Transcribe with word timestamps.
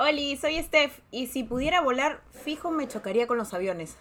Oli, 0.00 0.34
soy 0.38 0.58
Steph 0.62 1.00
y 1.10 1.26
si 1.26 1.44
pudiera 1.44 1.82
volar, 1.82 2.22
fijo 2.42 2.70
me 2.70 2.88
chocaría 2.88 3.26
con 3.26 3.36
los 3.36 3.52
aviones. 3.52 3.98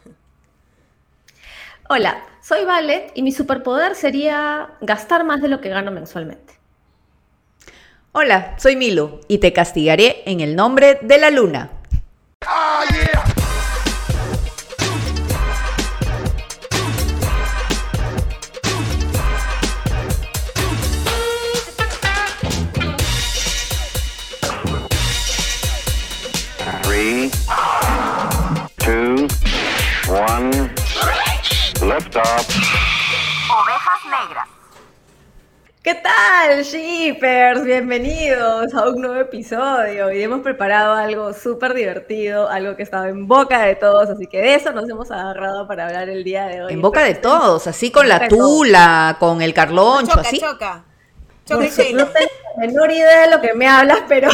Hola, 1.90 2.24
soy 2.42 2.64
Valet 2.64 3.12
y 3.16 3.22
mi 3.22 3.34
superpoder 3.34 3.96
sería 3.96 4.78
gastar 4.80 5.26
más 5.26 5.42
de 5.42 5.50
lo 5.50 5.60
que 5.60 5.68
gano 5.68 5.92
mensualmente. 5.92 6.54
Hola, 8.14 8.56
soy 8.58 8.78
Milu 8.78 9.20
y 9.28 9.40
te 9.40 9.52
castigaré 9.52 10.24
en 10.26 10.40
el 10.40 10.56
nombre 10.56 11.00
de 11.02 11.18
la 11.18 11.32
luna. 11.32 11.70
Ovejas 32.12 34.02
negras. 34.10 34.48
¿Qué 35.84 35.94
tal, 35.94 36.64
Shippers? 36.64 37.64
Bienvenidos 37.64 38.74
a 38.74 38.90
un 38.90 39.00
nuevo 39.00 39.22
episodio. 39.22 40.08
Hoy 40.08 40.24
hemos 40.24 40.42
preparado 40.42 40.96
algo 40.96 41.34
súper 41.34 41.76
divertido, 41.76 42.50
algo 42.50 42.76
que 42.76 42.82
estaba 42.82 43.10
en 43.10 43.28
boca 43.28 43.62
de 43.62 43.76
todos, 43.76 44.10
así 44.10 44.26
que 44.26 44.42
de 44.42 44.56
eso 44.56 44.72
nos 44.72 44.90
hemos 44.90 45.12
agarrado 45.12 45.68
para 45.68 45.86
hablar 45.86 46.10
el 46.10 46.24
día 46.24 46.48
de 46.48 46.64
hoy. 46.64 46.74
En 46.74 46.82
boca 46.82 47.04
de 47.04 47.14
todos, 47.14 47.68
así 47.68 47.92
con 47.92 48.10
la 48.10 48.28
tula, 48.28 49.18
con 49.20 49.44
el 49.44 49.54
carloncho, 49.54 50.08
choca, 50.08 50.22
así. 50.22 50.40
Choca. 50.40 50.84
No, 51.48 51.60
no 51.60 51.68
tengo 51.70 52.32
la 52.56 52.66
menor 52.66 52.92
idea 52.92 53.22
de 53.22 53.32
lo 53.32 53.42
que 53.42 53.54
me 53.54 53.68
hablas, 53.68 54.00
pero 54.08 54.30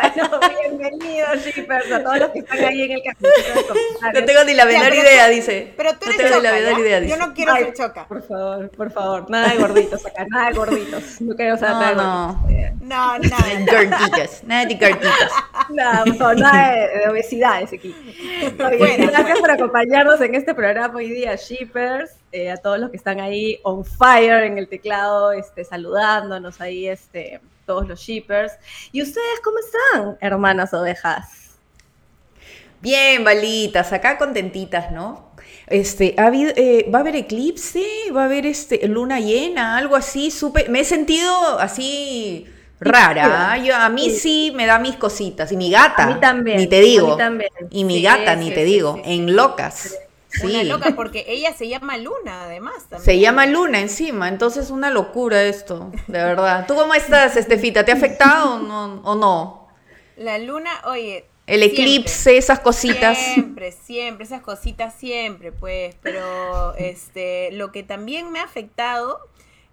bueno, 0.00 0.40
bienvenidos, 0.78 1.44
Shippers, 1.44 1.92
a 1.92 2.02
todos 2.02 2.18
los 2.18 2.30
que 2.30 2.38
están 2.40 2.58
ahí 2.64 2.82
en 2.82 2.90
el 2.92 3.02
capítulo. 3.02 3.32
No 4.14 4.24
tengo 4.24 4.44
ni 4.44 4.54
la 4.54 4.64
menor 4.66 4.94
idea, 4.94 5.28
dice. 5.28 5.72
Pero 5.76 5.92
tú 5.92 6.06
no 6.06 6.12
eres 6.12 6.16
tengo 6.18 6.36
choca, 6.36 6.38
ni 6.38 6.42
la 6.42 6.52
menor 6.52 6.80
idea, 6.80 7.00
dice. 7.00 7.18
Yo 7.18 7.26
no 7.26 7.34
quiero 7.34 7.52
Ay, 7.54 7.64
ser 7.64 7.74
choca. 7.74 8.06
Por 8.06 8.22
favor, 8.22 8.70
por 8.70 8.90
favor, 8.92 9.30
nada 9.30 9.48
de 9.48 9.56
gorditos 9.58 10.04
acá, 10.06 10.26
nada 10.28 10.50
de 10.50 10.56
gorditos. 10.56 11.20
No 11.20 11.34
quiero 11.34 11.56
saber 11.56 11.74
nada 11.74 11.88
de 11.90 11.94
No, 11.96 12.42
gorditos. 12.42 12.80
No, 12.80 13.18
nada. 13.18 13.72
Gorditas, 13.72 14.44
nada 14.44 14.66
de 14.66 14.74
gorditas. 14.74 15.30
Nada, 15.70 16.04
por 16.04 16.16
favor, 16.16 16.38
nada 16.38 16.72
de, 16.74 16.98
de 16.98 17.08
obesidades 17.08 17.72
aquí. 17.72 17.94
Bueno, 18.58 19.06
gracias 19.10 19.38
por 19.38 19.50
acompañarnos 19.50 20.20
en 20.20 20.34
este 20.34 20.54
programa 20.54 20.94
hoy 20.96 21.08
día, 21.08 21.36
Shippers. 21.36 22.10
eh, 22.32 22.50
a 22.50 22.56
todos 22.58 22.78
los 22.78 22.90
que 22.90 22.98
están 22.98 23.18
ahí 23.20 23.58
on 23.62 23.84
fire 23.84 24.42
en 24.44 24.58
el 24.58 24.68
teclado, 24.68 25.32
este, 25.32 25.64
saludándonos 25.64 26.60
ahí, 26.60 26.86
este, 26.88 27.40
todos 27.64 27.86
los 27.88 28.00
Shippers. 28.00 28.52
¿Y 28.92 29.02
ustedes 29.02 29.40
cómo 29.42 29.56
están, 29.58 30.18
hermanas 30.20 30.72
ovejas? 30.74 31.58
Bien, 32.80 33.24
balitas, 33.24 33.92
acá 33.92 34.18
contentitas, 34.18 34.90
¿no? 34.92 35.32
Este, 35.66 36.14
ha 36.18 36.26
habido, 36.26 36.52
eh, 36.56 36.90
va 36.94 36.98
a 36.98 37.00
haber 37.00 37.16
eclipse, 37.16 37.82
va 38.14 38.22
a 38.22 38.24
haber 38.26 38.44
este, 38.46 38.86
luna 38.88 39.20
llena, 39.20 39.78
algo 39.78 39.96
así, 39.96 40.30
súper, 40.30 40.68
me 40.68 40.80
he 40.80 40.84
sentido 40.84 41.58
así 41.58 42.46
rara, 42.80 43.52
¿ah? 43.52 43.58
Yo, 43.58 43.74
a 43.74 43.88
mí 43.88 44.10
sí 44.10 44.52
me 44.54 44.66
da 44.66 44.78
mis 44.78 44.96
cositas, 44.96 45.50
y 45.52 45.56
mi 45.56 45.70
gata, 45.70 46.02
A 46.02 46.06
mí 46.06 46.20
también, 46.20 46.58
ni 46.58 46.66
te 46.66 46.80
a 46.80 46.80
mí 46.80 46.86
digo, 46.90 47.16
también. 47.16 47.50
y 47.70 47.84
mi 47.84 48.00
Sí, 48.00 48.02
gata, 48.02 48.36
ni 48.36 48.50
te 48.50 48.64
digo, 48.64 49.00
en 49.04 49.34
locas, 49.34 50.03
Una 50.42 50.60
sí. 50.60 50.64
loca 50.64 50.94
porque 50.96 51.24
ella 51.28 51.52
se 51.52 51.68
llama 51.68 51.96
Luna, 51.96 52.44
además. 52.44 52.74
También. 52.88 53.04
Se 53.04 53.18
llama 53.18 53.46
Luna 53.46 53.80
encima, 53.80 54.28
entonces 54.28 54.70
una 54.70 54.90
locura 54.90 55.42
esto, 55.44 55.92
de 56.08 56.18
verdad. 56.18 56.66
¿Tú 56.66 56.74
cómo 56.74 56.94
estás, 56.94 57.36
Estefita? 57.36 57.84
¿Te 57.84 57.92
ha 57.92 57.94
afectado 57.94 58.56
o 58.56 58.58
no? 58.58 59.00
o 59.04 59.14
no? 59.14 59.68
La 60.16 60.38
Luna, 60.38 60.70
oye. 60.84 61.26
El 61.46 61.60
siempre. 61.60 61.82
eclipse, 61.82 62.36
esas 62.38 62.60
cositas. 62.60 63.18
Siempre, 63.18 63.72
siempre, 63.72 64.24
esas 64.24 64.40
cositas 64.40 64.94
siempre, 64.94 65.52
pues. 65.52 65.94
Pero 66.02 66.74
este, 66.76 67.52
lo 67.52 67.70
que 67.70 67.82
también 67.82 68.32
me 68.32 68.40
ha 68.40 68.44
afectado 68.44 69.20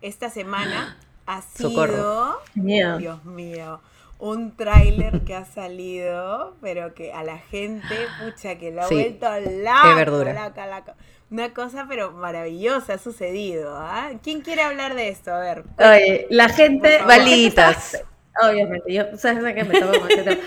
esta 0.01 0.29
semana 0.29 0.97
ha 1.25 1.41
sido. 1.41 1.69
Socorro. 1.69 2.39
Miedo. 2.55 2.97
Dios 2.97 3.23
mío. 3.23 3.79
Un 4.21 4.55
tráiler 4.55 5.21
que 5.21 5.33
ha 5.35 5.45
salido, 5.45 6.55
pero 6.61 6.93
que 6.93 7.11
a 7.11 7.23
la 7.23 7.39
gente, 7.39 7.95
pucha, 8.23 8.55
que 8.59 8.69
lo 8.71 8.83
ha 8.83 8.87
Sí, 8.87 8.93
vuelto 8.93 9.25
loca, 9.39 9.81
qué 9.83 9.93
verdura. 9.95 10.47
loca, 10.47 10.67
loca. 10.67 10.95
Una 11.31 11.53
cosa, 11.53 11.85
pero 11.89 12.11
maravillosa 12.11 12.93
ha 12.93 12.97
sucedido, 12.99 13.75
¿ah? 13.77 14.11
¿Quién 14.21 14.41
quiere 14.41 14.61
hablar 14.61 14.93
de 14.93 15.09
esto? 15.09 15.33
A 15.33 15.39
ver. 15.39 15.63
Oye, 15.79 16.27
la 16.29 16.49
gente... 16.49 16.99
Balitas. 17.07 18.03
Obviamente, 18.47 18.93
yo 18.93 19.03
sabes 19.17 19.55
que 19.55 19.63
me 19.63 19.79
tomo 19.79 19.99
con 19.99 20.11
ese 20.11 20.23
tema. 20.23 20.41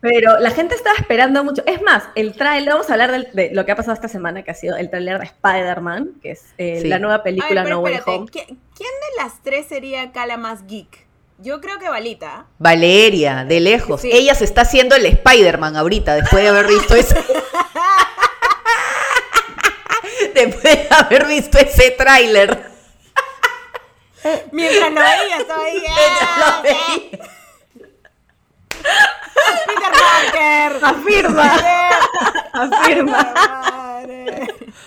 Pero 0.00 0.38
la 0.40 0.50
gente 0.50 0.74
estaba 0.74 0.96
esperando 0.96 1.44
mucho. 1.44 1.62
Es 1.66 1.80
más, 1.82 2.08
el 2.14 2.34
tráiler, 2.34 2.72
vamos 2.72 2.88
a 2.90 2.94
hablar 2.94 3.12
del- 3.12 3.28
de, 3.32 3.50
lo 3.52 3.64
que 3.64 3.72
ha 3.72 3.76
pasado 3.76 3.92
esta 3.94 4.08
semana, 4.08 4.42
que 4.42 4.50
ha 4.50 4.54
sido 4.54 4.76
el 4.76 4.90
tráiler 4.90 5.18
de 5.18 5.26
Spider-Man, 5.26 6.14
que 6.22 6.32
es 6.32 6.54
eh, 6.58 6.80
Sí. 6.82 6.88
la 6.88 6.98
nueva 6.98 7.22
película 7.22 7.62
pero 7.62 7.76
No 7.76 7.82
Way 7.82 7.94
espérate, 7.94 8.18
Home. 8.18 8.26
¿qui- 8.30 8.46
¿quién 8.74 8.90
de 8.90 9.22
las 9.22 9.42
tres 9.42 9.66
sería 9.66 10.02
acá 10.02 10.26
la 10.26 10.36
más 10.38 10.66
geek? 10.66 11.06
Yo 11.42 11.60
creo 11.60 11.78
que 11.78 11.88
Balita. 11.88 12.44
Valeria, 12.58 13.44
de 13.46 13.60
lejos. 13.60 14.02
Sí. 14.02 14.10
Ella 14.12 14.34
se 14.34 14.44
está 14.44 14.60
haciendo 14.60 14.94
el 14.94 15.06
Spider-Man 15.06 15.74
ahorita, 15.74 16.14
después 16.14 16.42
de 16.42 16.50
haber 16.50 16.66
visto 16.66 16.94
eso. 16.94 17.14
después 20.34 20.62
de 20.62 20.86
haber 20.90 21.26
visto 21.26 21.56
ese 21.58 21.92
tráiler. 21.92 22.70
Mientras 24.52 24.92
lo 24.92 25.00
veía, 25.00 25.36
ahí. 25.62 25.82
¡ah! 25.88 26.56
Lo 26.56 26.62
veía. 26.62 27.18
Peter 29.66 29.92
Parker. 29.92 30.84
Afirma, 30.84 31.56
afirma. 32.52 33.34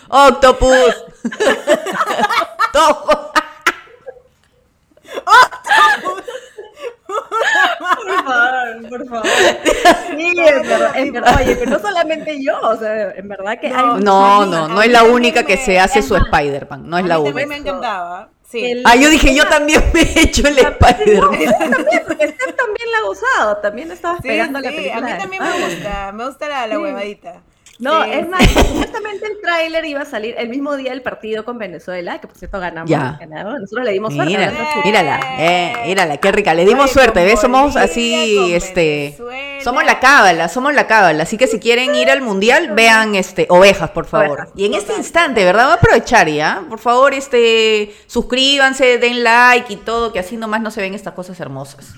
Octopus. 0.10 1.06
Todo. 2.74 3.34
Por 7.08 8.24
favor, 8.26 8.90
por 8.90 9.08
favor. 9.08 9.28
Sí, 10.18 10.34
en 10.38 10.62
verdad, 10.68 10.98
en 10.98 11.12
verdad. 11.12 11.36
Oye, 11.42 11.56
pero 11.56 11.72
no 11.72 11.80
solamente 11.80 12.44
yo, 12.44 12.60
o 12.62 12.76
sea, 12.78 13.12
en 13.12 13.28
verdad 13.28 13.60
que 13.60 13.68
hay... 13.68 13.74
No, 14.02 14.46
no, 14.46 14.68
no 14.68 14.82
es 14.82 14.92
la 14.92 15.04
única 15.04 15.44
que 15.44 15.58
se 15.58 15.80
hace 15.80 16.00
es 16.00 16.08
su 16.08 16.16
Spider-Man. 16.16 16.90
No 16.90 16.98
es 16.98 17.06
A 17.06 17.08
la 17.08 17.18
mí 17.20 17.26
también 17.26 17.50
me 17.50 17.56
única. 17.56 17.70
encantaba. 17.70 18.30
Sí. 18.50 18.82
Ah, 18.86 18.96
yo 18.96 19.10
dije, 19.10 19.34
yo 19.36 19.48
también 19.48 19.84
me 19.94 20.02
he 20.02 20.22
hecho 20.22 20.48
el 20.48 20.58
Spider-Man. 20.58 21.30
También, 21.32 22.04
porque 22.08 22.28
Steph 22.28 22.56
también 22.56 22.92
la 22.92 22.98
ha 23.00 23.10
usado, 23.10 23.58
también 23.58 23.92
estaba 23.92 24.16
Sí, 24.16 24.28
esperando 24.28 24.60
la 24.60 24.70
sí, 24.70 24.76
película. 24.76 24.98
a 24.98 25.02
mí 25.12 25.18
también 25.20 25.44
me 25.44 25.66
gusta. 25.66 26.12
Me 26.14 26.26
gusta 26.26 26.48
la, 26.50 26.68
la 26.68 26.76
Sí. 26.76 26.82
huevadita. 26.82 27.42
No, 27.80 28.04
es 28.04 28.28
más, 28.30 28.44
supuestamente 28.44 29.26
el 29.26 29.42
tráiler 29.42 29.84
iba 29.86 30.02
a 30.02 30.06
salir 30.06 30.36
el 30.38 30.48
mismo 30.50 30.76
día 30.76 30.92
del 30.92 31.02
partido 31.02 31.44
con 31.44 31.58
Venezuela, 31.58 32.20
que 32.20 32.28
por 32.28 32.38
cierto 32.38 32.60
ganamos. 32.60 32.90
Ya. 32.90 33.18
ganamos. 33.20 33.62
Nosotros 33.62 33.86
le 33.86 33.94
dimos 33.94 34.14
suerte. 34.14 34.38
Mírala, 34.38 34.58
fútbol. 34.58 34.86
mírala, 34.86 35.20
eh, 35.40 35.74
mírala, 35.88 36.18
qué 36.18 36.32
rica. 36.32 36.54
Le 36.54 36.66
dimos 36.66 36.86
Oye, 36.86 36.94
suerte, 36.94 37.26
¿ves? 37.26 37.42
Somos 37.42 37.76
así, 37.76 38.54
este. 38.54 39.16
Venezuela. 39.18 39.64
Somos 39.64 39.86
la 39.86 40.00
cábala, 40.00 40.50
somos 40.50 40.74
la 40.74 40.88
cábala. 40.88 41.24
Así 41.24 41.38
que 41.38 41.48
si 41.48 41.60
quieren 41.60 41.96
ir 41.96 42.12
al 42.12 42.22
mundial, 42.22 42.74
vean 42.76 43.16
este 43.16 43.48
ovejas, 43.50 43.90
por 43.90 44.06
favor. 44.06 44.40
Ovejas, 44.40 44.50
y 44.56 44.66
en 44.66 44.76
este 44.76 44.94
instante, 44.96 45.44
¿verdad? 45.44 45.66
Voy 45.66 45.74
a 45.74 45.76
aprovechar 45.76 46.30
ya. 46.30 46.64
Por 46.70 46.80
favor, 46.80 47.14
este, 47.14 47.94
suscríbanse, 48.06 49.00
den 49.00 49.24
like 49.24 49.74
y 49.74 49.78
todo, 49.78 50.14
que 50.14 50.20
así 50.20 50.38
nomás 50.38 50.62
no 50.62 50.70
se 50.70 50.82
ven 50.82 50.94
estas 50.94 51.14
cosas 51.14 51.40
hermosas. 51.40 51.94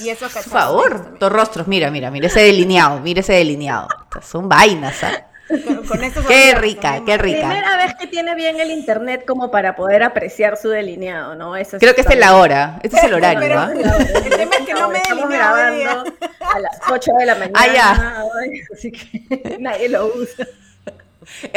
Y 0.00 0.08
esos 0.08 0.32
Por 0.32 0.42
favor, 0.42 1.18
tus 1.18 1.30
rostros, 1.30 1.66
mira, 1.68 1.90
mira, 1.90 2.10
mira 2.10 2.26
ese 2.26 2.40
delineado, 2.40 3.00
mira 3.00 3.20
ese 3.20 3.34
delineado. 3.34 3.88
Son 4.22 4.48
vainas, 4.48 5.02
¿ah? 5.04 5.26
Con, 5.48 5.84
con 5.84 6.04
estos 6.04 6.24
Qué 6.26 6.54
rica, 6.54 7.02
qué 7.04 7.18
rica. 7.18 7.48
Primera 7.48 7.76
vez 7.76 7.94
que 7.98 8.06
tiene 8.06 8.34
bien 8.36 8.60
el 8.60 8.70
internet 8.70 9.24
como 9.26 9.50
para 9.50 9.74
poder 9.74 10.02
apreciar 10.04 10.56
su 10.56 10.68
delineado, 10.68 11.34
¿no? 11.34 11.56
Eso 11.56 11.78
Creo 11.78 11.94
que 11.94 12.02
esta 12.02 12.12
es 12.12 12.20
la 12.20 12.36
hora, 12.36 12.78
este 12.82 12.98
es 12.98 13.04
el 13.04 13.14
horario, 13.14 13.58
¿ah? 13.58 13.72
El 13.72 14.30
tema 14.30 14.54
es 14.56 14.66
que 14.66 14.74
no 14.74 14.88
me 14.88 14.98
Estamos 14.98 15.28
grabando 15.28 16.04
a 16.40 16.60
las 16.60 16.80
8 16.88 17.10
de 17.18 17.26
la 17.26 17.34
mañana. 17.34 17.58
Ah, 17.58 17.66
ya. 17.74 18.24
hoy, 18.24 18.62
así 18.72 18.92
que 18.92 19.56
nadie 19.60 19.88
lo 19.88 20.06
usa. 20.06 20.46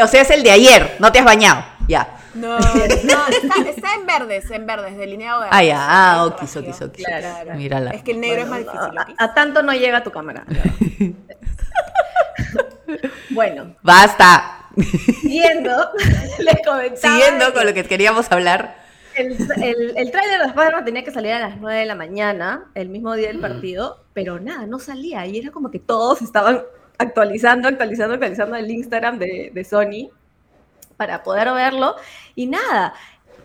O 0.01 0.07
sea, 0.07 0.22
es 0.22 0.30
el 0.31 0.44
de 0.44 0.51
ayer, 0.51 0.95
no 1.00 1.12
te 1.12 1.19
has 1.19 1.25
bañado, 1.25 1.63
ya. 1.88 2.18
No, 2.35 2.57
no, 2.59 3.27
está, 3.27 3.69
está 3.69 3.95
en 3.95 4.06
verdes, 4.07 4.50
en 4.51 4.65
verdes, 4.65 4.97
delineado 4.97 5.41
de 5.44 5.47
Ah, 5.51 5.63
ya, 5.63 5.77
ah, 5.80 6.25
okis, 6.25 6.56
okis, 6.57 6.81
okis. 6.81 7.06
Claro. 7.06 7.53
Mírala. 7.56 7.91
Es 7.91 8.01
que 8.03 8.12
el 8.12 8.19
negro 8.21 8.45
Bueno, 8.47 8.56
es 8.57 8.65
más 8.65 8.74
difícil. 8.95 9.15
a- 9.18 9.33
tanto 9.33 9.62
no 9.63 9.71
llega 9.74 10.03
tu 10.03 10.12
cámara. 10.12 10.44
no. 10.47 11.13
bueno, 13.31 13.75
Basta. 13.81 14.68
siguiendo, 15.21 15.71
les 16.39 16.56
comentaba. 16.65 16.97
Siguiendo 17.15 17.53
con 17.53 17.65
lo 17.65 17.74
que 17.74 17.83
queríamos 17.83 18.31
hablar. 18.31 18.81
El, 19.15 19.33
el, 19.62 19.94
el 19.95 20.12
tráiler 20.12 20.39
de 20.39 20.47
Spider-Man 20.47 20.85
tenía 20.85 21.03
que 21.03 21.12
salir 21.12 21.33
a 21.33 21.39
las 21.39 21.57
9 21.57 21.81
de 21.81 21.85
la 21.85 21.94
mañana, 21.94 22.65
el 22.74 22.89
mismo 22.89 23.13
día 23.13 23.27
del 23.27 23.39
partido, 23.39 24.03
pero 24.13 24.39
nada, 24.39 24.65
no 24.65 24.80
salía. 24.80 25.25
Y 25.27 25.38
era 25.38 25.51
como 25.51 25.69
que 25.69 25.77
todos 25.77 26.24
estaban 26.24 26.63
actualizando, 26.97 27.68
actualizando, 27.68 28.15
actualizando 28.15 28.56
el 28.56 28.71
Instagram 28.71 29.19
de, 29.19 29.51
de 29.53 29.63
Sony 29.63 30.09
para 31.04 31.22
poder 31.22 31.52
verlo. 31.52 31.96
Y 32.34 32.48
nada, 32.48 32.94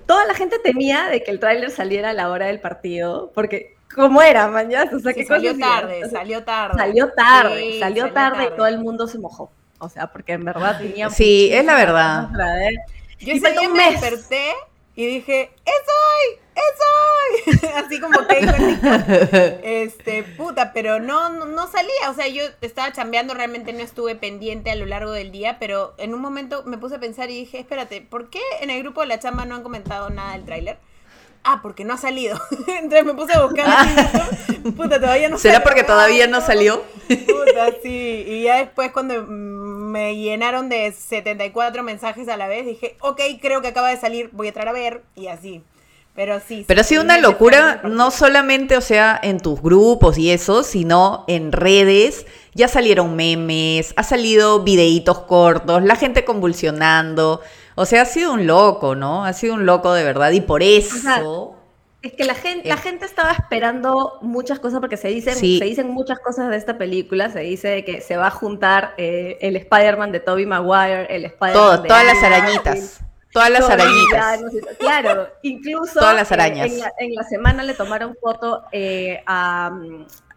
toda 0.06 0.24
la 0.26 0.34
gente 0.34 0.58
temía 0.60 1.08
de 1.08 1.24
que 1.24 1.32
el 1.32 1.40
tráiler 1.40 1.70
saliera 1.72 2.10
a 2.10 2.12
la 2.12 2.30
hora 2.30 2.46
del 2.46 2.60
partido, 2.60 3.32
porque 3.34 3.74
cómo 3.92 4.22
era, 4.22 4.46
mañana. 4.46 4.90
O 4.94 5.00
sea, 5.00 5.12
Sí, 5.12 5.20
qué 5.20 5.26
salió 5.26 5.58
tarde, 5.58 6.04
O 6.04 6.08
sea, 6.08 6.20
salió 6.20 6.44
tarde. 6.44 6.78
Salió 6.78 7.12
tarde, 7.12 7.60
Sí, 7.60 7.80
salió 7.80 8.12
tarde 8.12 8.44
y 8.44 8.56
todo 8.56 8.66
el 8.68 8.78
mundo 8.78 9.08
se 9.08 9.18
mojó. 9.18 9.50
O 9.80 9.88
sea, 9.88 10.06
porque 10.06 10.34
en 10.34 10.44
verdad 10.44 10.78
tenía. 10.78 11.10
Sí, 11.10 11.50
es 11.52 11.64
la 11.64 11.74
verdad. 11.74 12.28
Yo 13.18 13.32
ese 13.32 13.50
día 13.52 13.68
un 13.68 13.76
me 13.76 13.90
mes. 13.90 14.00
desperté 14.00 14.52
y 14.98 15.06
dije, 15.06 15.52
¡es 15.64 15.84
hoy! 16.02 16.40
¡Es 16.56 17.60
hoy! 17.62 17.70
Así 17.76 18.00
como 18.00 18.26
que 18.26 18.40
dijo. 18.40 19.60
Este, 19.62 20.24
puta, 20.24 20.72
pero 20.72 20.98
no, 20.98 21.28
no, 21.28 21.44
no 21.44 21.68
salía. 21.68 22.10
O 22.10 22.14
sea, 22.14 22.26
yo 22.26 22.42
estaba 22.62 22.90
chambeando, 22.92 23.32
realmente 23.32 23.72
no 23.72 23.78
estuve 23.78 24.16
pendiente 24.16 24.72
a 24.72 24.74
lo 24.74 24.86
largo 24.86 25.12
del 25.12 25.30
día, 25.30 25.60
pero 25.60 25.94
en 25.98 26.14
un 26.14 26.20
momento 26.20 26.64
me 26.64 26.78
puse 26.78 26.96
a 26.96 26.98
pensar 26.98 27.30
y 27.30 27.34
dije, 27.34 27.60
espérate, 27.60 28.00
¿por 28.00 28.28
qué 28.28 28.40
en 28.60 28.70
el 28.70 28.82
grupo 28.82 29.02
de 29.02 29.06
la 29.06 29.20
chamba 29.20 29.44
no 29.44 29.54
han 29.54 29.62
comentado 29.62 30.10
nada 30.10 30.32
del 30.32 30.44
tráiler? 30.44 30.78
Ah, 31.44 31.60
porque 31.62 31.84
no 31.84 31.94
ha 31.94 31.96
salido. 31.96 32.38
Entonces 32.66 33.04
me 33.04 33.14
puse 33.14 33.32
a 33.32 33.42
buscar 33.42 33.66
YouTube. 33.88 34.74
Puta, 34.76 35.00
todavía 35.00 35.28
no 35.28 35.38
¿Será 35.38 35.54
sale. 35.54 35.64
porque 35.64 35.84
todavía 35.84 36.26
no 36.26 36.40
salió? 36.40 36.82
Puta, 37.08 37.70
sí. 37.82 38.24
Y 38.26 38.42
ya 38.42 38.58
después 38.58 38.90
cuando 38.92 39.24
me 39.26 40.16
llenaron 40.16 40.68
de 40.68 40.92
74 40.92 41.82
mensajes 41.82 42.28
a 42.28 42.36
la 42.36 42.48
vez, 42.48 42.66
dije, 42.66 42.96
ok, 43.00 43.20
creo 43.40 43.62
que 43.62 43.68
acaba 43.68 43.88
de 43.88 43.96
salir, 43.96 44.30
voy 44.32 44.48
a 44.48 44.50
entrar 44.50 44.68
a 44.68 44.72
ver, 44.72 45.02
y 45.14 45.28
así. 45.28 45.62
Pero 46.14 46.40
sí. 46.46 46.64
Pero 46.66 46.80
ha 46.80 46.84
sí, 46.84 46.90
sido 46.90 47.04
una 47.04 47.18
locura, 47.18 47.80
no 47.84 48.10
solamente, 48.10 48.76
o 48.76 48.80
sea, 48.80 49.18
en 49.22 49.38
tus 49.38 49.62
grupos 49.62 50.18
y 50.18 50.32
eso, 50.32 50.64
sino 50.64 51.24
en 51.28 51.52
redes. 51.52 52.26
Ya 52.54 52.66
salieron 52.66 53.14
memes, 53.14 53.94
ha 53.96 54.02
salido 54.02 54.64
videitos 54.64 55.20
cortos, 55.20 55.82
la 55.84 55.94
gente 55.94 56.24
convulsionando. 56.24 57.40
O 57.78 57.86
sea, 57.86 58.02
ha 58.02 58.04
sido 58.06 58.32
un 58.32 58.46
loco, 58.46 58.94
¿no? 58.94 59.24
Ha 59.24 59.32
sido 59.32 59.54
un 59.54 59.64
loco 59.66 59.92
de 59.92 60.02
verdad. 60.04 60.30
Y 60.32 60.40
por 60.40 60.62
eso. 60.62 61.54
Es 62.02 62.12
que 62.12 62.24
la 62.24 62.34
gente, 62.34 62.68
la 62.68 62.76
gente 62.76 63.04
estaba 63.04 63.32
esperando 63.32 64.18
muchas 64.20 64.60
cosas 64.60 64.78
porque 64.80 64.96
se 64.96 65.08
dicen, 65.08 65.34
Sí. 65.34 65.58
se 65.58 65.64
dicen 65.64 65.88
muchas 65.88 66.20
cosas 66.20 66.48
de 66.50 66.56
esta 66.56 66.78
película. 66.78 67.28
Se 67.30 67.40
dice 67.40 67.84
que 67.84 68.00
se 68.00 68.16
va 68.16 68.28
a 68.28 68.30
juntar 68.30 68.94
eh, 68.98 69.36
el 69.40 69.56
Spider-Man 69.56 70.12
de 70.12 70.20
Tobey 70.20 70.46
Maguire, 70.46 71.06
el 71.14 71.24
Spider-Man 71.24 71.52
todo, 71.52 71.82
de 71.82 71.88
todas 71.88 72.04
las 72.04 72.22
arañitas. 72.22 73.00
Todas 73.32 73.50
las 73.50 73.68
arañitas. 73.68 74.40
Claro, 74.78 75.28
incluso 75.42 75.98
Todas 76.00 76.14
las 76.16 76.30
arañas. 76.32 76.66
en, 76.70 76.78
la, 76.80 76.92
en 76.98 77.14
la 77.14 77.24
semana 77.24 77.62
le 77.64 77.74
tomaron 77.74 78.16
foto 78.20 78.62
eh, 78.72 79.22
a, 79.26 79.70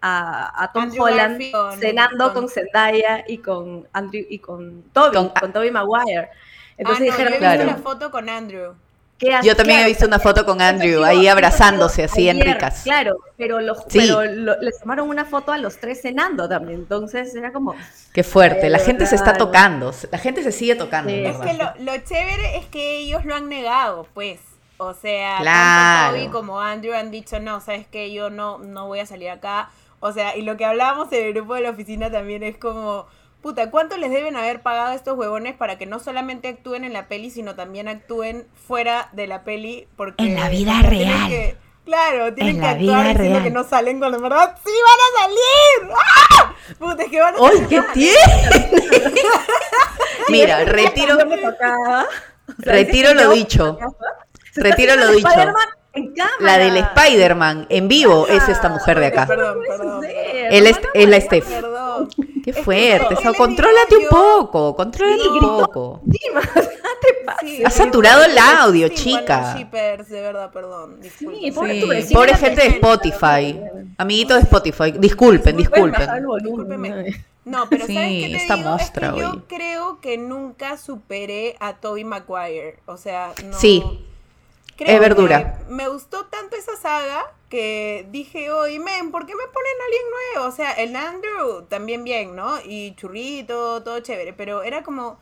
a, 0.02 0.64
a 0.64 0.72
Tom 0.74 0.84
Andrew 0.84 1.04
Holland 1.04 1.32
Garfield 1.34 1.52
con- 1.54 1.80
cenando 1.80 2.26
con- 2.26 2.34
con, 2.44 2.50
Zendaya 2.50 3.24
y 3.28 3.38
con 3.38 3.88
Andrew 3.94 4.26
y 4.30 4.40
con 4.40 4.84
Toby, 4.94 5.16
Con- 5.16 5.30
con, 5.30 5.54
Tobey 5.54 5.72
Maguire. 5.72 6.30
Entonces 6.78 7.08
ah, 7.10 7.12
no, 7.12 7.18
dijeron, 7.18 7.30
yo 7.32 7.36
he 7.36 7.40
Claro. 7.40 7.64
visto 7.64 7.78
la 7.78 7.84
foto 7.84 8.12
con 8.12 8.30
Andrew. 8.30 8.74
¿qué 9.20 9.36
hace? 9.36 9.48
Yo 9.48 9.56
también 9.56 9.78
he 9.78 9.82
Claro, 9.84 9.90
visto 9.92 10.08
una 10.08 10.18
foto 10.20 10.46
con 10.48 10.62
Andrew 10.64 11.04
ahí 11.04 11.28
abrazándose 11.28 12.06
así 12.06 12.28
en 12.28 12.42
ayer, 12.42 12.56
ricas. 12.56 12.82
Claro, 12.84 13.18
pero, 13.38 13.62
lo, 13.62 13.76
Sí. 13.76 14.00
pero 14.00 14.24
lo- 14.24 14.60
les 14.62 14.80
tomaron 14.80 15.10
una 15.10 15.26
foto 15.26 15.52
a 15.52 15.60
los 15.60 15.78
tres 15.78 16.02
cenando 16.02 16.50
también. 16.50 16.80
Entonces 16.80 17.36
era 17.36 17.54
como. 17.54 17.76
Qué 18.14 18.24
fuerte. 18.24 18.68
La 18.70 18.80
De 18.80 18.84
gente 18.86 19.06
se 19.06 19.14
está 19.16 19.34
tocando. 19.34 19.94
La 20.12 20.18
gente 20.18 20.42
se 20.42 20.52
sigue 20.52 20.74
tocando. 20.74 21.12
Sí. 21.12 21.18
en 21.20 21.26
Es 21.28 21.38
que 21.38 21.54
lo, 21.54 21.72
lo 21.80 21.98
chévere 22.00 22.58
es 22.58 22.66
que 22.66 22.98
ellos 22.98 23.24
lo 23.24 23.36
han 23.36 23.48
negado, 23.48 24.08
pues. 24.16 24.40
O 24.78 24.96
sea, 24.96 25.38
Claro. 25.40 26.14
tanto 26.14 26.18
Toby 26.24 26.32
como 26.32 26.60
Andrew 26.60 26.96
han 26.96 27.12
dicho, 27.12 27.40
no, 27.40 27.62
sabes 27.62 27.86
que 27.86 28.12
yo 28.12 28.32
no, 28.32 28.58
no 28.58 28.88
voy 28.88 29.02
a 29.02 29.06
salir 29.06 29.30
acá. 29.30 29.70
O 30.00 30.12
sea, 30.12 30.36
y 30.36 30.42
lo 30.42 30.58
que 30.58 30.66
hablábamos 30.66 31.12
en 31.12 31.28
el 31.28 31.34
grupo 31.36 31.54
de 31.54 31.62
la 31.62 31.70
oficina 31.70 32.10
también 32.10 32.42
es 32.42 32.58
como, 32.58 33.06
puta, 33.42 33.72
¿cuánto 33.72 33.98
les 33.98 34.12
deben 34.12 34.36
haber 34.36 34.62
pagado 34.62 34.90
a 34.92 34.96
estos 34.96 35.18
huevones 35.18 35.56
para 35.56 35.78
que 35.78 35.86
no 35.86 36.00
solamente 36.00 36.48
actúen 36.48 36.84
en 36.84 36.94
la 36.94 37.08
peli, 37.08 37.30
sino 37.32 37.56
también 37.56 37.88
actúen 37.88 38.48
fuera 38.68 39.10
de 39.14 39.28
la 39.28 39.44
peli? 39.44 39.88
Porque 39.96 40.24
En 40.24 40.36
la 40.36 40.50
vida 40.50 40.82
real. 40.84 41.28
que- 41.30 41.58
claro, 41.86 42.34
tienen 42.34 42.56
En 42.56 42.62
que 42.62 42.68
la 42.68 42.72
actuar 42.72 42.80
vida 42.80 43.10
diciendo 43.10 43.30
real. 43.40 43.44
que 43.44 43.50
no 43.52 43.64
salen 43.64 44.00
cuando 44.00 44.18
en 44.18 44.24
verdad 44.24 44.58
sí 44.64 44.72
van 44.88 45.00
a 45.08 45.22
salir. 45.24 45.96
¡Ah! 45.98 46.54
Puta, 46.80 47.04
es 47.04 47.10
que 47.10 47.20
van 47.20 47.36
a 47.36 47.38
¡Ay, 47.40 47.66
qué 47.68 47.82
tiene! 47.94 48.72
Mira, 50.30 50.64
retiro, 50.66 51.18
retiro 52.60 53.14
lo 53.14 53.30
dicho. 53.32 53.78
Retiro 54.56 54.96
lo 54.96 55.08
dicho. 55.12 55.30
Spider-Man 55.94 55.94
en 55.94 56.14
cámara. 56.14 56.36
La 56.40 56.58
del 56.58 56.78
Spider-Man 56.78 57.68
en 57.70 57.88
vivo 57.88 58.28
es 58.28 58.48
esta 58.50 58.70
mujer 58.70 59.00
de 59.00 59.06
acá. 59.08 59.28
Perdón, 59.28 59.58
perdón. 59.68 60.06
Él 60.06 60.68
es, 60.68 60.80
la 61.10 61.22
Steph. 61.22 61.48
Perdón. 61.50 62.10
Qué 62.44 62.50
Es 62.52 62.56
que 62.58 62.64
fuerte. 62.64 63.00
no, 63.04 63.10
Sao, 63.10 63.18
¿qué 63.22 63.28
les 63.30 63.38
contrólate 63.38 63.98
un 63.98 64.08
poco. 64.10 64.76
Contrólate 64.76 65.22
Sí, 65.22 65.28
un 65.28 65.38
gritó. 65.40 65.58
poco. 65.60 66.02
Sí, 66.12 66.20
Ha 67.66 67.70
sí, 67.70 67.78
saturado 67.78 68.24
el 68.24 68.38
audio, 68.38 68.88
sí, 68.90 68.96
chica. 68.96 69.40
bueno, 69.42 69.58
shippers, 69.58 70.10
de 70.10 70.22
verdad, 70.22 70.52
perdón. 70.52 71.00
pobre 71.54 72.06
pobre 72.12 72.36
gente 72.36 72.62
de. 72.62 72.68
Spotify. 72.68 73.62
Amiguitos 73.98 74.38
de 74.38 74.44
Spotify. 74.44 74.92
Disculpen, 74.92 75.58
Disculpen. 75.58 76.08
No, 77.44 77.68
pero 77.70 77.88
Sí, 77.88 77.94
¿sabes 77.96 78.10
qué 78.10 78.28
te 78.30 78.36
esta 78.38 78.56
digo? 78.56 78.70
mostra 78.70 79.08
es 79.08 79.14
que 79.16 79.24
hoy. 79.26 79.32
yo 79.36 79.44
creo 79.48 80.00
que 80.00 80.18
nunca 80.18 80.78
superé 80.78 81.56
a 81.60 81.74
Toby 81.74 82.04
Maguire. 82.04 82.78
O 82.86 82.98
sea, 82.98 83.34
no... 83.44 83.58
Sí, 83.58 83.84
creo 84.84 84.96
es 84.96 85.00
verdura. 85.02 85.58
que 85.68 85.74
Me 85.74 85.88
gustó 85.88 86.26
tanto 86.26 86.56
esa 86.56 86.76
saga 86.76 87.26
que 87.50 88.06
dije, 88.12 88.52
oye, 88.52 88.80
men, 88.80 89.12
¿por 89.12 89.26
qué 89.26 89.34
me 89.36 89.44
ponen 89.44 89.74
a 89.82 89.86
alguien 89.86 90.04
nuevo? 90.36 90.50
O 90.50 90.56
sea, 90.56 90.72
el 90.74 90.96
Andrew 90.96 91.64
también 91.68 92.04
bien, 92.04 92.36
¿no? 92.36 92.56
Y 92.66 92.96
Churrito, 92.96 93.84
todo 93.84 94.00
chévere. 94.00 94.32
Pero 94.34 94.64
era 94.64 94.84
como, 94.84 95.20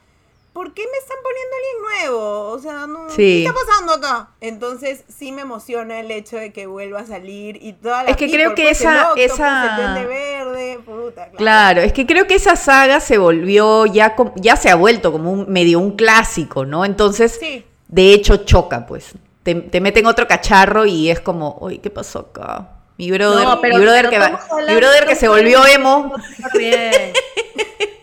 ¿por 0.53 0.73
qué 0.75 0.83
me 0.91 0.97
están 1.00 1.17
poniendo 1.23 1.56
a 1.56 1.57
alguien 1.57 2.11
nuevo? 2.11 2.41
O 2.51 2.59
sea, 2.59 2.85
no, 2.88 3.09
Sí. 3.09 3.15
¿qué 3.15 3.45
está 3.47 3.53
pasando 3.53 3.94
acá? 3.94 4.29
Entonces 4.41 5.06
sí 5.07 5.31
me 5.31 5.41
emociona 5.41 6.00
el 6.00 6.12
hecho 6.12 6.38
de 6.38 6.53
que 6.53 6.67
vuelva 6.67 7.00
a 7.00 7.05
salir 7.07 7.57
y 7.63 7.73
toda 7.73 8.03
la 8.03 8.12
Es 8.12 8.17
que 8.17 8.29
creo 8.29 8.53
que 8.53 8.63
pues, 8.63 8.79
esa- 8.81 8.91
el 8.91 9.00
octopus, 9.07 9.23
esa- 9.33 10.00
el 10.01 10.07
verde, 10.07 10.79
puta, 10.85 11.23
claro. 11.29 11.38
Claro, 11.38 11.81
es 11.81 11.94
que 11.94 12.05
creo 12.05 12.27
que 12.27 12.35
esa 12.35 12.55
saga 12.55 13.00
se 13.00 13.17
volvió 13.17 13.88
ya, 13.88 14.15
ya 14.35 14.55
se 14.55 14.69
ha 14.69 14.75
vuelto 14.75 15.12
como 15.12 15.31
un 15.31 15.51
medio 15.51 15.79
un 15.79 15.95
clásico, 15.95 16.65
¿no? 16.65 16.85
Entonces, 16.85 17.38
Sí. 17.39 17.65
de 17.88 18.13
hecho 18.13 18.38
choca, 18.45 18.85
pues. 18.85 19.13
Te, 19.50 19.56
te 19.56 19.81
meten 19.81 20.06
otro 20.06 20.28
cacharro 20.28 20.86
y 20.86 21.10
es 21.10 21.19
como, 21.19 21.57
uy, 21.60 21.80
¿qué 21.80 21.90
pasó 21.90 22.19
acá? 22.19 22.69
Mi 22.98 23.10
brother, 23.10 23.44
No, 23.48 23.62
pero- 23.62 23.78
mi 23.78 23.81
brother, 23.84 24.10
pero 24.10 24.12
que, 24.12 24.28
Tom 24.28 24.36
va- 24.36 24.48
Holland- 24.56 24.69
mi 24.69 24.75
brother 24.75 25.00
que 25.06 25.13
Tom 25.13 25.16
se 25.19 25.28
volvió 25.28 25.66
emo. 25.66 26.13
bien. 26.54 26.92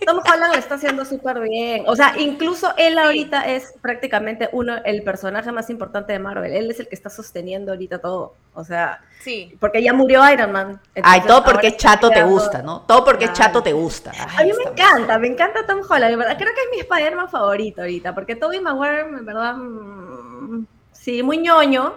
Tom 0.07 0.19
Holland 0.19 0.53
lo 0.55 0.59
está 0.59 0.75
haciendo 0.77 1.05
súper 1.05 1.41
bien. 1.41 1.85
O 1.87 1.95
sea, 1.97 2.15
incluso 2.19 2.73
él 2.77 2.97
ahorita 2.99 3.43
es 3.47 3.75
prácticamente 3.81 4.49
uno, 4.53 4.77
el 4.85 5.03
personaje 5.03 5.51
más 5.53 5.69
importante 5.71 6.13
de 6.13 6.19
Marvel. 6.19 6.53
Él 6.53 6.71
es 6.71 6.81
el 6.81 6.89
que 6.89 6.95
está 6.95 7.11
sosteniendo 7.11 7.73
ahorita 7.73 7.99
todo. 7.99 8.35
O 8.55 8.65
sea, 8.65 9.01
Sí. 9.23 9.57
porque 9.61 9.83
ya 9.83 9.93
murió 9.93 10.29
Iron 10.33 10.53
Man. 10.53 10.81
Ay, 11.03 11.21
todo 11.27 11.43
porque 11.45 11.69
es 11.69 11.77
chato 11.77 12.09
te 12.11 12.23
gusta, 12.23 12.63
¿no? 12.63 12.81
Todo 12.83 13.05
porque 13.05 13.25
es 13.27 13.33
chato 13.33 13.63
te 13.63 13.73
gusta. 13.73 14.13
A 14.39 14.43
mí 14.45 14.53
me 14.57 14.71
encanta, 14.71 15.19
me 15.19 15.27
encanta 15.27 15.67
Tom 15.67 15.81
Holland. 15.89 16.15
Creo 16.15 16.37
que 16.55 16.61
es 16.63 16.69
mi 16.73 16.79
Spider-Man 16.81 17.29
favorito 17.29 17.81
ahorita, 17.83 18.15
porque 18.15 18.35
Tobey 18.37 18.61
Maguire, 18.61 19.01
en 19.01 19.25
verdad, 19.27 19.55
mm, 19.57 20.67
sí, 21.07 21.23
muy 21.23 21.39
ñoño. 21.39 21.95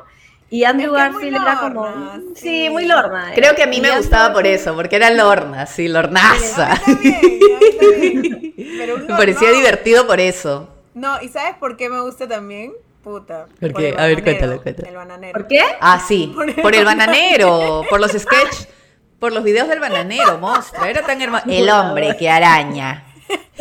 Y 0.52 0.64
Andrew 0.64 0.94
Garfield 0.94 1.36
era 1.42 1.60
como. 1.60 1.86
lorna, 1.86 2.22
Sí, 2.36 2.66
sí. 2.66 2.70
muy 2.70 2.86
lorna. 2.86 3.32
Creo 3.36 3.56
que 3.56 3.64
a 3.64 3.68
mí 3.68 3.78
Y 3.78 3.82
me 3.82 3.88
Andrew 3.90 4.02
gustaba 4.04 4.34
por 4.34 4.46
eso, 4.48 4.76
porque 4.76 4.96
era 4.96 5.10
lorna, 5.12 5.66
sí, 5.66 5.88
lornaza. 5.88 6.80
También, 6.86 7.20
también. 7.80 8.54
Pero 8.78 8.98
Me 8.98 9.08
parecía 9.08 9.52
divertido 9.52 10.08
por 10.08 10.20
eso. 10.20 10.70
No, 10.94 11.22
¿y 11.22 11.30
sabes 11.30 11.56
por 11.58 11.78
qué 11.78 11.90
me 11.90 12.02
gusta 12.02 12.28
también? 12.28 12.74
Puta. 13.04 13.46
¿Por 13.60 13.72
por 13.72 13.82
qué? 13.82 13.96
A 13.98 14.08
ver, 14.08 14.24
cuéntalo, 14.24 14.62
cuéntalo. 14.62 14.88
El 14.90 14.96
bananero. 14.96 15.34
¿Por 15.34 15.48
qué? 15.48 15.62
Ah, 15.82 16.00
sí, 16.06 16.32
Por 16.36 16.50
el 16.50 16.56
por 16.56 16.76
el 16.76 16.86
bananero, 16.86 17.84
por 17.90 18.00
los 18.00 18.12
sketch, 18.12 18.68
por 19.20 19.32
los 19.34 19.44
videos 19.44 19.68
del 19.68 19.80
bananero, 19.80 20.38
monstruo. 20.40 20.86
Era 20.86 21.02
tan 21.06 21.22
hermoso. 21.22 21.46
El 21.48 21.70
hombre 21.70 22.16
que 22.18 22.30
araña. 22.30 23.06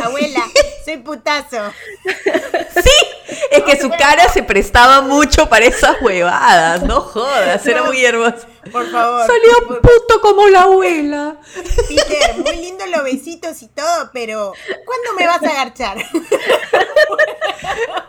Abuela, 0.01 0.43
soy 0.85 0.97
putazo. 0.99 1.73
Sí, 2.05 2.91
es 3.51 3.63
que 3.63 3.81
su 3.81 3.91
cara 3.91 4.29
se 4.33 4.43
prestaba 4.43 5.01
mucho 5.03 5.49
para 5.49 5.67
esas 5.67 5.97
huevadas, 6.01 6.83
no 6.85 7.01
jodas, 7.01 7.67
era 7.67 7.83
muy 7.85 8.05
hermoso. 8.05 8.47
Por 8.73 8.91
favor. 8.91 9.27
Salió 9.27 9.81
puto 9.81 10.21
como 10.21 10.47
la 10.49 10.63
abuela. 10.63 11.37
Peter, 11.89 12.37
muy 12.39 12.57
lindo 12.57 12.85
los 12.87 13.03
besitos 13.05 13.61
y 13.63 13.69
todo, 13.69 14.11
pero 14.13 14.53
¿cuándo 14.85 15.13
me 15.19 15.27
vas 15.27 15.43
a 15.43 15.49
agarchar? 15.51 15.97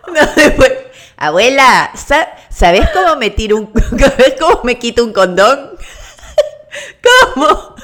No, 0.08 0.26
después, 0.36 0.72
abuela, 1.18 1.92
sa- 1.96 2.30
¿sabes 2.50 2.90
cómo 2.92 3.16
me 3.18 3.30
tiro 3.30 3.58
un, 3.58 3.72
¿sabes 4.00 4.36
cómo 4.40 4.62
me 4.64 4.80
quito 4.80 5.04
un 5.04 5.14
condón? 5.14 5.78
¿Cómo? 7.36 7.76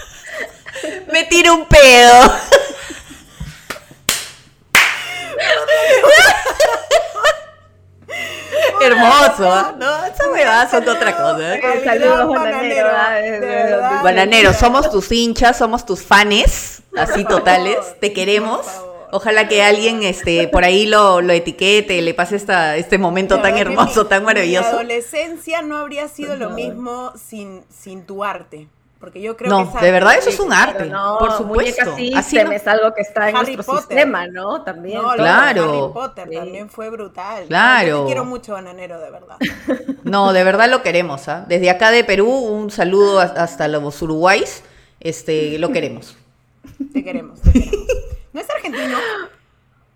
Me 1.11 1.23
tiro 1.25 1.53
un 1.53 1.65
pedo. 1.67 2.31
Hermoso. 8.81 9.73
No, 9.77 10.05
esas 10.05 10.27
huevadas 10.31 10.71
son 10.71 10.87
otra 10.87 11.15
cosa. 11.15 11.55
¿eh? 11.55 11.61
Al 11.63 11.83
Saludos, 11.83 12.29
bananero. 12.29 12.89
Bananero, 14.03 14.53
somos 14.53 14.91
tus 14.91 15.11
hinchas, 15.11 15.57
somos 15.57 15.85
tus 15.85 16.03
fanes, 16.03 16.83
así 16.95 17.25
totales, 17.25 17.77
te 17.99 18.13
queremos. 18.13 18.65
Ojalá 19.11 19.47
que 19.47 19.63
alguien 19.63 20.03
este, 20.03 20.47
por 20.49 20.65
ahí 20.65 20.87
lo, 20.87 21.21
lo 21.21 21.31
etiquete, 21.31 22.01
le 22.01 22.13
pase 22.13 22.35
esta, 22.35 22.75
este 22.75 22.97
momento 22.97 23.39
tan 23.39 23.57
hermoso, 23.57 24.07
tan 24.07 24.25
maravilloso. 24.25 24.67
La 24.67 24.75
adolescencia 24.75 25.61
no 25.61 25.77
habría 25.77 26.09
sido 26.09 26.35
lo 26.35 26.49
mismo 26.49 27.13
sin, 27.15 27.63
sin 27.69 28.05
tu 28.05 28.23
arte. 28.23 28.67
Porque 28.99 29.21
yo 29.21 29.35
creo 29.35 29.49
no, 29.49 29.71
que 29.71 29.85
de 29.85 29.91
verdad 29.91 30.15
eso 30.17 30.29
es 30.29 30.39
un 30.39 30.53
arte, 30.53 30.89
por 31.19 31.31
supuesto. 31.33 31.95
Así 32.15 32.37
no... 32.43 32.51
es 32.51 32.65
algo 32.65 32.93
que 32.93 33.01
está 33.01 33.29
en 33.29 33.35
nuestro 33.35 33.77
sistema, 33.77 34.27
¿no? 34.27 34.63
También. 34.63 35.01
claro. 35.15 35.63
Harry 35.63 35.93
Potter 35.93 36.29
también 36.29 36.69
fue 36.69 36.89
brutal. 36.89 37.45
Claro. 37.47 37.87
Yo 37.87 37.99
te 38.01 38.05
quiero 38.05 38.25
mucho, 38.25 38.53
Bananero, 38.53 38.99
de 38.99 39.11
verdad. 39.11 39.37
No, 40.03 40.33
de 40.33 40.43
verdad 40.43 40.69
lo 40.69 40.83
queremos. 40.83 41.27
¿ah? 41.27 41.45
Desde 41.47 41.69
acá 41.69 41.89
de 41.89 42.03
Perú, 42.03 42.29
un 42.29 42.69
saludo 42.69 43.19
hasta 43.19 43.67
los 43.67 44.01
Uruguayos. 44.01 44.61
Este, 44.99 45.57
lo 45.57 45.71
queremos. 45.71 46.15
Te 46.93 47.03
queremos, 47.03 47.41
te 47.41 47.51
queremos. 47.51 47.87
¿No 48.33 48.41
es 48.41 48.49
argentino? 48.49 48.97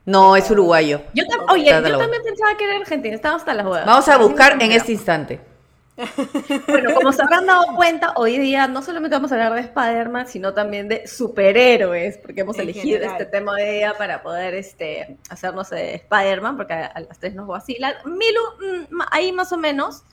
No, 0.05 0.35
es 0.35 0.49
uruguayo. 0.49 1.01
Yo 1.13 1.23
oye, 1.49 1.65
yo 1.65 1.97
también 1.97 2.23
pensaba 2.23 2.57
que 2.57 2.63
era 2.63 2.77
argentino, 2.77 3.15
estaba 3.15 3.35
hasta 3.35 3.53
las 3.53 3.65
huevas. 3.65 3.85
Vamos 3.85 4.07
a 4.07 4.17
buscar 4.17 4.61
en 4.61 4.71
este 4.71 4.91
instante. 4.91 5.39
Bueno, 6.67 6.93
como 6.95 7.11
se 7.11 7.21
habrán 7.21 7.45
dado 7.45 7.75
cuenta, 7.75 8.13
hoy 8.15 8.37
día 8.37 8.67
no 8.67 8.81
solamente 8.81 9.15
vamos 9.15 9.31
a 9.31 9.35
hablar 9.35 9.53
de 9.53 9.61
Spider-Man, 9.61 10.27
sino 10.27 10.53
también 10.53 10.87
de 10.87 11.07
superhéroes, 11.07 12.17
porque 12.17 12.41
hemos 12.41 12.57
elegido 12.57 13.03
este 13.03 13.25
tema 13.25 13.55
de 13.55 13.71
día 13.73 13.93
para 13.97 14.21
poder 14.23 14.55
este, 14.55 15.17
hacernos 15.29 15.69
de 15.69 15.95
Spider-Man, 15.95 16.57
porque 16.57 16.73
a, 16.73 16.99
las 16.99 17.19
tres 17.19 17.35
nos 17.35 17.47
vacilan. 17.47 17.95
Milu, 18.05 18.87
mm, 18.91 19.01
ahí 19.11 19.31
más 19.31 19.51
o 19.51 19.57
menos. 19.57 20.03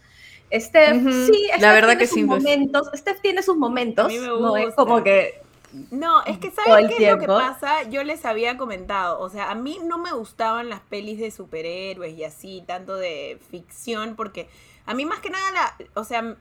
Steph, 0.52 1.02
sí, 1.26 1.48
la 1.58 1.72
verdad 1.72 1.98
que 1.98 2.06
sus 2.06 2.18
sí. 2.18 2.24
Pues. 2.24 2.42
momentos. 2.42 2.90
Steph 2.94 3.20
tiene 3.20 3.42
sus 3.42 3.56
momentos. 3.56 4.12
No 4.12 4.56
es 4.56 4.74
como 4.74 5.02
que 5.02 5.40
no, 5.90 6.22
es 6.24 6.38
que 6.38 6.50
¿sabes 6.50 6.88
qué 6.88 7.04
es 7.04 7.12
lo 7.12 7.18
que 7.18 7.26
pasa? 7.26 7.82
Yo 7.90 8.02
les 8.04 8.24
había 8.24 8.56
comentado, 8.56 9.20
o 9.20 9.28
sea, 9.28 9.50
a 9.50 9.54
mí 9.54 9.78
no 9.82 9.98
me 9.98 10.12
gustaban 10.12 10.68
las 10.68 10.80
pelis 10.80 11.18
de 11.18 11.30
superhéroes 11.30 12.16
y 12.16 12.24
así, 12.24 12.62
tanto 12.66 12.96
de 12.96 13.38
ficción, 13.50 14.16
porque 14.16 14.48
a 14.86 14.94
mí 14.94 15.04
más 15.04 15.20
que 15.20 15.30
nada, 15.30 15.50
la, 15.50 15.76
o 15.94 16.04
sea, 16.04 16.36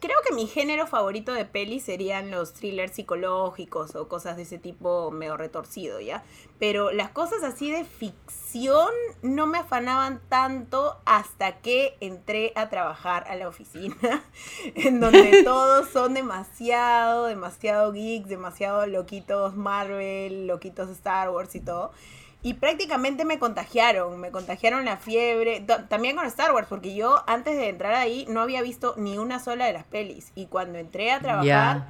creo 0.00 0.16
que 0.26 0.34
mi 0.34 0.46
género 0.46 0.86
favorito 0.86 1.32
de 1.32 1.44
pelis 1.44 1.84
serían 1.84 2.30
los 2.30 2.52
thrillers 2.54 2.92
psicológicos 2.92 3.94
o 3.96 4.08
cosas 4.08 4.36
de 4.36 4.42
ese 4.42 4.58
tipo 4.58 5.10
medio 5.10 5.36
retorcido, 5.36 6.00
¿ya? 6.00 6.22
Pero 6.58 6.90
las 6.92 7.10
cosas 7.10 7.42
así 7.42 7.70
de 7.70 7.84
ficción 7.84 8.90
no 9.22 9.46
me 9.46 9.58
afanaban 9.58 10.20
tanto 10.28 10.96
hasta 11.04 11.58
que 11.58 11.96
entré 12.00 12.52
a 12.54 12.68
trabajar 12.68 13.24
a 13.28 13.36
la 13.36 13.48
oficina, 13.48 14.22
en 14.74 15.00
donde 15.00 15.42
todos 15.44 15.88
son 15.88 16.14
demasiado, 16.14 17.26
demasiado 17.26 17.92
geeks, 17.92 18.28
demasiado 18.28 18.86
loquitos 18.86 19.56
Marvel, 19.56 20.46
loquitos 20.46 20.88
Star 20.90 21.30
Wars 21.30 21.54
y 21.54 21.60
todo. 21.60 21.92
Y 22.42 22.54
prácticamente 22.54 23.24
me 23.24 23.38
contagiaron, 23.38 24.20
me 24.20 24.30
contagiaron 24.30 24.84
la 24.84 24.96
fiebre, 24.96 25.64
también 25.88 26.14
con 26.16 26.24
Star 26.26 26.52
Wars, 26.52 26.68
porque 26.68 26.94
yo 26.94 27.24
antes 27.26 27.56
de 27.56 27.68
entrar 27.68 27.94
ahí 27.94 28.26
no 28.28 28.40
había 28.40 28.62
visto 28.62 28.94
ni 28.96 29.18
una 29.18 29.40
sola 29.40 29.66
de 29.66 29.72
las 29.72 29.84
pelis. 29.84 30.30
Y 30.34 30.46
cuando 30.46 30.78
entré 30.78 31.10
a 31.10 31.20
trabajar... 31.20 31.86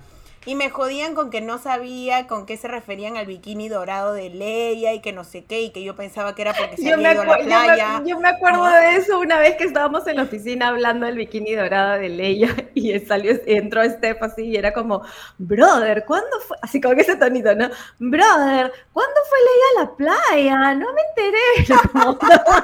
Y 0.46 0.54
me 0.54 0.70
jodían 0.70 1.14
con 1.14 1.30
que 1.30 1.40
no 1.40 1.58
sabía 1.58 2.26
con 2.26 2.46
qué 2.46 2.56
se 2.56 2.68
referían 2.68 3.16
al 3.16 3.26
bikini 3.26 3.68
dorado 3.68 4.12
de 4.12 4.30
Leia 4.30 4.94
y 4.94 5.00
que 5.00 5.12
no 5.12 5.24
sé 5.24 5.44
qué, 5.44 5.60
y 5.62 5.70
que 5.70 5.82
yo 5.82 5.96
pensaba 5.96 6.34
que 6.34 6.42
era 6.42 6.54
porque 6.54 6.76
se 6.76 6.92
había 6.92 7.12
ido 7.12 7.22
a 7.22 7.26
la 7.26 7.38
playa. 7.38 8.02
Yo 8.04 8.18
me, 8.18 8.28
acuerdo 8.28 8.64
de 8.66 8.96
eso 8.96 9.18
una 9.18 9.38
vez 9.38 9.56
que 9.56 9.64
estábamos 9.64 10.06
en 10.06 10.16
la 10.16 10.22
oficina 10.22 10.68
hablando 10.68 11.06
del 11.06 11.16
bikini 11.16 11.54
dorado 11.54 11.98
de 11.98 12.08
Leia 12.08 12.54
y 12.74 12.98
salió, 13.00 13.32
entró 13.46 13.84
Steph 13.84 14.22
así 14.22 14.44
y 14.44 14.56
era 14.56 14.72
como, 14.72 15.02
brother, 15.38 16.04
¿cuándo 16.06 16.40
fue? 16.46 16.56
Así 16.62 16.80
con 16.80 16.98
ese 16.98 17.16
tonito, 17.16 17.54
¿no? 17.54 17.68
Brother, 17.98 18.72
¿cuándo 18.92 19.20
fue 19.28 19.38
Leia 19.40 19.66
a 19.76 19.82
la 19.82 19.96
playa? 19.96 20.74
No 20.74 20.86
me 20.92 21.02
enteré. 21.10 21.38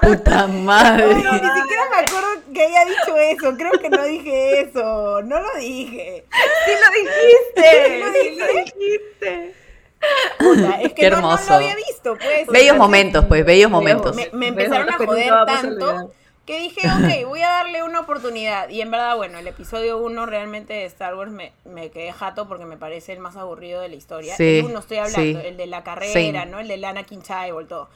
Puta 0.16 0.46
madre. 0.46 1.06
ni 1.06 1.22
siquiera 1.22 1.82
me 1.90 1.96
acuerdo 2.06 2.28
que 2.52 2.62
haya 2.62 2.84
dicho 2.84 3.16
eso, 3.16 3.56
creo 3.56 3.72
que 3.72 3.90
no 3.90 4.02
dije 4.04 4.60
eso, 4.60 5.22
no 5.22 5.40
lo 5.40 5.54
dije. 5.58 6.24
Sí 6.64 6.72
lo 6.72 7.10
dijiste 7.10 7.63
es 10.82 10.88
que 10.88 10.94
Qué 10.94 11.06
hermoso. 11.06 11.44
No, 11.44 11.50
lo 11.50 11.56
había 11.56 11.76
visto, 11.76 12.16
pues. 12.16 12.46
Bellos 12.48 12.76
momentos, 12.76 13.24
pues, 13.26 13.44
bellos 13.44 13.70
momentos. 13.70 14.16
Me, 14.32 14.48
empezaron 14.48 14.90
a 14.90 14.96
joder 14.96 15.32
tanto 15.46 16.12
que 16.46 16.60
dije, 16.60 16.82
ok, 16.86 17.26
voy 17.26 17.40
a 17.40 17.48
darle 17.48 17.82
una 17.82 18.00
oportunidad. 18.00 18.68
Y 18.68 18.82
en 18.82 18.90
verdad, 18.90 19.16
bueno, 19.16 19.38
el 19.38 19.46
episodio 19.46 19.98
1 19.98 20.26
realmente 20.26 20.74
de 20.74 20.84
Star 20.84 21.14
Wars 21.14 21.32
me, 21.32 21.52
me 21.64 21.90
quedé 21.90 22.12
jato 22.12 22.46
porque 22.48 22.66
me 22.66 22.76
parece 22.76 23.12
el 23.12 23.18
más 23.18 23.36
aburrido 23.36 23.80
de 23.80 23.88
la 23.88 23.94
historia. 23.94 24.36
Sí, 24.36 24.58
el 24.58 24.66
uno 24.66 24.80
estoy 24.80 24.98
hablando, 24.98 25.40
el 25.40 25.56
de 25.56 25.66
la 25.66 25.82
carrera, 25.82 26.44
¿no? 26.44 26.60
El 26.60 26.68
de 26.68 26.76
Lana 26.76 27.06
Child, 27.06 27.68
todo. 27.68 27.88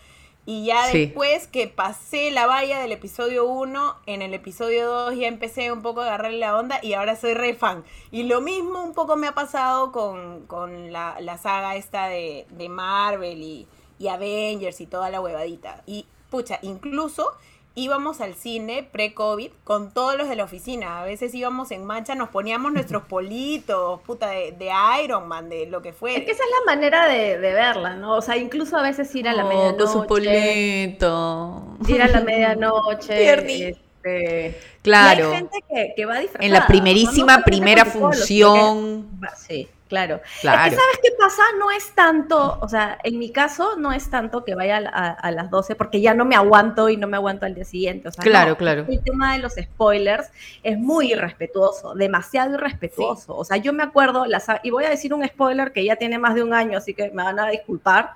Y 0.50 0.64
ya 0.64 0.86
después 0.86 1.46
que 1.46 1.68
pasé 1.68 2.30
la 2.30 2.46
valla 2.46 2.80
del 2.80 2.92
episodio 2.92 3.44
1, 3.44 3.96
en 4.06 4.22
el 4.22 4.32
episodio 4.32 4.88
2 4.88 5.16
ya 5.16 5.26
empecé 5.26 5.70
un 5.70 5.82
poco 5.82 6.00
a 6.00 6.06
agarrarle 6.06 6.38
la 6.38 6.58
onda 6.58 6.80
y 6.82 6.94
ahora 6.94 7.16
soy 7.16 7.34
re 7.34 7.52
fan. 7.52 7.84
Y 8.10 8.22
lo 8.22 8.40
mismo 8.40 8.82
un 8.82 8.94
poco 8.94 9.16
me 9.16 9.26
ha 9.26 9.34
pasado 9.34 9.92
con, 9.92 10.90
la, 10.90 11.36
saga 11.36 11.76
esta 11.76 12.06
de, 12.06 12.46
Marvel 12.70 13.42
y, 13.42 13.68
y 13.98 14.08
Avengers 14.08 14.80
y 14.80 14.86
toda 14.86 15.10
la 15.10 15.20
huevadita. 15.20 15.82
Y 15.84 16.06
pucha, 16.30 16.58
incluso 16.62 17.30
íbamos 17.78 18.20
al 18.20 18.34
cine 18.34 18.86
pre-COVID 18.90 19.50
con 19.64 19.92
todos 19.92 20.16
los 20.16 20.28
de 20.28 20.36
la 20.36 20.44
oficina. 20.44 21.00
A 21.00 21.04
veces 21.04 21.34
íbamos 21.34 21.70
en 21.70 21.84
mancha, 21.84 22.14
nos 22.14 22.28
poníamos 22.28 22.72
nuestros 22.72 23.02
politos, 23.08 24.00
puta, 24.02 24.28
de, 24.28 24.70
Iron 25.02 25.28
Man, 25.28 25.48
de 25.48 25.66
lo 25.66 25.80
que 25.80 25.92
fuera. 25.92 26.18
Es 26.18 26.24
que 26.24 26.32
esa 26.32 26.42
es 26.42 26.50
la 26.58 26.74
manera 26.74 27.06
de, 27.08 27.38
verla, 27.38 27.94
¿no? 27.94 28.16
O 28.16 28.22
sea, 28.22 28.36
incluso 28.36 28.76
a 28.76 28.82
veces 28.82 29.14
ir 29.14 29.28
a 29.28 29.32
la 29.32 29.44
medianoche. 29.44 29.84
Con 29.84 29.92
su 29.92 30.06
polito. 30.06 31.76
Ir 31.86 32.02
a 32.02 32.08
la 32.08 32.20
medianoche. 32.24 33.70
Este, 34.04 34.60
claro. 34.82 35.30
hay 35.30 35.36
gente 35.36 35.64
que, 35.96 36.06
va 36.06 36.14
a 36.14 36.22
En 36.40 36.52
la 36.52 36.66
primerísima 36.66 37.42
primera 37.44 37.84
función. 37.84 39.08
Sí. 39.36 39.68
Claro. 39.88 40.20
claro. 40.40 40.64
Es 40.64 40.70
que, 40.70 40.76
¿sabes 40.76 40.98
qué 41.02 41.10
pasa? 41.18 41.42
No 41.58 41.70
es 41.70 41.90
tanto, 41.94 42.58
o 42.60 42.68
sea, 42.68 42.98
en 43.02 43.18
mi 43.18 43.30
caso 43.30 43.76
no 43.78 43.92
es 43.92 44.10
tanto 44.10 44.44
que 44.44 44.54
vaya 44.54 44.76
a, 44.76 45.30
las 45.30 45.50
12 45.50 45.74
porque 45.74 46.00
ya 46.00 46.14
no 46.14 46.24
me 46.24 46.36
aguanto 46.36 46.88
y 46.88 46.96
no 46.96 47.06
me 47.06 47.16
aguanto 47.16 47.46
al 47.46 47.54
día 47.54 47.64
siguiente. 47.64 48.08
O 48.08 48.12
sea, 48.12 48.22
claro, 48.22 48.56
claro. 48.56 48.84
El 48.88 49.02
tema 49.02 49.32
de 49.32 49.40
los 49.40 49.54
spoilers 49.54 50.28
es 50.62 50.78
muy 50.78 51.12
irrespetuoso, 51.12 51.94
demasiado 51.94 52.54
irrespetuoso. 52.54 53.36
O 53.36 53.44
sea, 53.44 53.56
yo 53.56 53.72
me 53.72 53.82
acuerdo, 53.82 54.26
y 54.62 54.70
voy 54.70 54.84
a 54.84 54.90
decir 54.90 55.14
un 55.14 55.26
spoiler 55.26 55.72
que 55.72 55.84
ya 55.84 55.96
tiene 55.96 56.18
más 56.18 56.34
de 56.34 56.42
un 56.42 56.52
año, 56.52 56.78
así 56.78 56.92
que 56.92 57.10
me 57.10 57.22
van 57.22 57.38
a 57.38 57.48
disculpar, 57.48 58.12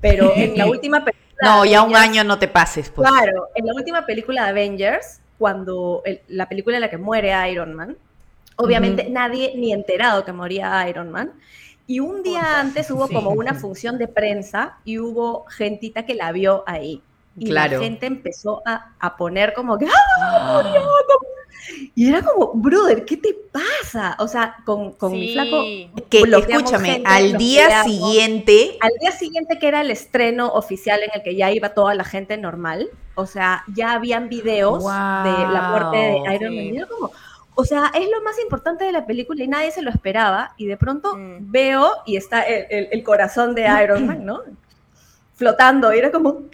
pero 0.00 0.32
en 0.36 0.56
la 0.56 0.66
última 0.66 1.04
película... 1.04 1.20
No, 1.42 1.64
ya 1.64 1.82
un 1.82 1.96
año 1.96 2.22
no 2.22 2.38
te 2.38 2.48
pases. 2.48 2.90
Pues. 2.90 3.08
Claro, 3.08 3.48
en 3.54 3.66
la 3.66 3.74
última 3.74 4.06
película 4.06 4.44
de 4.44 4.50
Avengers, 4.50 5.20
cuando 5.38 6.02
la 6.28 6.48
película 6.48 6.76
en 6.76 6.82
la 6.82 6.90
que 6.90 6.98
muere 6.98 7.32
Iron 7.50 7.74
Man, 7.74 7.96
Obviamente 8.60 9.08
nadie 9.10 9.52
ni 9.56 9.72
enterado 9.72 10.24
que 10.24 10.32
moría 10.32 10.88
Iron 10.88 11.10
Man. 11.10 11.32
Y 11.86 12.00
un 12.00 12.22
día 12.22 12.60
antes 12.60 12.90
hubo 12.90 13.08
como 13.08 13.30
una 13.30 13.54
función 13.54 13.98
de 13.98 14.06
prensa 14.06 14.78
y 14.84 14.98
hubo 14.98 15.44
gentita 15.46 16.06
que 16.06 16.14
la 16.14 16.30
vio 16.30 16.62
ahí. 16.66 17.02
Y 17.36 17.46
la 17.46 17.68
gente 17.68 18.06
empezó 18.06 18.62
a, 18.66 19.16
poner 19.16 19.54
como 19.54 19.78
que 19.78 19.86
¡Ah, 19.86 19.90
¡Ah! 20.20 20.62
Y 21.94 22.08
era 22.08 22.22
como, 22.22 22.52
brother, 22.54 23.04
¿qué 23.04 23.16
te 23.16 23.34
pasa? 23.52 24.16
O 24.18 24.28
sea, 24.28 24.56
con, 24.64 24.92
con 24.92 25.12
mi 25.12 25.32
flaco. 25.32 25.62
Que, 26.08 26.22
escúchame, 26.22 27.02
al 27.04 27.36
día 27.36 27.82
siguiente. 27.84 28.78
Al 28.80 28.92
día 29.00 29.12
siguiente, 29.12 29.58
que 29.58 29.68
era 29.68 29.80
el 29.80 29.90
estreno 29.90 30.48
oficial 30.48 31.00
en 31.02 31.10
el 31.14 31.22
que 31.22 31.36
ya 31.36 31.50
iba 31.50 31.70
toda 31.74 31.94
la 31.94 32.04
gente 32.04 32.36
normal. 32.36 32.88
O 33.14 33.26
sea, 33.26 33.64
ya 33.74 33.92
habían 33.92 34.28
videos 34.28 34.78
de 34.78 34.88
la 34.88 35.68
muerte 35.70 35.96
de 35.96 36.34
Iron 36.34 36.54
Man. 36.54 36.64
Y 36.64 36.76
era 36.76 36.86
como, 36.86 37.10
o 37.60 37.64
sea, 37.66 37.92
es 37.94 38.08
lo 38.10 38.22
más 38.22 38.38
importante 38.40 38.84
de 38.84 38.92
la 38.92 39.04
película 39.04 39.44
y 39.44 39.46
nadie 39.46 39.70
se 39.70 39.82
lo 39.82 39.90
esperaba. 39.90 40.54
Y 40.56 40.64
de 40.64 40.78
pronto 40.78 41.14
mm. 41.14 41.50
veo 41.50 41.92
y 42.06 42.16
está 42.16 42.40
el, 42.40 43.02
corazón 43.02 43.54
de 43.54 43.62
Iron 43.84 44.06
Man, 44.06 44.24
¿no? 44.24 44.40
Flotando. 45.34 45.92
Y 45.92 45.98
era 45.98 46.10
como, 46.10 46.44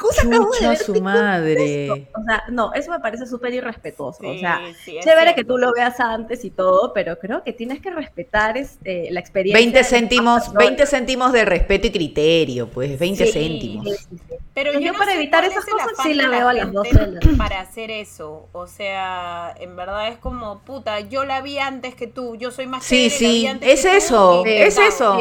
cosa 0.00 0.22
Chucha 0.22 0.76
su 0.76 1.00
madre. 1.02 1.90
O 1.90 2.24
sea, 2.24 2.44
no, 2.50 2.72
eso 2.72 2.90
me 2.90 3.00
parece 3.00 3.26
súper 3.26 3.52
irrespetuoso. 3.52 4.26
o 4.26 4.38
sea, 4.38 4.60
chévere 4.84 5.34
que 5.34 5.44
tú 5.44 5.58
lo 5.58 5.72
veas 5.72 6.00
antes 6.00 6.44
y 6.44 6.50
todo, 6.50 6.92
pero 6.94 7.18
creo 7.18 7.44
que 7.44 7.52
tienes 7.52 7.80
que 7.80 7.90
respetar 7.90 8.56
este, 8.56 9.10
la 9.10 9.20
experiencia. 9.20 9.60
20 9.60 9.84
céntimos, 9.84 10.52
20 10.54 10.86
céntimos 10.86 11.32
de 11.32 11.44
respeto 11.44 11.86
y 11.86 11.90
criterio, 11.90 12.68
pues, 12.68 12.98
20 12.98 13.26
céntimos. 13.26 14.08
Pero 14.54 14.78
yo, 14.78 14.94
para 14.94 15.14
evitar 15.14 15.44
esas 15.44 15.64
cosas 15.64 15.90
sí 16.02 16.14
la 16.14 16.28
veo 16.28 16.48
a 16.48 16.52
las 16.52 16.72
12 16.72 16.90
Para 17.38 17.60
hacer 17.60 17.90
eso, 17.90 18.48
o 18.52 18.66
sea, 18.66 19.54
en 19.58 19.76
verdad 19.76 20.08
es 20.08 20.18
como, 20.18 20.60
puta, 20.60 21.00
yo 21.00 21.24
la 21.24 21.40
vi 21.40 21.58
antes 21.58 21.94
que 21.94 22.06
tú, 22.06 22.36
yo 22.36 22.50
soy 22.50 22.66
más 22.66 22.84
Sí, 22.84 23.10
sí, 23.10 23.46
es 23.60 23.84
eso, 23.84 24.44
es 24.46 24.78
eso. 24.78 25.16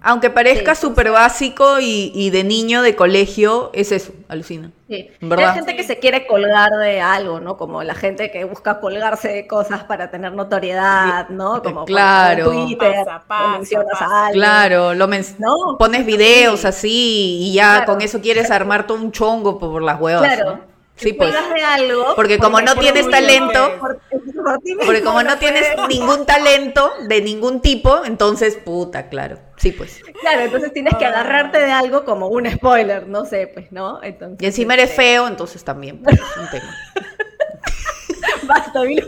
Aunque 0.00 0.30
parezca 0.30 0.74
súper 0.74 1.10
básico 1.10 1.80
y, 1.80 2.12
y 2.14 2.30
de 2.30 2.44
niño 2.44 2.82
de 2.82 2.94
colegio, 2.96 3.70
es 3.72 3.92
eso 3.92 4.07
alucina. 4.28 4.70
Sí. 4.88 5.10
¿Verdad? 5.20 5.48
Hay 5.50 5.54
gente 5.56 5.76
que 5.76 5.82
se 5.84 5.98
quiere 5.98 6.26
colgar 6.26 6.70
de 6.72 7.00
algo, 7.00 7.40
¿no? 7.40 7.56
Como 7.56 7.82
la 7.82 7.94
gente 7.94 8.30
que 8.30 8.44
busca 8.44 8.80
colgarse 8.80 9.28
de 9.28 9.46
cosas 9.46 9.84
para 9.84 10.10
tener 10.10 10.32
notoriedad, 10.32 11.28
¿no? 11.28 11.62
Como 11.62 11.80
por 11.80 11.86
Claro. 11.86 12.50
Twitter, 12.50 13.04
Pasa, 13.26 13.48
mencionas 13.58 13.92
pasa. 13.92 14.04
a 14.06 14.26
alguien. 14.26 14.40
Claro, 14.42 14.94
lo 14.94 15.08
men- 15.08 15.24
No, 15.38 15.76
pones 15.78 16.04
videos 16.06 16.60
sí. 16.60 16.66
así 16.66 17.38
y 17.42 17.52
ya 17.54 17.76
Claro. 17.78 17.86
con 17.92 18.00
eso 18.02 18.20
quieres 18.20 18.50
armar 18.50 18.86
todo 18.86 18.98
un 18.98 19.12
chongo 19.12 19.58
por, 19.58 19.70
por 19.70 19.82
las 19.82 20.00
huevas. 20.00 20.22
Claro. 20.22 20.50
¿no? 20.56 20.77
Sí, 20.98 21.12
pues. 21.12 21.32
de 21.32 21.62
algo. 21.62 22.14
Porque 22.16 22.38
como 22.38 22.60
no 22.60 22.74
tienes 22.76 23.04
ti 23.06 23.10
talento, 23.10 23.78
por- 23.78 23.98
por 24.00 24.60
Porque 24.86 25.02
como 25.02 25.22
no 25.22 25.38
tienes 25.38 25.66
ningún 25.88 26.26
talento 26.26 26.90
de 27.08 27.20
ningún 27.22 27.60
tipo, 27.60 28.04
entonces, 28.04 28.56
puta, 28.56 29.08
claro. 29.08 29.38
Sí, 29.56 29.72
pues. 29.72 30.00
Claro, 30.20 30.42
entonces 30.42 30.72
tienes 30.72 30.94
que 30.96 31.04
agarrarte 31.04 31.58
de 31.58 31.70
algo 31.72 32.04
como 32.04 32.28
un 32.28 32.50
spoiler, 32.50 33.06
no 33.08 33.24
sé, 33.24 33.46
pues, 33.52 33.70
¿no? 33.72 34.02
Entonces, 34.02 34.38
Y 34.42 34.46
encima 34.46 34.74
eres 34.74 34.90
este, 34.90 35.02
feo, 35.02 35.26
entonces 35.28 35.64
también. 35.64 36.02
pues, 36.02 36.16
es 36.16 36.36
un 36.36 36.50
tema. 36.50 36.76
Basta, 38.44 38.80
Vilo. 38.82 39.06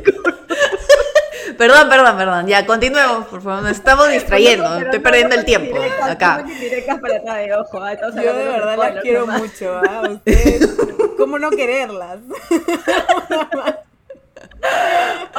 Perdón, 1.57 1.88
perdón, 1.88 2.16
perdón. 2.16 2.47
Ya, 2.47 2.66
continuemos, 2.66 3.26
por 3.26 3.42
favor. 3.42 3.62
Nos 3.62 3.73
estamos 3.73 4.09
distrayendo. 4.11 4.64
Pero 4.69 4.85
Estoy 4.85 4.99
no 4.99 5.02
perdiendo 5.02 5.35
el 5.37 5.45
tiempo 5.45 5.76
indirectas, 5.76 6.11
acá. 6.11 6.37
no 6.37 6.42
son 6.42 6.50
indirectas 6.50 7.00
para 7.00 7.19
nada 7.21 7.38
de 7.38 7.54
ojo, 7.54 7.83
¿ah? 7.83 7.95
Yo 8.00 8.11
de 8.12 8.45
verdad 8.45 8.76
las 8.78 9.02
quiero 9.02 9.21
nomás. 9.21 9.40
mucho, 9.40 9.76
¿ah? 9.76 10.02
Ustedes, 10.11 10.76
¿cómo 11.19 11.38
no 11.38 11.50
quererlas? 11.50 12.19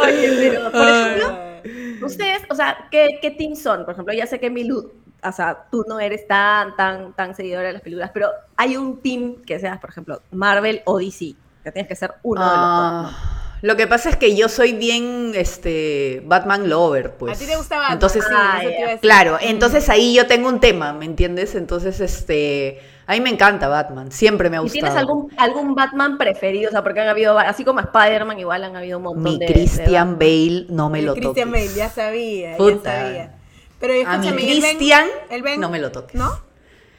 Oye, 0.03 0.37
pero, 0.39 0.71
por 0.71 0.81
ejemplo, 0.87 1.27
Ay. 1.63 1.99
ustedes, 2.03 2.41
o 2.49 2.55
sea, 2.55 2.87
¿qué, 2.89 3.19
qué 3.21 3.31
team 3.31 3.55
son? 3.55 3.85
Por 3.85 3.93
ejemplo, 3.93 4.13
ya 4.13 4.25
sé 4.25 4.39
que 4.39 4.49
Milu, 4.49 4.91
o 5.23 5.31
sea, 5.31 5.65
tú 5.71 5.85
no 5.87 5.99
eres 5.99 6.27
tan, 6.27 6.75
tan, 6.75 7.13
tan 7.13 7.35
seguidora 7.35 7.67
de 7.67 7.73
las 7.73 7.81
películas, 7.83 8.09
pero 8.13 8.29
hay 8.57 8.77
un 8.77 8.99
team 9.01 9.35
que 9.45 9.59
seas, 9.59 9.79
por 9.79 9.91
ejemplo, 9.91 10.21
Marvel 10.31 10.81
o 10.85 10.97
DC, 10.97 11.35
que 11.63 11.71
tienes 11.71 11.87
que 11.87 11.95
ser 11.95 12.15
uno 12.23 12.41
de 12.41 12.57
los 12.57 13.11
dos. 13.11 13.40
Lo 13.61 13.75
que 13.77 13.85
pasa 13.87 14.09
es 14.09 14.15
que 14.15 14.35
yo 14.35 14.49
soy 14.49 14.73
bien 14.73 15.33
este 15.35 16.23
Batman 16.25 16.67
lover, 16.69 17.13
pues. 17.15 17.37
¿A 17.37 17.39
ti 17.39 17.45
te 17.49 17.55
gusta 17.57 17.75
Batman? 17.77 17.93
Entonces, 17.93 18.23
Sí, 18.23 18.31
Ah, 18.35 18.57
eso 18.59 18.67
te 18.67 18.73
ya. 18.73 18.79
iba 18.79 18.87
a 18.87 18.91
decir. 18.91 18.99
claro, 19.01 19.37
entonces 19.41 19.89
ahí 19.89 20.15
yo 20.15 20.25
tengo 20.27 20.49
un 20.49 20.59
tema, 20.59 20.93
¿me 20.93 21.05
entiendes? 21.05 21.53
Entonces, 21.53 21.99
este, 21.99 22.79
a 23.05 23.13
mí 23.13 23.21
me 23.21 23.29
encanta 23.29 23.67
Batman, 23.67 24.11
siempre 24.11 24.49
me 24.49 24.57
ha 24.57 24.61
¿Y 24.61 24.63
gustado. 24.63 24.81
tienes 24.81 24.95
algún, 24.97 25.31
algún 25.37 25.75
Batman 25.75 26.17
preferido? 26.17 26.69
O 26.69 26.71
sea, 26.71 26.81
porque 26.83 27.01
han 27.01 27.07
habido, 27.09 27.37
así 27.37 27.63
como 27.63 27.79
Spider-Man, 27.81 28.39
igual 28.39 28.63
han 28.63 28.75
habido 28.75 28.97
un 28.97 29.03
montón 29.03 29.23
Mi 29.23 29.37
de... 29.37 29.45
de 29.45 29.53
Christian 29.53 30.17
Bale 30.17 30.65
no 30.69 30.89
me 30.89 31.03
lo 31.03 31.13
Christian 31.13 31.49
toques. 31.51 31.67
Bale, 31.69 31.75
ya 31.75 31.89
sabía, 31.89 32.57
Puta. 32.57 32.93
ya 32.93 33.03
sabía. 33.05 33.31
Pero 33.79 33.93
A 33.93 34.17
mi 34.17 34.27
escúchame, 34.27 34.41
¿y 34.43 34.51
el 34.51 34.61
Ben- 34.61 34.75
Christian 34.77 35.07
el 35.29 35.41
Ben- 35.43 35.59
no 35.59 35.69
me 35.69 35.79
lo 35.79 35.91
toques. 35.91 36.15
¿No? 36.15 36.31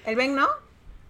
¿El 0.07 0.14
Ben 0.16 0.35
no? 0.37 0.47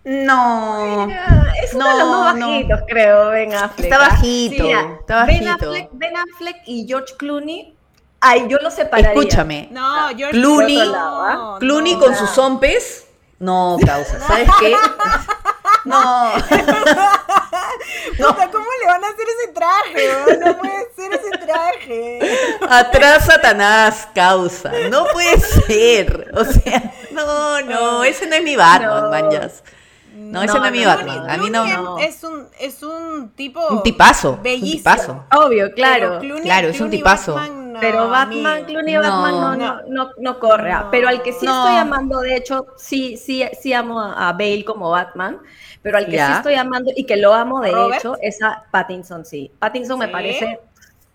No. 0.04 1.09
Ah, 1.11 1.52
Es 1.62 1.75
uno 1.75 1.88
de 1.88 1.99
los 1.99 2.09
más 2.09 2.37
no. 2.37 2.50
bajitos, 2.50 2.80
creo, 2.88 3.28
Ben 3.30 3.54
Affleck. 3.54 3.85
Está 3.85 3.97
¿ah? 3.97 4.09
bajito, 4.09 4.64
mira, 4.64 4.97
está 5.00 5.25
Ben 5.25 5.44
bajito. 5.44 5.66
Affleck, 5.71 5.88
Ben 5.92 6.16
Affleck 6.16 6.56
y 6.66 6.87
George 6.88 7.14
Clooney, 7.16 7.76
ay, 8.21 8.47
yo 8.49 8.59
los 8.59 8.75
separaría. 8.75 9.12
Escúchame. 9.12 9.68
No, 9.71 10.09
George 10.16 10.30
Clooney, 10.32 10.76
lado, 10.87 11.23
¿ah? 11.23 11.56
Clooney 11.61 11.94
no. 11.94 12.00
con 12.00 12.16
sus 12.16 12.30
zompes, 12.30 13.06
no, 13.38 13.76
causa. 13.87 14.18
¿Sabes 14.21 14.49
qué? 14.61 14.75
No. 15.85 16.32
Puta, 18.16 18.50
¿cómo 18.52 18.66
le 18.80 18.87
van 18.87 19.02
a 19.02 19.09
hacer 19.09 19.26
ese 19.28 19.52
traje? 19.52 20.38
No 20.38 20.56
puede 20.59 20.87
ser 20.94 21.12
ese 21.12 21.30
traje. 21.38 22.21
Atrás 22.68 23.25
Satanás, 23.26 24.09
causa. 24.14 24.71
No 24.90 25.06
puede 25.12 25.40
ser. 25.40 26.30
O 26.35 26.44
sea, 26.44 26.92
no, 27.11 27.61
no, 27.62 28.04
ese 28.04 28.26
no 28.28 28.37
es 28.37 28.44
mi 28.44 28.54
Batman, 28.54 29.04
No. 29.04 29.11
manjas. 29.11 29.64
No, 30.33 30.43
ese 30.43 30.59
no, 30.59 30.65
es 30.67 30.73
mi 30.73 30.85
Batman. 30.85 31.31
A 31.31 31.37
mí 31.37 31.51
no. 31.51 31.65
Clooney 31.65 31.85
no. 31.85 31.99
Es 31.99 32.25
un, 32.25 32.47
es 32.59 32.83
un 32.83 33.31
tipo. 33.37 33.67
Un 33.69 33.83
tipazo. 33.83 34.33
Un 34.33 34.43
Bellísimo. 34.43 34.79
tipazo. 34.79 35.25
Obvio, 35.37 35.73
claro. 35.73 36.21
Clooney- 36.21 36.43
Claro, 36.43 36.69
es 36.69 36.75
un 36.81 36.89
Clooney 36.89 36.99
tipazo. 36.99 37.35
Batman, 37.35 37.73
no, 37.75 37.81
Pero 37.81 38.09
Batman, 38.09 38.47
amigo. 38.47 38.67
Clooney 38.69 38.95
No. 38.95 39.01
Batman 39.03 39.33
no, 39.41 39.57
no, 39.57 39.81
no, 39.89 40.11
no 40.19 40.39
corre. 40.39 40.73
ah. 40.73 40.81
No. 40.85 40.91
Pero 40.91 41.09
al 41.09 41.23
que 41.23 41.33
sí 41.33 41.47
No. 41.47 41.67
estoy 41.67 41.79
amando, 41.81 42.21
de 42.21 42.37
hecho, 42.37 42.67
sí, 42.77 43.17
sí, 43.17 43.45
sí 43.61 43.73
amo 43.73 44.01
a, 44.01 44.29
a 44.29 44.33
Bale 44.33 44.65
como 44.65 44.91
Batman. 44.91 45.39
Pero 45.83 45.99
al 45.99 46.07
que 46.07 46.12
Ya. 46.12 46.27
sí 46.29 46.33
estoy 46.35 46.55
amando 46.55 46.91
y 46.95 47.05
que 47.05 47.17
lo 47.17 47.35
amo 47.35 47.61
de 47.61 47.73
¿Robert? 47.73 47.99
hecho 48.01 48.17
es 48.21 48.41
a 48.43 48.65
Pattinson, 48.71 49.25
sí. 49.25 49.51
Pattinson 49.59 49.99
me 49.99 50.09
parece 50.09 50.61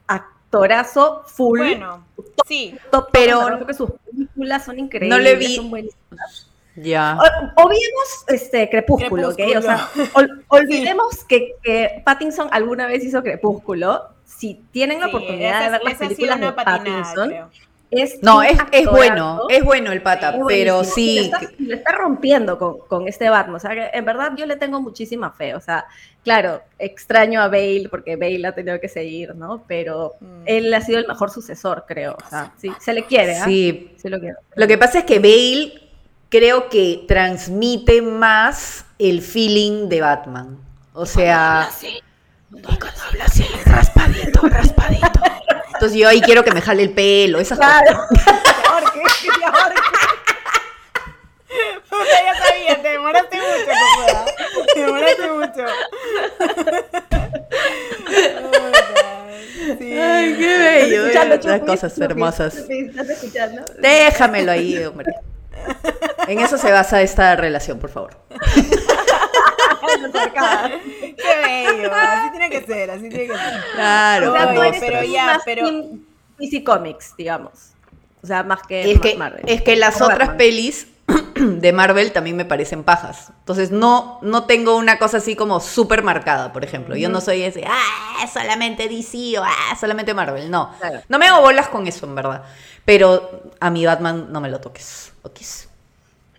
actorazo 0.08 1.24
full. 1.26 1.60
Bueno, 1.60 2.06
sí. 2.48 2.76
top, 2.92 3.10
pero- 3.12 3.40
pero 3.44 3.56
creo 3.56 3.68
que 3.68 3.74
sus 3.74 3.92
películas 3.92 4.66
son 4.66 4.80
increíbles. 4.80 5.18
No 5.18 5.24
le 5.24 5.36
vi- 5.36 5.56
son 5.56 5.70
buenísimas. 5.70 6.47
Ya. 6.78 7.18
O- 7.20 7.64
Obviemos 7.66 8.24
este 8.28 8.70
Crepúsculo, 8.70 9.30
¿ok? 9.30 9.40
O 9.58 9.62
sea, 9.62 9.90
ol- 10.14 10.46
olvidemos 10.48 11.24
que, 11.26 11.56
que 11.64 12.02
Pattinson 12.06 12.48
alguna 12.52 12.88
vez 12.88 13.04
hizo 13.04 13.22
Crepúsculo. 13.24 14.04
Si 14.26 14.62
tienen 14.72 15.00
la 15.00 15.08
Sí, 15.08 15.16
oportunidad 15.16 15.50
esa- 15.62 15.64
de 15.66 15.70
ver 15.72 15.84
las 15.84 15.94
películas 15.96 16.40
de 16.40 16.52
patinada, 16.52 16.78
Pattinson, 16.84 17.30
creo. 17.30 17.50
es 17.90 18.22
No, 18.22 18.44
es, 18.44 18.58
es 18.72 18.86
bueno, 18.88 19.48
es 19.50 19.64
bueno 19.64 19.92
el 19.92 20.02
pata, 20.04 20.30
Es 20.36 20.42
pero 20.48 20.84
sí. 20.84 21.16
Le 21.16 21.22
está, 21.22 21.40
está 21.76 21.92
rompiendo 21.94 22.60
con, 22.60 22.78
con 22.88 23.08
este 23.08 23.30
Batman. 23.30 23.56
O 23.56 23.60
sea, 23.60 23.72
que 23.72 23.90
en 23.98 24.06
verdad 24.06 24.34
yo 24.38 24.46
le 24.46 24.56
tengo 24.58 24.80
muchísima 24.80 25.32
fe. 25.32 25.56
O 25.56 25.60
sea, 25.62 25.86
claro, 26.24 26.62
extraño 26.78 27.42
a 27.42 27.48
Bale 27.48 27.88
porque 27.90 28.18
Bale 28.18 28.46
ha 28.46 28.54
tenido 28.54 28.80
que 28.80 28.90
seguir, 28.90 29.34
¿no? 29.34 29.64
Pero 29.68 30.14
Mm. 30.20 30.42
él 30.46 30.74
ha 30.76 30.82
sido 30.82 31.00
el 31.00 31.08
mejor 31.08 31.32
sucesor, 31.32 31.86
creo. 31.88 32.16
O 32.24 32.30
sea, 32.30 32.52
sí, 32.58 32.72
se 32.80 32.94
le 32.94 33.06
quiere, 33.06 33.38
¿ah? 33.38 33.46
Sí, 33.46 33.94
Sí 33.98 34.10
lo 34.10 34.20
quiere. 34.20 34.36
Lo 34.56 34.68
que 34.68 34.78
pasa 34.78 35.00
es 35.00 35.06
que 35.06 35.18
Bale 35.20 35.87
creo 36.30 36.70
que 36.70 37.06
transmite 37.08 38.02
más 38.02 38.86
el 39.00 39.22
feeling 39.22 39.90
de 39.90 40.02
Batman. 40.02 40.58
O 40.94 41.06
sea, 41.06 41.70
y 41.82 42.62
cuando 42.62 43.02
habla 43.08 43.26
así, 43.26 43.46
raspadito, 43.66 44.42
raspadito. 44.48 45.22
Entonces 45.74 45.98
yo 45.98 46.08
ahí 46.10 46.22
quiero 46.22 46.44
que 46.44 46.52
me 46.52 46.62
jale 46.62 46.84
el 46.84 46.92
pelo, 46.92 47.40
esas 47.40 47.58
cosas. 47.60 47.84
Claro. 47.84 48.04
Que 48.64 48.70
ahorque, 48.70 49.02
que 49.22 49.30
te 49.40 49.46
ahorque. 49.46 49.82
Puta, 51.90 52.18
ya 52.26 52.46
sabía, 52.46 52.82
te 52.82 52.88
demoraste 52.90 53.38
mucho, 53.38 53.72
Cocuda. 53.80 54.26
Te 54.74 54.80
demoraste 54.82 55.32
mucho. 55.32 55.66
Puta, 58.42 59.78
sí. 59.80 60.00
Ay, 60.00 60.36
qué 60.38 60.58
bello. 60.58 61.06
Escuchando, 61.08 61.36
eh, 61.36 61.40
Las 61.44 61.60
Chupi, 61.60 61.66
cosas 61.72 62.00
hermosas. 62.00 62.56
Chupi, 62.56 62.80
¿Estás 62.90 63.10
escuchando? 63.10 63.66
Déjamelo 63.80 64.52
ahí, 64.52 64.84
hombre. 64.84 65.14
En 66.28 66.40
eso 66.40 66.58
se 66.58 66.72
basa 66.72 67.02
esta 67.02 67.36
relación, 67.36 67.80
por 67.80 67.90
favor. 67.90 68.18
Qué 71.16 71.42
bello. 71.44 71.92
Así 71.94 72.32
tiene 72.32 72.50
que 72.50 72.62
ser, 72.66 72.92
así 72.92 73.10
tiene 73.10 73.28
que 73.28 73.34
ser. 73.38 73.64
Claro, 73.76 74.32
O 74.34 74.36
sea, 74.38 74.54
tú 74.54 74.62
eres 74.62 74.80
pero 74.80 75.04
ya, 75.04 75.26
más 75.26 75.42
pero- 75.46 75.64
team 75.68 76.00
DC 76.40 76.64
Comics, 76.64 77.16
digamos. 77.18 77.72
O 78.24 78.28
sea, 78.28 78.44
más 78.44 78.62
que 78.68 78.92
Es 78.92 79.00
que, 79.00 79.16
Marvel. 79.16 79.44
es 79.48 79.62
que 79.62 79.76
las 79.76 80.02
otras 80.02 80.20
Batman. 80.20 80.38
pelis 80.38 80.88
de 81.36 81.74
Marvel 81.74 82.12
también 82.12 82.36
me 82.36 82.46
parecen 82.46 82.84
pajas. 82.84 83.32
Entonces 83.40 83.72
no, 83.72 84.20
no 84.22 84.44
tengo 84.46 84.76
una 84.76 85.00
cosa 85.00 85.18
así 85.18 85.36
como 85.36 85.60
súper 85.60 86.04
marcada, 86.04 86.52
por 86.54 86.64
ejemplo. 86.64 86.96
Yo 86.96 87.10
no 87.10 87.22
soy 87.22 87.44
ese, 87.44 87.64
ah, 87.68 88.28
solamente 88.32 88.88
DC 88.90 89.40
o 89.40 89.44
ah, 89.44 89.76
solamente 89.80 90.14
Marvel. 90.14 90.50
No. 90.52 90.74
Claro. 90.80 91.02
No 91.08 91.18
me 91.20 91.28
hago 91.28 91.42
bolas 91.42 91.68
con 91.70 91.88
eso, 91.88 92.06
en 92.06 92.16
verdad. 92.16 92.44
Pero 92.86 93.44
a 93.60 93.70
mi 93.70 93.86
Batman 93.86 94.28
no 94.32 94.42
me 94.42 94.50
lo 94.50 94.60
toques. 94.60 95.12
okis. 95.24 95.70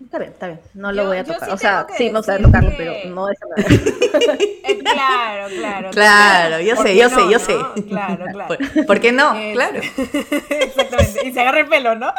Está 0.00 0.18
bien, 0.18 0.30
está 0.30 0.46
bien. 0.46 0.60
No 0.74 0.92
lo 0.92 1.02
Yo- 1.02 1.08
voy 1.08 1.16
a 1.18 1.24
tocar. 1.24 1.48
sí 1.48 1.54
o 1.54 1.58
sea, 1.58 1.86
sí, 1.96 2.10
no 2.10 2.22
sé 2.22 2.38
tocarlo, 2.38 2.70
que- 2.70 2.76
pero 2.76 2.92
no 3.14 3.26
de 3.26 3.32
esa 3.34 3.46
manera. 3.48 4.38
Eh, 4.64 4.78
claro, 4.78 5.48
claro. 5.58 5.90
Claro, 5.90 6.60
yo 6.60 6.76
¿Por 6.76 6.86
sé, 6.86 6.96
yo 6.96 7.08
no, 7.08 7.16
sé, 7.16 7.22
yo 7.24 7.38
no? 7.38 7.38
sé. 7.74 7.82
Claro, 7.88 8.24
claro. 8.32 8.46
¿Por, 8.74 8.86
por 8.86 9.00
qué 9.00 9.10
no? 9.12 9.34
Es- 9.34 9.54
Claro. 9.54 9.80
Exactamente. 10.50 11.26
Y 11.26 11.32
se 11.32 11.40
agarra 11.40 11.60
el 11.60 11.66
pelo, 11.68 11.94
¿no? 11.96 12.12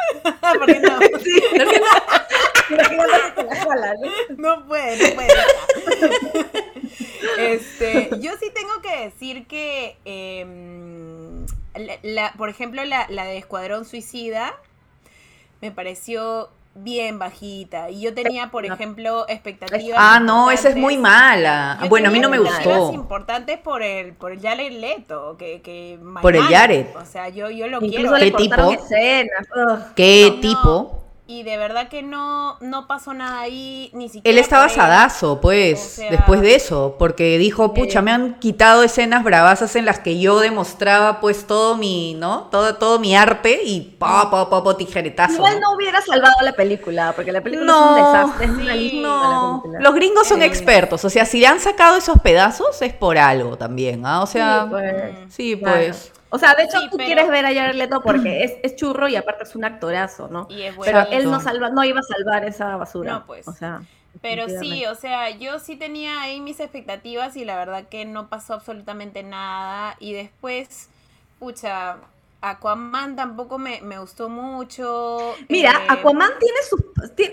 ¿Por 0.58 0.66
qué 0.66 0.80
no? 0.80 0.98
La 2.70 3.94
¿no? 3.94 4.10
No 4.58 4.66
puede, 4.66 5.08
no 5.10 5.14
puede. 5.14 5.28
Este, 7.38 8.10
yo 8.20 8.32
sí 8.40 8.50
tengo 8.54 8.80
que 8.82 9.04
decir 9.04 9.46
que, 9.46 9.96
em, 10.04 11.46
la, 11.74 11.94
la- 12.02 12.32
por 12.36 12.48
ejemplo, 12.48 12.84
la, 12.84 13.06
la 13.08 13.24
de 13.24 13.38
Escuadrón 13.38 13.84
Suicida 13.84 14.54
me 15.60 15.70
pareció 15.70 16.50
bien 16.74 17.18
bajita. 17.18 17.90
Y 17.90 18.00
yo 18.02 18.14
tenía, 18.14 18.50
por 18.50 18.64
ejemplo, 18.66 19.26
expectativas. 19.28 19.98
Ah, 20.00 20.20
no, 20.20 20.50
esa 20.50 20.68
es 20.70 20.76
muy 20.76 20.96
mala. 20.96 21.78
Yo 21.82 21.88
Bueno, 21.88 22.08
a 22.08 22.12
mí 22.12 22.20
no 22.20 22.28
me 22.28 22.38
gustó. 22.38 22.92
importantes 22.92 23.58
por 23.58 23.82
el, 23.82 24.12
por 24.14 24.32
el 24.32 24.40
Jared 24.40 24.72
Leto, 24.72 25.36
que, 25.38 25.60
que 25.62 25.98
Por 26.22 26.36
el. 26.36 26.42
Jared. 26.42 26.86
O 26.96 27.04
sea, 27.04 27.28
yo, 27.28 27.50
yo 27.50 27.68
lo 27.68 27.78
Incluso 27.84 28.14
quiero. 28.16 28.36
¿Qué 28.36 28.44
tipo? 28.44 28.72
escenas. 28.72 29.46
¿Qué 29.94 30.30
No, 30.34 30.40
tipo? 30.40 30.99
Y 31.30 31.44
de 31.44 31.56
verdad 31.56 31.88
que 31.88 32.02
no, 32.02 32.56
no 32.60 32.88
pasó 32.88 33.14
nada 33.14 33.40
ahí, 33.40 33.88
ni 33.92 34.08
siquiera. 34.08 34.28
Él 34.30 34.38
estaba 34.42 34.68
sadazo, 34.68 35.40
pues, 35.40 35.78
O 35.80 35.88
sea- 36.00 36.10
después 36.10 36.40
de 36.40 36.56
eso, 36.56 36.96
porque 36.98 37.38
dijo, 37.38 37.72
pucha, 37.72 38.02
me 38.02 38.10
han 38.10 38.38
quitado 38.40 38.82
escenas 38.82 39.22
bravasas 39.22 39.76
en 39.76 39.84
las 39.84 40.00
que 40.00 40.18
yo 40.18 40.40
demostraba, 40.40 41.20
pues, 41.20 41.46
todo 41.46 41.76
mi, 41.76 42.14
¿no? 42.14 42.48
Todo, 42.50 42.74
todo 42.74 42.98
mi 42.98 43.14
arte 43.14 43.60
y 43.64 43.80
pa, 43.98 44.28
pa, 44.28 44.50
pa, 44.50 44.64
pa, 44.64 44.76
tijeretazo. 44.76 45.34
Igual 45.34 45.60
¿no? 45.60 45.72
hubiera 45.76 46.00
salvado 46.02 46.34
la 46.42 46.52
película, 46.52 47.12
porque 47.14 47.30
la 47.30 47.40
película 47.42 47.66
No, 47.66 47.96
es 47.96 48.02
un 48.04 48.12
desastre. 48.12 48.44
Es 48.46 48.50
una 48.50 48.74
lista 48.74 48.96
No, 49.08 49.62
la 49.70 49.80
los 49.80 49.94
gringos 49.94 50.26
son 50.26 50.42
Eh. 50.42 50.46
expertos, 50.46 51.04
o 51.04 51.10
sea, 51.10 51.24
si 51.26 51.38
le 51.38 51.46
han 51.46 51.60
sacado 51.60 51.96
esos 51.96 52.18
pedazos 52.20 52.82
es 52.82 52.92
por 52.92 53.16
algo 53.18 53.56
también, 53.56 54.04
¿ah? 54.04 54.22
O 54.22 54.26
sea, 54.26 54.64
Sí, 54.64 54.70
pues. 54.70 54.92
sí, 55.28 55.56
Claro. 55.56 56.19
O 56.30 56.38
sea, 56.38 56.54
de 56.54 56.62
hecho, 56.64 56.78
Sí, 56.80 56.88
tú 56.90 56.96
pero- 56.96 57.06
quieres 57.06 57.28
ver 57.28 57.44
a 57.44 57.52
Jared 57.54 57.74
Leto 57.74 58.00
porque 58.02 58.44
es, 58.44 58.52
es 58.62 58.76
churro 58.76 59.08
y 59.08 59.16
aparte 59.16 59.44
es 59.44 59.54
un 59.56 59.64
actorazo, 59.64 60.28
¿no? 60.28 60.46
Y 60.50 60.62
es 60.62 60.74
Pero 60.82 60.98
buenito. 61.00 61.10
él 61.16 61.30
no 61.30 61.40
salva, 61.40 61.70
no 61.70 61.84
iba 61.84 62.00
a 62.00 62.02
salvar 62.02 62.44
esa 62.44 62.76
basura. 62.76 63.12
No, 63.12 63.26
pues. 63.26 63.46
O 63.48 63.52
sea, 63.52 63.82
Pero 64.22 64.48
sí, 64.48 64.86
o 64.86 64.94
sea, 64.94 65.30
yo 65.30 65.58
sí 65.58 65.76
tenía 65.76 66.20
ahí 66.22 66.40
mis 66.40 66.60
expectativas 66.60 67.36
y 67.36 67.44
la 67.44 67.56
verdad 67.56 67.84
que 67.88 68.04
no 68.04 68.28
pasó 68.28 68.54
absolutamente 68.54 69.22
nada. 69.22 69.96
Y 70.00 70.12
después, 70.12 70.88
pucha, 71.38 71.96
Aquaman 72.42 73.16
tampoco 73.16 73.58
me, 73.58 73.80
me 73.82 73.98
gustó 73.98 74.28
mucho. 74.28 75.34
Mira, 75.48 75.72
eh, 75.72 75.86
Aquaman 75.90 76.30
tiene 76.38 76.58
sus. 76.68 76.80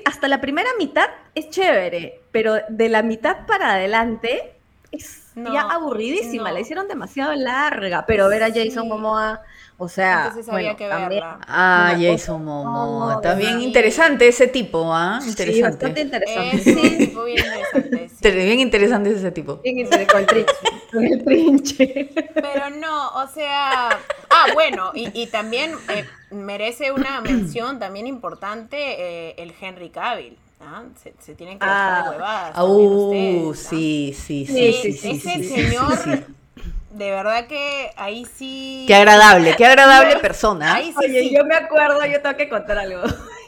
Hasta 0.06 0.28
la 0.28 0.42
primera 0.42 0.70
mitad 0.78 1.08
es 1.34 1.50
chévere, 1.50 2.20
pero 2.32 2.56
de 2.70 2.90
la 2.90 3.04
mitad 3.04 3.46
para 3.46 3.74
adelante 3.74 4.54
es 4.92 5.24
No, 5.36 5.54
ya 5.54 5.62
aburridísima. 5.62 6.50
no. 6.50 6.54
La 6.56 6.60
hicieron 6.62 6.88
demasiado 6.88 7.34
larga, 7.36 8.06
pero 8.08 8.28
ver 8.30 8.44
a 8.44 8.48
Jason 8.48 8.84
Sí. 8.84 8.88
Momoa. 8.90 9.42
O 9.80 9.88
sea, 9.88 10.34
bueno, 10.48 10.76
que 10.76 10.88
también- 10.90 11.10
verla. 11.22 11.40
Ah, 11.48 11.94
Una 11.96 12.04
Jason 12.12 12.44
Momoa, 12.44 13.14
no, 13.16 13.22
también 13.22 13.60
sí. 13.60 13.66
interesante 13.66 14.28
ese 14.28 14.48
tipo, 14.48 14.92
¿ah? 14.92 15.20
Sí, 15.22 15.30
Interesante. 15.30 15.62
bastante 15.70 16.02
interesante. 16.02 16.58
Es 16.58 16.68
un 16.68 16.82
Sí, 16.82 16.98
tipo 16.98 17.24
bien 17.26 17.38
interesante. 17.46 18.10
sí. 18.10 18.32
Bien 18.32 18.60
interesante 18.60 19.12
ese 19.12 19.32
tipo. 19.32 19.58
bien 19.58 19.78
interesante, 19.78 20.08
con 20.12 20.22
el 20.22 20.26
trinche. 20.26 20.54
Con 20.92 21.06
el 21.06 21.24
trinche. 21.24 22.10
Pero 22.34 22.70
no, 22.72 23.10
o 23.10 23.28
sea. 23.28 23.90
Ah, 24.32 24.46
bueno, 24.56 24.92
y, 24.96 25.12
y 25.14 25.28
también 25.28 25.74
eh, 25.90 26.06
merece 26.32 26.92
una 26.92 27.22
mención 27.22 27.78
también 27.78 28.08
importante 28.08 28.78
eh, 28.80 29.36
el 29.38 29.54
Henry 29.62 29.92
Cavill. 29.92 30.40
¿Ah? 30.62 30.84
Se, 31.02 31.14
se 31.20 31.36
tienen 31.36 31.60
que 31.60 31.66
dejar 31.66 31.92
Ah. 32.00 32.04
de 32.04 32.10
huevadas. 32.18 32.52
Ah, 32.56 32.64
uh, 32.66 33.48
ustedes, 33.50 33.60
sí, 33.60 34.16
sí, 34.18 34.46
sí, 34.46 34.54
Sí, 34.54 34.74
sí, 34.74 34.94
sí, 34.94 35.20
sí, 35.20 35.30
ese 35.30 35.44
sí, 35.44 35.50
señor, 35.70 35.98
sí, 35.98 36.12
sí. 36.14 36.64
de 36.92 37.12
verdad 37.12 37.48
que 37.48 37.92
ahí 37.98 38.26
sí. 38.26 38.86
Qué 38.88 38.96
agradable, 38.96 39.56
qué 39.58 39.66
agradable 39.66 40.18
persona. 40.18 40.76
Ahí 40.76 40.92
sí, 40.92 40.98
Oye, 41.06 41.20
sí. 41.22 41.36
yo 41.36 41.46
me 41.46 41.56
acuerdo, 41.56 42.06
yo 42.06 42.22
tengo 42.22 42.38
que 42.38 42.50
contar 42.50 42.78
algo. 42.80 43.02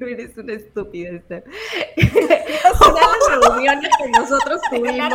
Eres 0.00 0.36
una 0.38 0.52
estúpida, 0.54 1.10
Esther. 1.10 1.44
Una 1.96 3.00
de 3.00 3.40
las 3.40 3.48
reuniones 3.50 3.90
que 3.98 4.08
nosotros 4.10 4.60
tuvimos. 4.70 5.12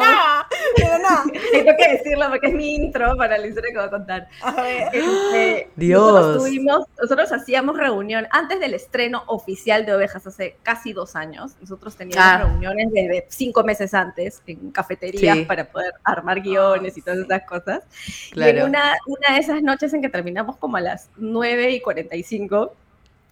La 0.83 0.97
nada. 0.99 1.23
Tengo 1.51 1.71
que 1.77 1.87
decirlo 1.97 2.25
porque 2.29 2.47
es 2.47 2.53
mi 2.53 2.75
intro 2.75 3.15
para 3.17 3.37
la 3.37 3.47
historia 3.47 3.71
que 3.71 3.77
voy 3.77 3.87
a 3.87 3.89
contar. 3.89 4.27
A 4.41 4.61
ver. 4.61 4.87
Este, 4.93 5.69
Dios. 5.75 6.01
Nosotros, 6.11 6.43
tuvimos, 6.43 6.85
nosotros 7.01 7.31
hacíamos 7.31 7.77
reunión 7.77 8.27
antes 8.31 8.59
del 8.59 8.73
estreno 8.73 9.23
oficial 9.27 9.85
de 9.85 9.93
Ovejas 9.95 10.25
hace 10.27 10.57
casi 10.63 10.93
dos 10.93 11.15
años. 11.15 11.55
Nosotros 11.61 11.95
teníamos 11.95 12.25
Ah. 12.25 12.37
reuniones 12.47 12.91
desde 12.91 13.25
cinco 13.29 13.63
meses 13.63 13.93
antes 13.93 14.41
en 14.47 14.71
cafeterías 14.71 15.37
Sí. 15.37 15.45
para 15.45 15.65
poder 15.65 15.93
armar 16.03 16.41
guiones 16.41 16.97
y 16.97 17.01
todas 17.01 17.19
esas 17.19 17.43
cosas. 17.43 17.83
Y 18.29 18.31
Claro. 18.33 18.59
en 18.59 18.63
una, 18.65 18.95
una 19.07 19.35
de 19.35 19.39
esas 19.39 19.61
noches 19.61 19.93
en 19.93 20.01
que 20.01 20.09
terminamos 20.09 20.57
como 20.57 20.77
a 20.77 20.81
las 20.81 21.09
9 21.17 21.71
y 21.71 21.81
45, 21.81 22.73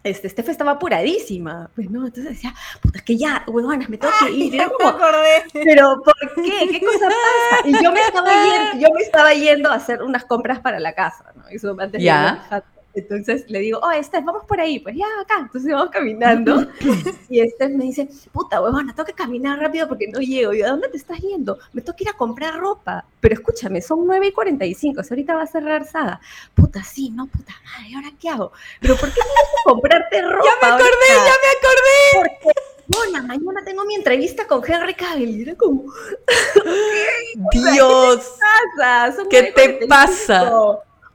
este, 0.04 0.30
Steph 0.30 0.50
estaba 0.50 0.72
apuradísima. 0.72 1.70
Pues 1.76 1.90
no, 1.90 2.06
entonces 2.06 2.34
decía, 2.34 2.54
puta, 2.82 3.00
que 3.00 3.18
ya, 3.18 3.44
huevonas, 3.48 3.90
me 3.90 3.98
tengo 3.98 4.14
que 4.20 4.32
ir. 4.32 4.54
Y 4.56 4.58
me 4.58 4.70
como, 4.72 4.90
acordé. 4.90 5.44
pero 5.64 6.02
¿por 6.04 6.16
qué? 6.44 6.68
¿Qué 6.72 6.82
cosa 6.82 7.08
pasa? 7.08 7.68
Y 7.68 7.84
yo 7.84 7.92
me 7.92 8.02
estaba 8.02 8.32
yendo, 8.44 8.88
yo 8.88 8.94
me 8.94 9.02
estaba 9.02 9.34
yendo 9.34 9.72
a 9.72 9.76
hacer 9.76 10.04
unas 10.04 10.26
compras 10.26 10.60
para 10.60 10.80
la 10.80 10.94
casa, 10.94 11.32
¿no? 11.36 11.48
Eso 11.48 11.72
antes 11.80 12.00
de 12.00 12.04
Ya. 12.04 12.46
jato. 12.50 12.68
Entonces 12.96 13.46
le 13.50 13.60
digo, 13.60 13.80
oh, 13.82 14.04
Steph, 14.04 14.24
vamos 14.24 14.46
por 14.46 14.60
ahí. 14.60 14.80
Pues 14.80 14.96
ya, 14.96 15.06
acá. 15.22 15.40
Entonces 15.42 15.72
vamos 15.72 15.90
caminando. 15.90 16.68
y 17.30 17.42
Steph 17.50 17.72
me 17.72 17.86
dice, 17.86 18.08
puta, 18.32 18.62
huevona, 18.62 18.94
tengo 18.94 19.06
que 19.06 19.14
caminar 19.14 19.60
rápido 19.60 19.88
porque 19.88 20.08
no 20.08 20.20
llego. 20.20 20.54
Y 20.54 20.60
yo, 20.60 20.68
¿a 20.68 20.70
dónde 20.70 20.90
te 20.90 20.98
estás 20.98 21.20
yendo? 21.20 21.58
Me 21.74 21.82
tengo 21.82 21.96
que 21.96 22.04
ir 22.04 22.10
a 22.10 22.14
comprar 22.14 22.60
ropa. 22.60 23.06
Pero 23.20 23.34
escúchame, 23.36 23.82
son 23.82 24.06
9 24.06 24.28
y 24.28 24.32
45. 24.32 25.00
o 25.02 25.04
sea, 25.04 25.16
ahorita 25.16 25.36
va 25.36 25.44
a 25.44 25.48
cerrar 25.48 25.86
Saga. 25.86 26.20
Puta, 26.54 26.84
sí, 26.84 27.10
no, 27.10 27.26
puta 27.28 27.54
madre, 27.64 27.90
¿y 27.90 27.96
ahora 27.96 28.12
qué 28.20 28.30
hago? 28.30 28.52
Pero 28.80 28.96
¿por 28.98 29.10
qué 29.10 29.16
tienes 29.16 29.50
que 29.50 29.64
comprarte 29.66 30.22
ropa? 30.22 30.44
Ya 30.62 30.68
me 30.68 30.74
acordé, 30.74 31.10
ahorita? 31.10 31.26
ya 31.26 31.36
me 31.42 31.50
acordé. 31.58 32.40
Porque, 32.44 32.60
bueno, 32.88 33.28
mañana 33.28 33.64
tengo 33.66 33.86
mi 33.86 33.96
entrevista 33.96 34.46
con 34.46 34.62
Henry 34.70 34.94
Cavill. 34.94 35.40
Y 35.40 35.42
era 35.44 35.56
como, 35.56 35.86
Dios. 37.54 38.32
pasa? 38.78 39.16
Son 39.16 39.30
¿Qué 39.30 39.52
te 39.56 39.80
9:45. 39.80 39.88
pasa? 39.88 40.52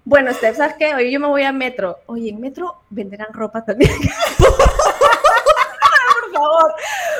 Bueno, 0.08 0.32
Steph, 0.32 0.56
¿sabes 0.56 0.74
qué? 0.78 0.94
Oye, 0.94 1.10
yo 1.10 1.20
me 1.20 1.26
voy 1.26 1.42
a 1.42 1.52
Metro. 1.52 1.98
Oye, 2.06 2.30
en 2.30 2.40
Metro 2.40 2.76
venderán 2.88 3.28
ropa 3.30 3.62
también. 3.62 3.90
por 4.38 6.32
favor, 6.32 6.74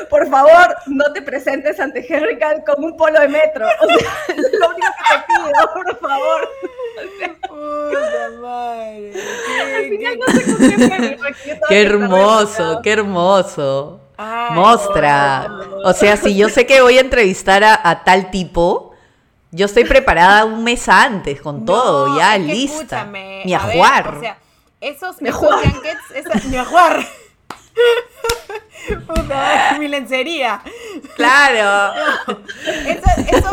por 0.09 0.27
favor, 0.29 0.75
no 0.87 1.13
te 1.13 1.21
presentes 1.21 1.79
ante 1.79 2.03
Henry 2.11 2.39
Cavill 2.39 2.63
con 2.63 2.83
un 2.83 2.97
polo 2.97 3.19
de 3.19 3.27
Metro. 3.27 3.67
O 3.67 3.85
sea, 3.85 3.95
es 4.29 4.37
lo 4.59 4.69
único 4.69 4.87
que 4.97 5.13
te 5.13 5.23
pido, 5.27 5.73
por 5.73 5.99
favor. 5.99 6.49
Puta 7.47 8.29
madre. 8.41 9.13
Al 9.13 9.81
Qué- 9.81 9.89
final 9.89 10.17
no 10.19 10.25
sé 10.33 10.43
con 10.45 10.57
qué 10.57 10.87
fue, 10.87 11.17
porque 11.17 11.59
Qué 11.69 11.81
hermoso, 11.83 12.79
qué 12.83 12.91
hermoso. 12.91 13.99
Ay, 14.17 14.55
Mostra. 14.55 15.47
no. 15.47 15.77
O 15.89 15.93
sea, 15.93 16.17
si 16.17 16.35
yo 16.35 16.49
sé 16.49 16.65
que 16.65 16.81
voy 16.81 16.97
a 16.97 17.01
entrevistar 17.01 17.63
a, 17.63 17.79
a 17.87 18.03
tal 18.03 18.31
tipo, 18.31 18.88
yo 19.51 19.65
estoy 19.65 19.83
preparada 19.85 20.45
un 20.45 20.63
mes 20.63 20.87
antes 20.89 21.41
con 21.41 21.65
todo, 21.65 22.17
ya 22.17 22.35
es 22.35 22.45
que 22.45 22.53
lista. 22.53 22.75
escúchame, 22.81 23.41
Mi 23.45 23.53
a 23.53 23.59
ver, 23.65 23.69
ajuar. 23.71 24.17
o 24.17 24.19
sea, 24.19 24.37
esos, 24.81 25.15
junkets, 25.17 26.11
esa, 26.15 26.47
mi 26.47 26.57
ajuar. 26.57 27.05
Puta, 29.07 29.75
mi 29.79 29.87
lencería. 29.87 30.61
claro. 31.15 31.93
Esos, 32.87 33.17
esos 33.27 33.51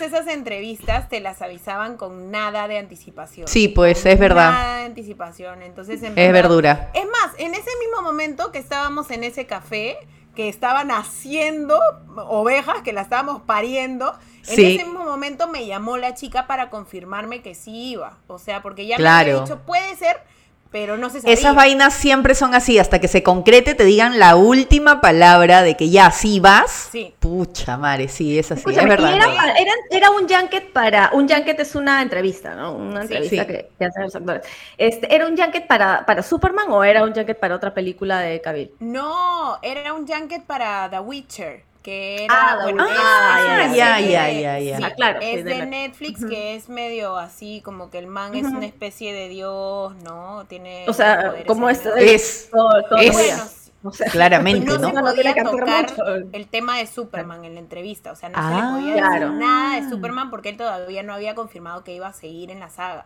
esas 0.00 0.26
entrevistas, 0.28 1.08
te 1.08 1.20
las 1.20 1.40
avisaban 1.42 1.96
con 1.96 2.30
nada 2.30 2.68
de 2.68 2.78
anticipación. 2.78 3.48
Sí, 3.48 3.68
pues 3.68 4.04
es 4.06 4.18
verdad. 4.18 4.50
Nada 4.52 4.76
de 4.78 4.84
anticipación. 4.84 5.62
Entonces, 5.62 6.02
en 6.02 6.08
Es 6.10 6.14
verdad- 6.14 6.32
verdura. 6.32 6.90
Es 6.94 7.04
más, 7.06 7.32
en 7.38 7.54
ese 7.54 7.70
mismo 7.80 8.02
momento 8.02 8.52
que 8.52 8.58
estábamos 8.58 9.10
en 9.10 9.24
ese 9.24 9.46
café, 9.46 9.96
que 10.34 10.48
estaban 10.48 10.90
haciendo 10.90 11.80
ovejas, 12.16 12.82
que 12.82 12.92
la 12.92 13.02
estábamos 13.02 13.40
pariendo, 13.42 14.14
en 14.46 14.52
ese 14.52 14.84
mismo 14.84 15.04
momento 15.04 15.48
me 15.48 15.66
llamó 15.66 15.96
la 15.96 16.14
chica 16.14 16.46
para 16.46 16.70
confirmarme 16.70 17.42
que 17.42 17.54
sí 17.54 17.90
iba. 17.92 18.18
O 18.26 18.38
sea, 18.38 18.62
porque 18.62 18.86
ya 18.86 18.98
me 18.98 19.08
había 19.08 19.40
dicho, 19.40 19.58
puede 19.60 19.94
ser, 19.96 20.20
pero 20.70 20.96
no 20.96 21.08
se 21.08 21.20
sabía. 21.20 21.34
Esas 21.34 21.54
vainas 21.54 21.94
siempre 21.94 22.34
son 22.34 22.52
así, 22.54 22.78
hasta 22.80 22.98
que 23.00 23.06
se 23.06 23.22
concrete, 23.22 23.74
te 23.74 23.84
digan 23.84 24.18
la 24.18 24.34
última 24.34 25.00
palabra 25.00 25.62
de 25.62 25.76
que 25.76 25.88
ya 25.88 26.10
sí 26.10 26.40
vas. 26.40 26.88
Sí. 26.90 27.14
Pucha 27.20 27.76
madre, 27.76 28.08
sí, 28.08 28.36
es 28.38 28.50
así, 28.50 28.60
Escúchame, 28.60 28.82
es 28.82 28.88
verdad. 29.00 29.54
era, 29.90 30.10
un 30.10 30.28
junket 30.28 30.72
para. 30.72 31.10
Un 31.12 31.28
junket 31.28 31.60
es 31.60 31.74
una 31.76 32.02
entrevista, 32.02 32.54
¿no? 32.56 32.74
Una 32.74 33.06
Sí, 33.06 33.14
entrevista 33.14 33.42
sí. 33.44 33.46
Que, 33.46 33.70
que 33.78 33.84
hacen 33.84 34.02
los 34.02 34.16
actores. 34.16 34.42
Este, 34.76 35.14
¿Era 35.14 35.28
un 35.28 35.36
junket 35.36 35.66
para, 35.68 36.04
para 36.06 36.22
Superman 36.24 36.66
o 36.70 36.82
era 36.82 37.04
un 37.04 37.14
junket 37.14 37.38
para 37.38 37.54
otra 37.54 37.72
película 37.72 38.18
de 38.18 38.40
Cavill? 38.40 38.72
No, 38.80 39.58
era 39.62 39.92
un 39.92 40.08
junket 40.08 40.42
para 40.44 40.90
The 40.90 40.98
Witcher. 40.98 41.62
Que 41.84 42.26
Ah, 42.30 42.54
era, 42.54 42.62
bueno, 42.62 42.86
es- 42.86 42.92
Ah, 42.98 43.66
ya, 43.76 44.00
ya, 44.00 44.30
ya, 44.32 44.54
de- 44.78 44.84
Ah, 44.86 44.94
claro, 44.96 45.18
es 45.20 45.44
Netflix, 45.44 46.24
que 46.24 46.56
es 46.56 46.70
medio 46.70 47.18
así, 47.18 47.60
como 47.62 47.90
que 47.90 47.98
el 47.98 48.06
man 48.06 48.34
es 48.34 48.46
una 48.46 48.64
especie 48.64 49.12
de 49.12 49.28
dios, 49.28 49.94
¿no? 50.02 50.46
Tiene 50.48 50.86
O 50.88 50.94
sea, 50.94 51.34
como 51.46 51.68
es. 51.68 51.84
el- 51.84 51.98
Es- 51.98 52.48
todo, 52.50 52.70
todo 52.88 52.98
es- 52.98 53.10
el 53.18 53.24
día. 53.24 53.36
Bueno, 53.36 53.50
O 53.86 53.92
sea, 53.92 54.10
Claramente, 54.10 54.64
no, 54.78 54.88
el 56.32 56.46
tema 56.48 56.78
de 56.78 56.86
Superman 56.86 57.44
en 57.44 57.52
la 57.52 57.60
entrevista, 57.60 58.12
o 58.12 58.16
sea, 58.16 58.30
no 58.30 58.36
se 58.38 58.40
Ah, 58.42 58.56
le 58.56 58.78
podía 58.80 58.94
decir 58.94 59.18
Claro. 59.18 59.32
nada 59.34 59.78
de 59.78 59.90
Superman 59.90 60.30
porque 60.30 60.48
él 60.48 60.56
todavía 60.56 61.02
no 61.02 61.12
había 61.12 61.34
confirmado 61.34 61.84
que 61.84 61.92
iba 61.94 62.06
a 62.08 62.14
seguir 62.14 62.50
en 62.50 62.60
la 62.60 62.70
saga. 62.70 63.04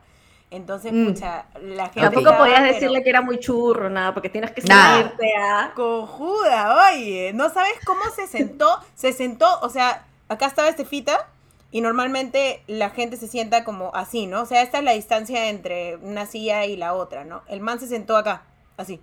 Entonces, 0.50 0.92
Mm. 0.92 1.06
pucha, 1.08 1.44
la 1.60 1.90
gente 1.90 2.00
Tampoco 2.00 2.36
podías 2.38 2.60
pero 2.60 2.72
decirle 2.72 3.02
que 3.02 3.10
era 3.10 3.20
muy 3.20 3.38
churro, 3.38 3.90
nada, 3.90 4.14
porque 4.14 4.30
tienes 4.30 4.50
que 4.52 4.62
seguirte 4.62 5.36
a. 5.36 5.72
cojuda, 5.74 6.88
oye, 6.90 7.32
no 7.34 7.50
sabes 7.50 7.74
cómo 7.84 8.00
se 8.16 8.26
sentó, 8.26 8.80
se 8.94 9.12
sentó, 9.12 9.46
o 9.60 9.68
sea, 9.68 10.06
acá 10.28 10.46
estaba 10.46 10.68
este 10.68 10.86
fita 10.86 11.26
y 11.70 11.82
normalmente 11.82 12.62
la 12.66 12.88
gente 12.88 13.18
se 13.18 13.28
sienta 13.28 13.62
como 13.62 13.94
así, 13.94 14.26
¿no? 14.26 14.40
O 14.40 14.46
sea, 14.46 14.62
esta 14.62 14.78
es 14.78 14.84
la 14.84 14.92
distancia 14.92 15.50
entre 15.50 15.96
una 15.96 16.24
silla 16.24 16.64
y 16.64 16.76
la 16.76 16.94
otra, 16.94 17.24
¿no? 17.24 17.42
El 17.48 17.60
man 17.60 17.78
se 17.78 17.86
sentó 17.86 18.16
acá, 18.16 18.42
así, 18.78 19.02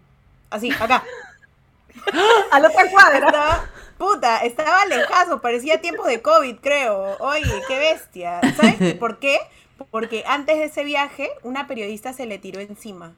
así, 0.50 0.72
acá. 0.72 1.04
A 2.52 2.60
la 2.60 2.68
otra 2.70 2.90
cuadra. 2.90 3.20
Estaba, 3.20 3.66
puta, 3.98 4.38
estaba 4.40 4.86
lejazo, 4.86 5.42
parecía 5.42 5.80
tiempo 5.80 6.04
de 6.06 6.22
COVID, 6.22 6.58
creo. 6.60 7.18
Oye, 7.20 7.62
qué 7.68 7.78
bestia. 7.80 8.42
¿Sabes 8.58 8.96
por 8.96 9.20
qué? 9.20 9.40
Porque 9.92 10.24
antes 10.28 10.58
de 10.58 10.66
ese 10.66 10.84
viaje, 10.84 11.30
una 11.44 11.68
periodista 11.68 12.14
se 12.14 12.26
le 12.26 12.38
tiró 12.38 12.60
encima. 12.60 13.14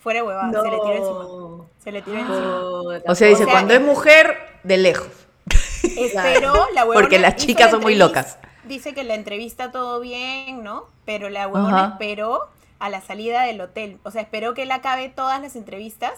fuera 0.00 0.20
de 0.20 0.26
huevada, 0.26 0.62
se 0.62 0.70
le 0.70 0.78
tiró 0.78 0.92
encima. 0.92 1.68
Se 1.82 1.92
le 1.92 2.02
tiró 2.02 2.18
encima. 2.18 3.02
O 3.06 3.14
sea, 3.14 3.28
dice, 3.28 3.42
O 3.42 3.46
sea, 3.46 3.54
cuando 3.54 3.74
es 3.74 3.80
mujer, 3.80 4.36
de 4.62 4.78
lejos. 4.78 5.08
Esperó, 5.82 6.66
la 6.74 6.82
huevona 6.82 7.00
Porque 7.00 7.18
las 7.18 7.36
chicas 7.36 7.66
la 7.66 7.70
son 7.72 7.82
muy 7.82 7.94
locas. 7.94 8.38
Dice 8.64 8.94
que 8.94 9.04
la 9.04 9.14
entrevista 9.14 9.70
todo 9.70 10.00
bien, 10.00 10.62
¿no? 10.62 10.86
Pero 11.04 11.28
la 11.28 11.46
huevona 11.48 11.84
Ajá. 11.84 11.92
esperó 11.92 12.48
a 12.78 12.88
la 12.88 13.00
salida 13.00 13.42
del 13.42 13.60
hotel. 13.60 13.98
O 14.02 14.10
sea, 14.10 14.22
esperó 14.22 14.54
que 14.54 14.62
él 14.62 14.70
acabe 14.70 15.10
todas 15.10 15.40
las 15.40 15.56
entrevistas 15.56 16.12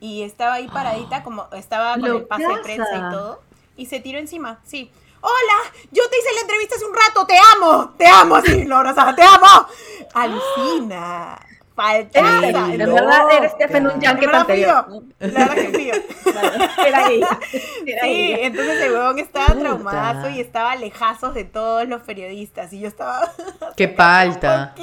y 0.00 0.22
estaba 0.22 0.54
ahí 0.54 0.68
paradita, 0.68 1.22
como 1.24 1.46
estaba 1.52 1.94
con 1.94 2.04
el 2.06 2.24
pase 2.24 2.46
de 2.46 2.56
prensa 2.62 2.96
y 2.96 3.12
todo. 3.12 3.42
Y 3.76 3.86
se 3.86 4.00
tiró 4.00 4.18
encima, 4.18 4.60
sí. 4.64 4.90
Hola, 5.22 5.72
yo 5.90 6.08
te 6.08 6.18
hice 6.18 6.32
la 6.34 6.40
entrevista 6.40 6.76
hace 6.76 6.84
un 6.86 6.94
rato, 6.94 7.26
te 7.26 7.36
amo, 7.54 7.94
te 7.98 8.06
amo, 8.06 8.36
así, 8.36 8.64
lo 8.64 8.76
abrazaba, 8.76 9.14
te 9.14 9.22
amo. 9.22 9.66
Alucina, 10.14 11.38
faltaza. 11.74 12.42
Ey, 12.42 12.80
En 12.80 12.92
verdad 12.94 13.22
eres 13.36 13.52
Stephen 13.52 13.86
un 13.86 14.00
yankee 14.00 14.26
la 14.26 14.44
verdad 14.44 14.46
que 14.46 14.60
yo. 14.60 15.02
Era 15.20 17.08
ella. 17.10 17.26
Era 17.86 18.02
Sí, 18.02 18.32
ella. 18.32 18.38
entonces 18.46 18.80
el 18.82 18.92
huevón 18.92 19.18
estaba 19.18 19.46
Puta. 19.46 19.60
traumado 19.60 20.30
y 20.30 20.40
estaba 20.40 20.76
lejazos 20.76 21.34
de 21.34 21.44
todos 21.44 21.86
los 21.88 22.02
periodistas. 22.02 22.72
Y 22.72 22.80
yo 22.80 22.88
estaba. 22.88 23.30
Qué 23.76 23.88
palta. 23.88 24.74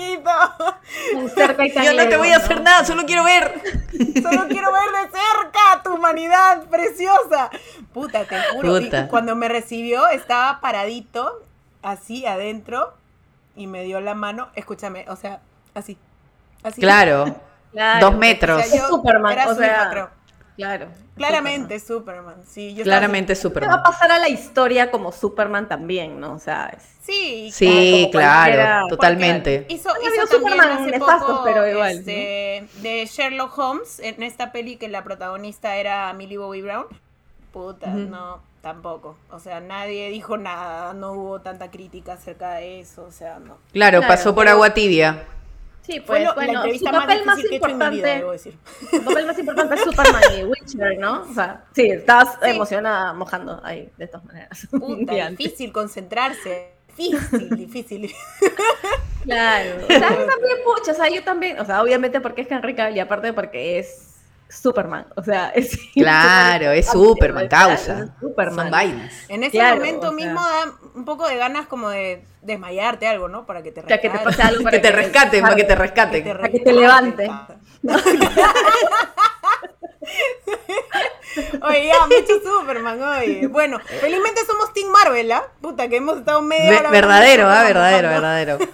Cerca 1.36 1.66
y 1.66 1.74
tan 1.74 1.84
Yo 1.86 1.94
no 1.94 2.08
te 2.10 2.18
voy 2.18 2.30
a 2.32 2.38
hacer 2.38 2.62
nada, 2.62 2.86
solo 2.86 3.04
quiero 3.06 3.24
ver. 3.24 3.62
Solo 4.22 4.48
quiero 4.48 4.72
ver 4.72 4.92
de 4.92 5.12
cerca 5.12 5.84
tu 5.84 5.94
humanidad 5.96 6.64
preciosa. 6.66 7.50
Puta, 7.94 8.26
te 8.26 8.40
juro. 8.54 8.80
Y 8.80 8.90
cuando 9.10 9.36
me 9.36 9.48
recibió, 9.48 10.08
estaba 10.10 10.60
paradito, 10.62 11.44
así 11.82 12.26
adentro, 12.26 12.94
y 13.56 13.68
me 13.68 13.84
dio 13.84 14.00
la 14.02 14.14
mano. 14.14 14.50
Escúchame, 14.56 15.06
o 15.10 15.16
sea, 15.16 15.42
así. 15.74 15.98
Así. 16.64 16.82
Claro. 16.82 17.36
Claro. 17.72 18.06
Dos 18.08 18.16
O 18.16 18.18
metros. 18.18 18.66
sea, 18.66 18.78
yo 18.80 18.84
Es 18.84 18.90
Superman, 18.90 19.32
era 19.34 19.50
o 19.50 19.56
sea. 19.56 20.10
Claro. 20.56 20.88
Claramente, 21.16 21.80
Superman. 21.80 22.36
Sí, 22.48 22.74
yo 22.74 22.82
estaba 22.82 22.98
Claramente 23.00 23.36
Se 23.36 23.48
va 23.48 23.50
a 23.50 23.54
Superman. 23.54 23.84
pasar 23.84 24.12
a 24.12 24.20
la 24.20 24.30
historia 24.30 24.90
como 24.92 25.12
Superman 25.12 25.68
también, 25.68 26.20
¿no? 26.20 26.34
O 26.34 26.40
sea, 26.40 26.72
es-. 26.76 26.84
Sí, 27.02 27.50
Sí, 27.54 28.10
cualquiera, 28.12 28.52
claro, 28.54 28.88
totalmente. 28.88 29.66
Hizo, 29.70 29.90
Ha 29.90 29.94
hizo 30.14 30.28
Superman 30.28 30.70
hace 30.72 30.92
nefastos, 30.92 31.30
poco, 31.30 31.44
pero 31.46 31.68
igual, 31.68 31.92
este, 32.00 32.68
de 32.82 33.06
Sherlock 33.10 33.58
Holmes, 33.58 34.00
en 34.00 34.22
esta 34.24 34.52
peli 34.52 34.76
que 34.78 34.88
la 34.90 35.04
protagonista 35.04 35.76
era 35.78 36.12
Millie 36.14 36.38
Bobby 36.38 36.62
Brown. 36.62 36.86
Puta, 37.54 37.88
no, 37.88 38.42
tampoco. 38.62 39.18
O 39.32 39.40
sea, 39.40 39.60
nadie 39.62 40.10
dijo 40.10 40.38
nada, 40.38 40.94
no 40.94 41.14
hubo 41.14 41.40
tanta 41.42 41.72
crítica 41.72 42.14
acerca 42.14 42.56
de 42.56 42.82
eso, 42.82 43.04
o 43.06 43.12
sea, 43.12 43.40
no. 43.40 43.58
Claro, 43.72 44.00
Claro, 44.00 44.08
pasó 44.08 44.36
por 44.36 44.44
pero- 44.46 44.56
agua 44.56 44.74
tibia. 44.74 45.24
Sí, 45.88 46.02
pues 46.02 46.22
lo- 46.24 46.36
bueno, 46.36 46.64
su 46.78 46.84
más 46.84 46.94
papel 46.94 47.26
más 47.26 47.38
vida, 47.38 47.56
importante, 47.56 48.02
debo 48.08 48.32
decir. 48.34 48.58
su 48.92 49.04
papel 49.06 49.26
más 49.26 49.40
importante 49.40 49.76
es 49.76 49.82
Superman 49.82 50.22
y 50.38 50.44
Witcher, 50.44 51.00
¿no? 51.00 51.22
O 51.22 51.34
sea, 51.34 51.64
sí, 51.74 51.84
estabas 51.90 52.34
Sí. 52.44 52.50
emocionada 52.50 53.14
mojando 53.14 53.62
ahí, 53.64 53.90
de 53.98 54.08
todas 54.08 54.26
maneras. 54.26 54.68
Puta, 54.70 55.30
difícil 55.32 55.72
concentrarse. 55.72 56.74
Difícil, 56.98 57.50
difícil. 57.56 58.12
Claro. 59.24 59.76
O 59.84 59.88
sea, 59.88 60.00
también, 60.10 60.58
pucha, 60.66 60.92
o 60.92 60.96
sea, 60.96 61.10
yo 61.10 61.24
también, 61.24 61.60
o 61.60 61.66
sea, 61.66 61.82
obviamente 61.82 62.20
porque 62.22 62.42
es 62.42 62.52
Henry 62.52 62.76
Cavill 62.76 62.98
y 62.98 63.00
aparte 63.00 63.32
porque 63.34 63.80
es 63.80 64.07
Superman, 64.50 65.06
o 65.16 65.24
sea, 65.24 65.50
es... 65.56 65.78
Claro, 65.94 66.72
es 66.72 66.88
Superman, 66.90 67.48
causa. 67.48 68.00
Es 68.04 68.10
Superman. 68.20 68.56
Son 68.66 68.72
vainas. 68.72 69.14
En 69.28 69.44
ese 69.44 69.52
Claro, 69.58 69.76
momento 69.78 70.08
o 70.10 70.16
sea. 70.18 70.26
mismo 70.26 70.42
da 70.42 70.74
un 70.96 71.06
poco 71.06 71.28
de 71.28 71.36
ganas 71.38 71.68
como 71.68 71.90
de 71.90 72.24
desmayarte 72.42 73.08
algo, 73.08 73.28
¿no? 73.28 73.46
Para 73.46 73.62
que 73.62 73.72
te 73.72 73.82
sea, 73.84 74.00
que 74.00 74.10
te 74.10 74.14
rescates. 74.16 74.38
pase 74.38 74.48
algo 74.48 74.64
para 74.64 74.72
Que 74.78 74.80
te 74.80 74.92
rescaten, 74.92 75.42
para 75.42 75.56
que 75.56 75.64
te 75.64 75.68
Que 75.68 75.76
rescaten. 75.76 76.24
te 76.24 76.34
Para 76.36 76.50
que 76.50 76.60
te 76.60 76.74
levante. 76.74 77.30
Oye, 81.62 81.88
ya, 81.88 82.06
mucho 82.08 82.42
Superman, 82.44 83.02
oye. 83.02 83.48
Bueno, 83.48 83.80
felizmente 84.00 84.42
somos 84.46 84.74
Team 84.74 84.90
Marvel, 84.90 85.32
¿ah? 85.32 85.44
Puta, 85.62 85.88
que 85.88 85.98
hemos 85.98 86.18
estado 86.20 86.42
media 86.42 86.72
Ve- 86.72 86.78
hora 86.80 86.90
verdadero, 86.90 87.48
ah, 87.50 87.64
verdadero, 87.64 88.10
verdadero. 88.10 88.58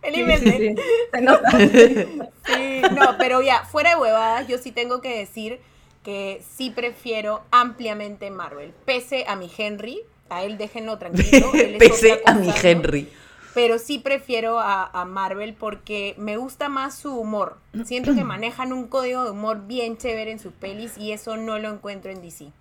Felizmente. 0.00 0.58
Sí, 0.58 0.68
sí, 0.68 0.82
se 1.12 1.20
nota. 1.20 1.50
Sí, 1.58 2.82
no, 2.94 3.16
pero 3.18 3.42
ya, 3.42 3.64
fuera 3.64 3.90
de 3.90 3.96
huevadas, 3.96 4.48
yo 4.48 4.58
sí 4.58 4.72
tengo 4.72 5.00
que 5.00 5.18
decir 5.18 5.60
que 6.04 6.42
sí 6.56 6.70
prefiero 6.70 7.42
ampliamente 7.50 8.30
Marvel. 8.30 8.72
Pese 8.84 9.24
a 9.28 9.36
mi 9.36 9.50
Henry, 9.56 10.00
a 10.30 10.44
él 10.44 10.56
déjenlo 10.56 10.98
tranquilo. 10.98 11.50
él 11.54 11.76
Pese 11.78 12.22
a 12.24 12.34
mi. 12.34 12.50
Henry. 12.62 13.08
Pero 13.54 13.78
sí 13.78 13.98
prefiero 13.98 14.60
a, 14.60 14.84
a 14.86 15.04
Marvel 15.04 15.54
porque 15.54 16.14
me 16.16 16.36
gusta 16.36 16.68
más 16.68 16.96
su 16.96 17.18
humor. 17.18 17.58
Siento 17.84 18.14
que 18.14 18.24
manejan 18.24 18.72
un 18.72 18.86
código 18.86 19.24
de 19.24 19.30
humor 19.32 19.66
bien 19.66 19.96
chévere 19.96 20.30
en 20.30 20.38
sus 20.38 20.52
pelis 20.52 20.96
y 20.96 21.12
eso 21.12 21.36
no 21.36 21.58
lo 21.58 21.68
encuentro 21.68 22.10
en 22.10 22.22
DC. 22.22 22.52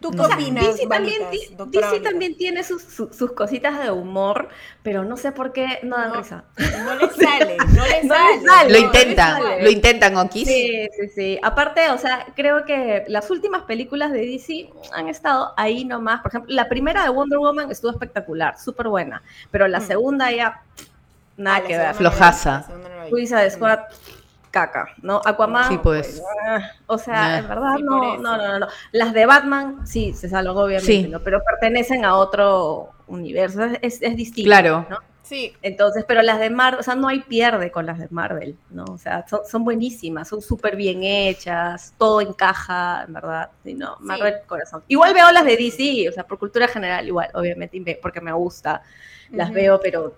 ¿Tú 0.00 0.10
qué 0.10 0.20
opinas, 0.20 0.66
DC 0.78 0.88
también, 0.88 1.22
DC 1.70 2.34
tiene 2.36 2.64
sus, 2.64 2.82
su- 2.82 3.12
sus 3.12 3.32
cositas 3.34 3.80
de 3.80 3.92
humor, 3.92 4.48
pero 4.82 5.04
no 5.04 5.16
sé 5.16 5.30
por 5.30 5.52
qué 5.52 5.78
no 5.84 5.96
dan 5.96 6.08
No, 6.08 6.14
risa. 6.16 6.44
No 6.58 6.94
le 6.96 7.08
sale, 7.10 7.56
no 7.72 7.86
le 7.86 8.02
No 8.02 8.14
sale. 8.14 8.36
le 8.40 8.46
sale. 8.48 8.72
Lo 8.72 8.78
no, 8.80 8.84
intentan, 8.86 9.42
lo 9.62 9.70
intentan, 9.70 10.16
Okis. 10.16 10.48
Sí, 10.48 10.88
sí, 10.98 11.08
sí. 11.14 11.38
Aparte, 11.40 11.88
o 11.90 11.98
sea, 11.98 12.26
creo 12.34 12.64
que 12.64 13.04
las 13.06 13.30
últimas 13.30 13.62
películas 13.62 14.10
de 14.10 14.26
DC 14.26 14.70
han 14.92 15.08
estado 15.08 15.54
ahí 15.56 15.84
nomás. 15.84 16.20
Por 16.20 16.30
ejemplo, 16.32 16.52
la 16.52 16.68
primera 16.68 17.04
de 17.04 17.10
Wonder 17.10 17.38
Woman 17.38 17.70
estuvo 17.70 17.92
espectacular, 17.92 18.58
súper 18.58 18.88
buena, 18.88 19.22
pero 19.52 19.68
la 19.68 19.78
Mm. 19.78 19.86
segunda 19.86 20.32
ya 20.32 20.62
nada 21.36 21.58
Ah, 21.58 21.62
que 21.62 21.78
ver. 21.78 21.94
Flojaza. 21.94 22.66
Suiza 23.08 23.48
Squad, 23.50 23.78
caca, 24.52 24.90
¿no? 25.02 25.20
Aquaman. 25.24 25.68
Sí, 25.68 25.80
pues. 25.82 26.22
ah, 26.46 26.60
o 26.86 26.96
sea, 26.98 27.14
Nah. 27.14 27.38
en 27.38 27.48
verdad 27.48 27.74
Sí, 27.78 27.82
no, 27.82 27.98
no, 28.18 28.36
no, 28.36 28.36
no, 28.36 28.58
no. 28.60 28.66
Las 28.92 29.12
de 29.12 29.26
Batman 29.26 29.84
sí 29.86 30.12
se 30.12 30.28
salvan 30.28 30.56
obviamente, 30.56 30.86
Sí. 30.86 31.08
¿no? 31.08 31.18
Pero 31.20 31.42
pertenecen 31.42 32.04
a 32.04 32.14
otro 32.16 32.90
universo, 33.08 33.64
es, 33.80 34.00
es 34.00 34.14
distinto. 34.16 34.46
Claro. 34.48 34.86
¿no? 34.88 34.98
Sí, 35.22 35.54
Entonces, 35.62 36.04
pero 36.06 36.20
las 36.20 36.38
de 36.40 36.50
Marvel, 36.50 36.80
o 36.80 36.82
sea, 36.82 36.94
no 36.94 37.08
hay 37.08 37.20
pierde 37.20 37.70
con 37.70 37.86
las 37.86 37.98
de 37.98 38.06
Marvel, 38.10 38.54
¿no? 38.70 38.84
O 38.84 38.98
sea, 38.98 39.24
son, 39.28 39.40
son 39.50 39.64
buenísimas, 39.64 40.28
son 40.28 40.42
súper 40.42 40.76
bien 40.76 41.02
hechas, 41.04 41.94
todo 41.96 42.20
encaja, 42.20 43.04
en 43.06 43.14
verdad. 43.14 43.48
Sí, 43.64 43.72
no, 43.72 43.96
Sí. 43.98 44.04
Marvel 44.04 44.34
corazón. 44.46 44.82
Igual 44.88 45.14
veo 45.14 45.30
las 45.32 45.44
de 45.46 45.56
DC, 45.56 46.08
o 46.10 46.12
sea, 46.12 46.24
por 46.24 46.38
cultura 46.38 46.68
general, 46.68 47.06
igual, 47.06 47.30
obviamente, 47.34 47.98
porque 48.02 48.20
me 48.20 48.32
gusta, 48.32 48.82
las 49.30 49.50
veo, 49.52 49.80
pero 49.80 50.14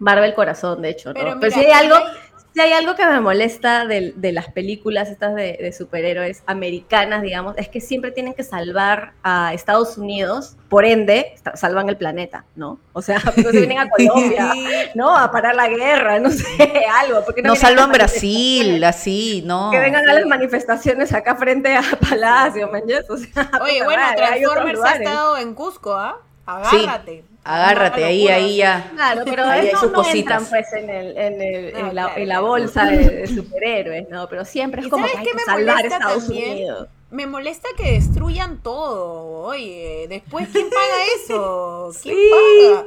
Marvel 0.00 0.34
corazón, 0.34 0.82
de 0.82 0.88
hecho, 0.88 1.10
¿no? 1.10 1.14
Pero 1.14 1.38
Pero, 1.38 1.40
mira, 1.40 1.50
si 1.52 1.60
hay 1.66 1.72
algo, 1.72 1.96
hay- 1.96 2.04
si 2.52 2.60
hay 2.60 2.72
algo 2.72 2.96
que 2.96 3.06
me 3.06 3.20
molesta 3.20 3.86
de, 3.86 4.12
de 4.16 4.32
las 4.32 4.48
películas 4.52 5.08
estas 5.08 5.34
de, 5.34 5.56
de 5.60 5.72
superhéroes 5.72 6.42
americanas, 6.46 7.22
digamos, 7.22 7.56
es 7.58 7.68
que 7.68 7.80
siempre 7.80 8.10
tienen 8.10 8.34
que 8.34 8.42
salvar 8.42 9.12
a 9.22 9.54
Estados 9.54 9.96
Unidos, 9.98 10.56
por 10.68 10.84
ende, 10.84 11.34
sa- 11.42 11.56
salvan 11.56 11.88
el 11.88 11.96
planeta, 11.96 12.44
¿no? 12.56 12.78
O 12.92 13.02
sea, 13.02 13.18
no 13.36 13.50
se 13.50 13.58
vienen 13.58 13.78
a 13.78 13.88
Colombia, 13.88 14.52
¿no? 14.94 15.16
A 15.16 15.30
parar 15.30 15.54
la 15.54 15.68
guerra, 15.68 16.18
no 16.18 16.30
sé, 16.30 16.44
algo. 17.00 17.24
Porque 17.24 17.42
No 17.42 17.52
a 17.52 17.56
salvan 17.56 17.92
Brasil, 17.92 18.82
así, 18.84 19.42
no. 19.46 19.70
Que 19.70 19.78
vengan 19.78 20.08
a 20.08 20.14
las 20.14 20.26
manifestaciones 20.26 21.12
acá 21.12 21.36
frente 21.36 21.76
a 21.76 21.82
Palacio, 22.08 22.68
¿me? 22.68 23.04
O 23.08 23.16
sea, 23.16 23.50
Oye, 23.62 23.84
bueno, 23.84 24.02
Transformers 24.16 24.80
ha 24.84 24.94
estado 24.96 25.36
en 25.38 25.54
Cusco, 25.54 25.94
¿ah? 25.94 26.16
Agárrate. 26.46 27.24
Agárrate, 27.44 28.04
ahí, 28.04 28.28
ahí 28.28 28.56
ya. 28.56 28.92
Claro, 28.94 29.26
pero 29.28 29.44
Ahí 29.46 29.68
eso 29.68 29.88
no 29.88 29.92
cositas. 29.92 30.42
entran 30.42 30.46
pues 30.48 30.72
en, 30.74 30.90
el, 30.90 31.16
en, 31.16 31.42
el, 31.42 31.72
No, 31.72 31.78
en, 31.78 31.94
la, 31.94 32.06
claro, 32.06 32.16
en 32.16 32.28
la 32.28 32.40
claro. 32.40 32.46
bolsa 32.46 32.86
de, 32.86 33.10
de 33.10 33.26
superhéroes, 33.28 34.08
¿no? 34.08 34.28
Pero 34.28 34.44
siempre 34.44 34.82
es 34.82 34.86
¿Y 34.86 34.90
como 34.90 35.06
que 35.08 35.16
hay 35.16 35.26
salvar 35.46 35.86
Estados 35.86 36.24
también? 36.26 36.50
Unidos. 36.52 36.88
Me 37.10 37.26
molesta 37.26 37.68
que 37.76 37.92
destruyan 37.92 38.62
todo. 38.62 39.42
Oye, 39.46 40.06
después, 40.08 40.48
¿quién 40.52 40.70
paga 40.70 41.04
eso? 41.16 41.90
¿Quién 42.02 42.14
Sí. 42.16 42.30
paga? 42.30 42.86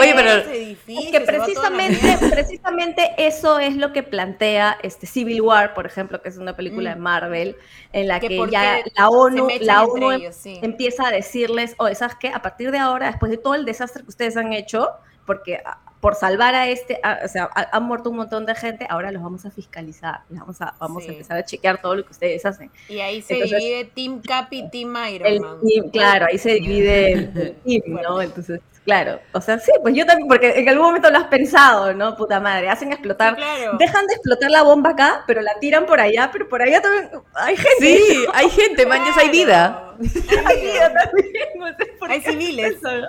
Oye, 0.00 0.12
pero- 0.14 0.30
ese 0.32 0.62
edificio, 0.62 1.00
Es 1.04 1.10
que 1.10 1.20
precisamente, 1.22 2.18
precisamente 2.30 3.14
eso 3.16 3.58
es 3.58 3.74
lo 3.76 3.92
que 3.94 4.02
plantea 4.02 4.76
este 4.82 5.06
Civil 5.06 5.40
War, 5.40 5.72
por 5.72 5.86
ejemplo, 5.86 6.20
que 6.20 6.28
es 6.28 6.36
una 6.36 6.54
película 6.56 6.90
Mm. 6.90 6.94
de 6.94 7.00
Marvel, 7.00 7.56
en 7.94 8.06
la 8.08 8.20
Que 8.20 8.28
que, 8.28 8.46
ya 8.50 8.80
la 8.94 9.08
ONU, 9.08 9.48
la 9.60 9.84
ONU 9.84 10.12
ellos, 10.12 10.36
sí. 10.36 10.58
empieza 10.62 11.08
a 11.08 11.10
decirles, 11.10 11.74
oye, 11.78 11.94
¿sabes 11.94 12.16
qué? 12.20 12.28
A 12.28 12.42
partir 12.42 12.70
de 12.70 12.78
ahora, 12.78 13.06
después 13.06 13.30
de 13.30 13.38
todo 13.38 13.54
el 13.54 13.64
desastre 13.64 14.02
que 14.02 14.08
ustedes 14.10 14.36
han 14.36 14.52
hecho, 14.52 14.90
porque 15.26 15.58
por 16.00 16.14
salvar 16.14 16.54
a 16.54 16.68
este, 16.68 17.00
ah, 17.02 17.18
o 17.24 17.28
sea, 17.28 17.50
ha- 17.54 17.76
han 17.76 17.82
muerto 17.82 18.10
un 18.10 18.16
montón 18.16 18.46
de 18.46 18.54
gente, 18.54 18.86
ahora 18.88 19.10
los 19.10 19.22
vamos 19.22 19.44
a 19.46 19.50
fiscalizar, 19.50 20.20
vamos 20.28 20.60
a, 20.60 20.74
vamos 20.78 21.02
Sí. 21.02 21.08
a 21.08 21.12
empezar 21.12 21.38
a 21.38 21.44
chequear 21.44 21.80
todo 21.80 21.96
lo 21.96 22.04
que 22.04 22.12
ustedes 22.12 22.44
hacen. 22.46 22.70
Y 22.88 23.00
ahí 23.00 23.20
se 23.20 23.34
Entonces- 23.34 23.58
divide 23.58 23.84
Team 23.86 24.20
Cap 24.22 24.46
y 24.52 24.68
Team 24.70 24.94
Iron 25.12 25.26
El 25.26 25.40
Man. 25.40 25.56
team, 25.66 25.90
claro, 25.90 26.26
ahí 26.30 26.38
se 26.38 26.50
divide 26.54 27.12
el, 27.12 27.18
el 27.36 27.54
team, 27.64 28.00
¿no? 28.02 28.22
Entonces, 28.22 28.60
claro, 28.84 29.18
o 29.32 29.40
sea, 29.40 29.58
sí, 29.58 29.72
pues 29.82 29.94
yo 29.94 30.06
también, 30.06 30.28
porque 30.28 30.50
en 30.60 30.68
algún 30.68 30.86
momento 30.86 31.10
lo 31.10 31.18
has 31.18 31.24
pensado, 31.26 31.92
¿no? 31.94 32.16
Puta 32.16 32.38
madre, 32.38 32.68
hacen 32.68 32.92
explotar, 32.92 33.34
Claro. 33.34 33.76
dejan 33.78 34.06
de 34.06 34.14
explotar 34.14 34.50
la 34.52 34.62
bomba 34.62 34.90
acá, 34.90 35.24
pero 35.26 35.40
la 35.42 35.58
tiran 35.58 35.84
por 35.84 36.00
allá, 36.00 36.30
pero 36.32 36.48
por 36.48 36.62
allá 36.62 36.80
también 36.80 37.10
hay 37.34 37.56
gente. 37.56 37.76
Sí, 37.80 38.24
hay 38.34 38.48
gente, 38.50 38.86
man, 38.86 39.02
ya 39.04 39.12
hay 39.20 39.30
vida. 39.30 39.94
Claro. 40.28 40.48
Hay 40.48 40.60
vida 40.60 40.92
también, 40.94 41.48
no 41.58 41.66
sé 41.76 41.86
por 41.98 42.08
Hay 42.10 42.20
qué 42.20 42.30
civiles. 42.30 42.76
eso, 42.76 42.92
¿no? 43.00 43.08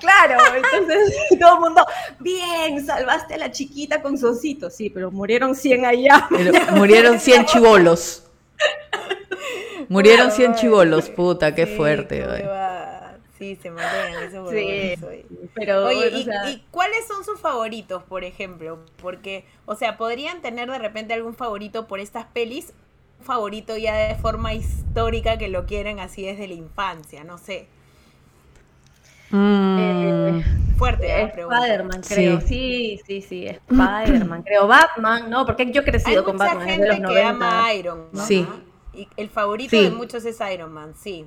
Claro, 0.00 0.38
entonces 0.54 1.14
todo 1.40 1.54
el 1.54 1.60
mundo, 1.60 1.84
bien, 2.20 2.84
salvaste 2.84 3.34
a 3.34 3.38
la 3.38 3.50
chiquita 3.50 4.02
con 4.02 4.18
su 4.18 4.28
osito. 4.28 4.70
Sí, 4.70 4.90
pero 4.90 5.10
murieron 5.10 5.54
100 5.54 5.84
allá. 5.84 6.26
Pero 6.30 6.52
murieron 6.72 7.18
100 7.18 7.44
chivolos. 7.46 8.24
Murieron 9.88 10.30
100 10.30 10.54
chivolos, 10.56 11.10
puta, 11.10 11.54
qué 11.54 11.66
Sí, 11.66 11.76
fuerte. 11.76 12.24
Sí, 13.38 13.56
se 13.60 13.70
matan 13.70 14.14
eso 14.24 14.50
Sí, 14.50 14.94
sí. 14.96 15.48
pero 15.54 15.86
Oye, 15.86 16.08
¿y, 16.08 16.24
sea, 16.24 16.48
y 16.48 16.64
cuáles 16.70 17.06
son 17.06 17.22
sus 17.22 17.38
favoritos, 17.38 18.02
por 18.02 18.24
ejemplo? 18.24 18.80
Porque, 19.00 19.44
o 19.66 19.74
sea, 19.74 19.98
podrían 19.98 20.40
tener 20.40 20.70
de 20.70 20.78
repente 20.78 21.12
algún 21.12 21.34
favorito 21.34 21.86
por 21.86 22.00
estas 22.00 22.24
pelis, 22.26 22.72
un 23.20 23.26
favorito 23.26 23.76
ya 23.76 23.94
de 23.94 24.14
forma 24.14 24.54
histórica 24.54 25.36
que 25.36 25.48
lo 25.48 25.66
quieren 25.66 26.00
así 26.00 26.24
desde 26.24 26.48
la 26.48 26.54
infancia, 26.54 27.24
no 27.24 27.36
sé. 27.36 27.68
Mm, 29.30 30.40
Fuerte 30.76 31.08
la 31.08 31.32
pregunta. 31.32 31.58
Spider-Man, 31.58 32.00
creo. 32.06 32.40
Sí, 32.40 33.00
sí, 33.06 33.22
sí, 33.22 33.46
Spider-Man, 33.46 34.42
creo. 34.42 34.66
Batman, 34.66 35.30
no, 35.30 35.46
porque 35.46 35.66
yo 35.72 35.80
he 35.80 35.84
Hay 35.84 35.90
crecido 35.90 36.24
con 36.24 36.36
mucha 36.36 36.46
Batman 36.54 36.66
desde 36.66 36.82
gente 36.92 37.02
los 37.02 37.10
que 37.14 37.22
90. 37.24 37.28
ama 37.30 37.74
Iron 37.74 37.98
Man. 38.12 38.26
Sí. 38.26 38.46
¿no? 38.48 39.00
Y 39.00 39.08
el 39.16 39.28
favorito 39.28 39.70
Sí. 39.70 39.82
de 39.84 39.90
muchos 39.90 40.24
es 40.24 40.38
Iron 40.52 40.72
Man, 40.72 40.94
sí. 40.96 41.26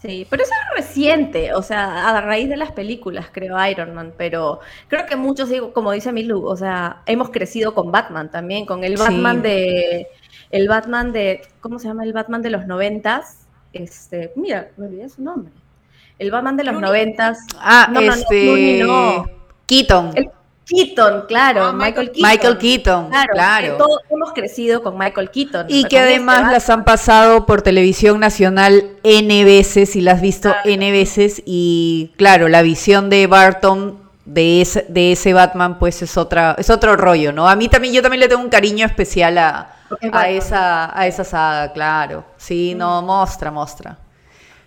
Sí, 0.00 0.26
pero 0.30 0.44
eso 0.44 0.52
es 0.52 0.76
reciente, 0.86 1.52
o 1.54 1.62
sea, 1.62 2.08
a 2.16 2.20
raíz 2.20 2.48
de 2.48 2.56
las 2.56 2.70
películas, 2.70 3.26
creo, 3.32 3.56
Iron 3.66 3.94
Man, 3.94 4.14
pero 4.16 4.60
creo 4.86 5.06
que 5.06 5.16
muchos, 5.16 5.48
digo, 5.48 5.72
como 5.72 5.90
dice 5.90 6.12
Milu, 6.12 6.46
o 6.46 6.56
sea, 6.56 7.02
hemos 7.06 7.30
crecido 7.30 7.74
con 7.74 7.90
Batman 7.90 8.30
también, 8.30 8.64
con 8.64 8.84
el 8.84 8.96
Sí. 8.96 9.02
Batman 9.02 9.42
de, 9.42 10.06
el 10.50 10.68
Batman 10.68 11.10
de, 11.12 11.42
¿cómo 11.60 11.80
se 11.80 11.88
llama? 11.88 12.04
El 12.04 12.12
Batman 12.12 12.42
de 12.42 12.50
los 12.50 12.64
noventas, 12.68 13.48
este, 13.72 14.32
mira, 14.36 14.70
me 14.76 14.86
olvidé 14.86 15.08
su 15.08 15.20
nombre. 15.20 15.52
El 16.18 16.30
Batman 16.30 16.56
de 16.56 16.64
los 16.64 16.80
noventas. 16.80 17.38
Ah, 17.58 17.88
No, 17.90 18.00
no, 18.00 18.06
no, 18.08 18.14
este. 18.14 18.42
Clooney 18.42 18.82
no. 18.82 19.26
Keaton. 19.66 20.12
El 20.14 20.30
Keaton, 20.68 21.24
claro, 21.26 21.64
Ah, 21.64 21.72
Michael, 21.72 22.12
Michael 22.16 22.58
Keaton. 22.58 23.08
Michael 23.08 23.10
Keaton, 23.10 23.10
Claro, 23.32 23.76
todos 23.78 24.00
hemos 24.10 24.32
crecido 24.32 24.82
con 24.82 24.98
Michael 24.98 25.30
Keaton. 25.30 25.66
Y 25.68 25.84
que 25.84 25.98
además 25.98 26.52
las 26.52 26.68
han 26.68 26.84
pasado 26.84 27.46
por 27.46 27.62
televisión 27.62 28.20
nacional 28.20 28.84
N 29.02 29.44
veces 29.44 29.96
y 29.96 30.02
las 30.02 30.16
has 30.16 30.20
visto 30.22 30.50
Claro. 30.50 30.68
N 30.68 30.92
veces 30.92 31.42
y 31.46 32.12
claro, 32.18 32.48
la 32.48 32.60
visión 32.62 33.08
de 33.08 33.26
Barton 33.26 33.98
de 34.26 34.60
ese, 34.60 34.84
de 34.90 35.12
ese 35.12 35.32
Batman 35.32 35.78
pues 35.78 36.02
es 36.02 36.18
otra 36.18 36.54
es 36.58 36.68
otro 36.68 36.96
rollo, 36.96 37.32
¿no? 37.32 37.48
A 37.48 37.56
mí 37.56 37.68
también 37.68 37.94
yo 37.94 38.02
también 38.02 38.20
le 38.20 38.28
tengo 38.28 38.42
un 38.42 38.50
cariño 38.50 38.84
especial 38.84 39.38
a, 39.38 39.70
esa 40.28 40.98
a 40.98 41.06
esa 41.06 41.24
saga, 41.24 41.72
claro. 41.72 42.24
Sí, 42.36 42.74
no, 42.74 43.00
mostra, 43.00 43.50
mostra. 43.50 43.96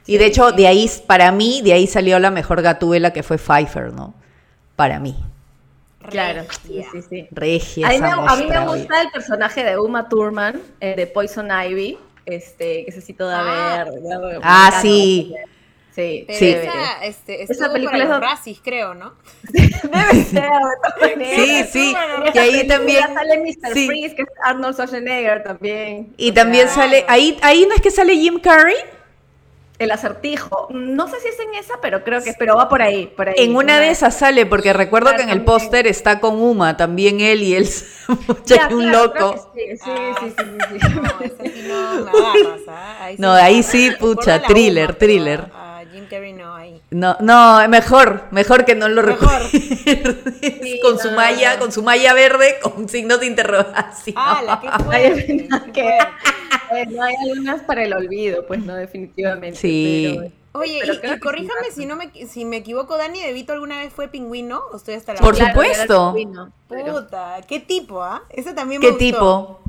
Y 0.08 0.18
de 0.18 0.26
hecho, 0.26 0.52
de 0.52 0.68
ahí, 0.68 0.90
para 1.08 1.32
mí, 1.32 1.62
de 1.64 1.74
ahí 1.74 1.88
salió 1.88 2.18
la 2.20 2.32
mejor 2.32 2.62
gatúbela 2.62 3.14
que 3.14 3.24
fue 3.24 3.38
Pfeiffer, 3.38 3.94
¿no? 3.94 4.14
Para 4.76 5.00
mí. 5.00 5.16
Claro, 6.10 6.44
sí, 6.64 6.78
Regia. 6.78 6.90
sí, 6.92 7.02
sí. 7.08 7.28
Regia 7.32 7.88
A 7.88 7.92
mí, 7.92 8.00
me, 8.00 8.08
a 8.08 8.12
mí 8.16 8.22
me 8.26 8.26
mostra, 8.26 8.70
oye. 8.72 8.80
gusta 8.82 9.02
el 9.02 9.12
personaje 9.12 9.64
de 9.64 9.78
Uma 9.78 10.10
Thurman, 10.10 10.60
eh, 10.80 10.96
de 10.96 11.06
Poison 11.08 11.50
Ivy, 11.52 12.00
este, 12.26 12.84
que 12.86 12.90
es 12.90 12.98
así 12.98 13.14
toda 13.14 13.40
Ah. 13.40 13.84
verde. 13.86 14.02
¿no? 14.02 14.20
Me 14.22 14.40
Ah, 14.42 14.80
sí. 14.82 15.34
Sí, 15.94 16.24
Pero 16.26 16.40
Sí. 16.40 16.50
esa, 16.52 17.04
este, 17.04 17.44
Esa 17.44 17.72
película 17.72 18.08
para 18.08 18.32
es 18.34 18.46
los 18.48 18.60
creo, 18.62 18.94
¿no? 18.94 19.14
Debe 19.54 20.24
ser. 20.24 20.50
Sí, 21.36 21.64
sí. 21.70 21.96
Y 22.34 22.38
ahí 22.38 22.66
también. 22.66 23.04
sale 23.14 23.38
Mr. 23.40 23.74
sí. 23.74 23.88
Freeze, 23.88 24.16
que 24.16 24.22
es 24.22 24.28
Arnold 24.44 24.74
Schwarzenegger 24.74 25.44
también. 25.44 26.14
Y 26.18 26.32
también 26.32 26.70
sale, 26.70 27.04
ahí, 27.10 27.38
ahí 27.42 27.66
no 27.68 27.76
es 27.76 27.82
que 27.82 27.92
sale 27.92 28.16
Jim 28.16 28.40
Carrey. 28.40 28.76
El 29.82 29.90
acertijo. 29.92 30.68
No 30.70 31.08
sé 31.08 31.20
si 31.22 31.30
es 31.30 31.40
en 31.40 31.56
esa, 31.56 31.74
pero 31.82 32.04
creo 32.04 32.22
que, 32.22 32.34
pero 32.38 32.56
va 32.56 32.70
por 32.70 32.82
ahí, 32.82 33.08
por 33.08 33.30
ahí. 33.30 33.36
En 33.38 33.56
una 33.56 33.80
de 33.80 33.90
esas 33.90 34.16
sale, 34.16 34.46
porque 34.46 34.74
recuerdo 34.74 35.08
Claro, 35.10 35.18
que 35.18 35.24
en 35.24 35.30
el 35.38 35.44
póster 35.44 35.88
está 35.88 36.20
con 36.20 36.40
Uma, 36.40 36.78
también 36.78 37.20
él 37.20 37.42
y 37.42 37.56
él, 37.56 37.68
Ya, 38.46 38.68
un 38.72 38.90
claro, 38.90 39.06
loco. 39.08 39.52
que 39.56 39.78
Sí, 39.78 39.84
sí, 39.84 39.90
Ah, 39.90 40.16
sí, 40.20 40.34
sí, 40.38 40.44
sí, 40.70 41.32
sí. 41.42 41.68
No, 43.18 43.36
sí 43.36 43.42
¿ah? 43.42 43.46
Ahí 43.46 43.64
sí, 43.64 43.92
pucha, 44.00 44.42
thriller, 44.44 44.90
Uma, 44.90 44.98
thriller. 45.00 45.46
Carrey 46.12 46.34
no, 46.34 46.54
ahí. 46.56 46.80
No, 46.92 47.18
no, 47.22 47.68
mejor, 47.70 48.26
mejor 48.32 48.66
que 48.66 48.76
no 48.76 48.88
lo 48.90 49.02
Mejor. 49.02 49.20
recuerdes. 49.22 49.50
Sí, 50.62 50.80
con 50.84 51.00
su 51.00 51.10
no, 51.10 51.16
malla, 51.16 51.54
no. 51.54 51.60
con 51.62 51.72
su 51.72 51.82
malla 51.82 52.14
verde, 52.14 52.58
con 52.62 52.88
signos 52.90 53.20
de 53.22 53.26
interrogación. 53.28 54.16
¡Ah, 54.20 54.42
la 54.46 54.60
que 54.60 54.68
Ay, 54.72 54.84
fuerte! 54.84 55.20
es 55.34 55.50
verdad 55.50 55.66
qué 55.66 55.72
que- 55.72 55.82
fuerte. 55.82 56.08
Bueno, 56.70 57.04
hay 57.04 57.16
algunas 57.30 57.62
para 57.64 57.84
el 57.84 57.94
olvido, 57.94 58.46
pues 58.46 58.60
no, 58.64 58.76
definitivamente. 58.76 59.58
Sí. 59.60 60.16
pero- 60.20 60.32
Oye, 60.54 60.80
Pero 60.82 60.94
y, 60.96 60.98
y 60.98 61.14
sí, 61.14 61.20
corríjame 61.22 61.72
si 61.74 61.86
no 61.86 61.96
me 61.96 62.12
si 62.28 62.44
me 62.44 62.58
equivoco, 62.58 62.98
Dani 62.98 63.22
DeVito 63.22 63.54
alguna 63.54 63.78
vez 63.80 63.94
fue 63.94 64.10
pingüino 64.10 64.62
o 64.74 64.76
estoy 64.76 64.96
hasta 64.96 65.14
la 65.14 65.22
Por? 65.22 65.34
Claro, 65.36 65.52
supuesto. 65.54 66.14
pingüino, 66.14 66.52
pero- 66.68 66.94
Puta, 67.06 67.38
qué 67.48 67.62
tipo, 67.62 68.04
¿ah? 68.04 68.24
Ese 68.30 68.54
también 68.54 68.82
me 68.82 68.88
¿Qué 68.88 68.92
gustó. 68.92 69.06
tipo? 69.06 69.60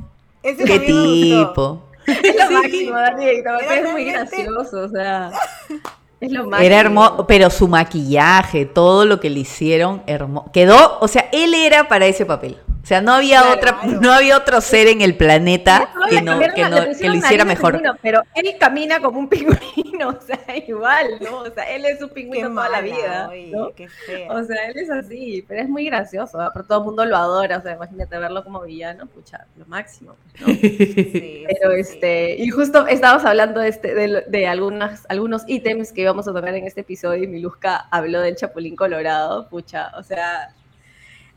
Ese 0.43 0.63
¿Qué 0.65 0.77
también 0.79 0.95
me 1.29 1.43
gustó. 1.43 1.47
tipo? 1.49 1.89
Es 2.05 2.35
lo 2.35 2.47
Sí. 2.49 2.53
máximo, 2.53 2.97
Dani. 2.99 3.25
Es 3.29 3.91
muy 3.93 4.03
gracioso, 4.03 4.79
o 4.81 4.89
sea. 4.89 5.31
Es 6.23 6.31
lo 6.31 6.45
máximo. 6.45 6.65
Era 6.65 6.79
hermoso, 6.79 7.27
pero 7.27 7.49
su 7.49 7.67
maquillaje, 7.67 8.65
todo 8.65 9.03
lo 9.03 9.19
que 9.19 9.29
le 9.29 9.41
hicieron, 9.41 10.03
hermoso. 10.07 10.51
Quedó, 10.53 10.97
o 11.01 11.07
sea, 11.09 11.27
él 11.33 11.53
era 11.53 11.89
para 11.89 12.05
ese 12.05 12.25
papel. 12.25 12.55
O 12.83 12.85
sea, 12.85 12.99
no 12.99 13.13
había 13.13 13.39
Claro, 13.39 13.55
otra, 13.55 13.79
claro. 13.79 14.01
no 14.01 14.11
había 14.11 14.35
otro 14.37 14.59
ser 14.59 14.87
en 14.87 14.99
el 14.99 15.15
planeta 15.15 15.89
que 16.09 16.21
no, 16.21 16.35
no, 16.35 16.81
lo 16.81 17.15
hiciera 17.15 17.45
mejor. 17.45 17.71
pingüino, 17.75 17.95
pero 18.01 18.21
él 18.35 18.53
camina 18.59 18.99
como 18.99 19.19
un 19.19 19.29
pingüino, 19.29 20.09
o 20.09 20.19
sea, 20.21 20.37
igual, 20.67 21.17
¿no? 21.21 21.37
O 21.43 21.49
sea, 21.49 21.63
él 21.73 21.85
es 21.85 22.01
un 22.01 22.09
Qué 22.09 22.15
pingüino 22.15 22.49
toda 22.49 22.67
la 22.67 22.81
vida, 22.81 23.29
oye, 23.29 23.51
¿no? 23.53 23.71
qué 23.73 23.87
fea. 23.87 24.29
O 24.33 24.43
sea, 24.43 24.65
él 24.67 24.77
es 24.77 24.89
así, 24.91 25.45
pero 25.47 25.61
es 25.61 25.69
muy 25.69 25.85
gracioso, 25.85 26.37
pero 26.53 26.65
todo 26.65 26.79
el 26.79 26.83
mundo 26.83 27.05
lo 27.05 27.15
adora, 27.15 27.59
o 27.59 27.61
sea, 27.61 27.71
imagínate 27.75 28.17
verlo 28.17 28.43
como 28.43 28.59
villano, 28.63 29.05
pucha, 29.05 29.45
lo 29.55 29.65
máximo, 29.65 30.17
¿no? 30.41 30.47
Sí, 30.53 31.45
Pero 31.47 31.71
sí, 31.71 31.83
sí. 31.85 31.89
este, 31.93 32.35
y 32.35 32.49
justo 32.49 32.85
estábamos 32.87 33.23
hablando 33.23 33.61
de, 33.61 33.69
este, 33.69 33.95
de, 33.95 34.07
lo- 34.09 34.21
de 34.27 34.45
algunas, 34.47 35.05
algunos 35.07 35.43
ítems 35.47 35.93
que 35.93 36.01
íbamos 36.01 36.27
a 36.27 36.33
tocar 36.33 36.53
en 36.53 36.65
este 36.67 36.81
episodio 36.81 37.23
y 37.23 37.27
Miluska 37.27 37.87
habló 37.91 38.19
del 38.19 38.35
Chapulín 38.35 38.75
Colorado, 38.75 39.47
pucha, 39.47 39.91
o 39.97 40.03
sea, 40.03 40.49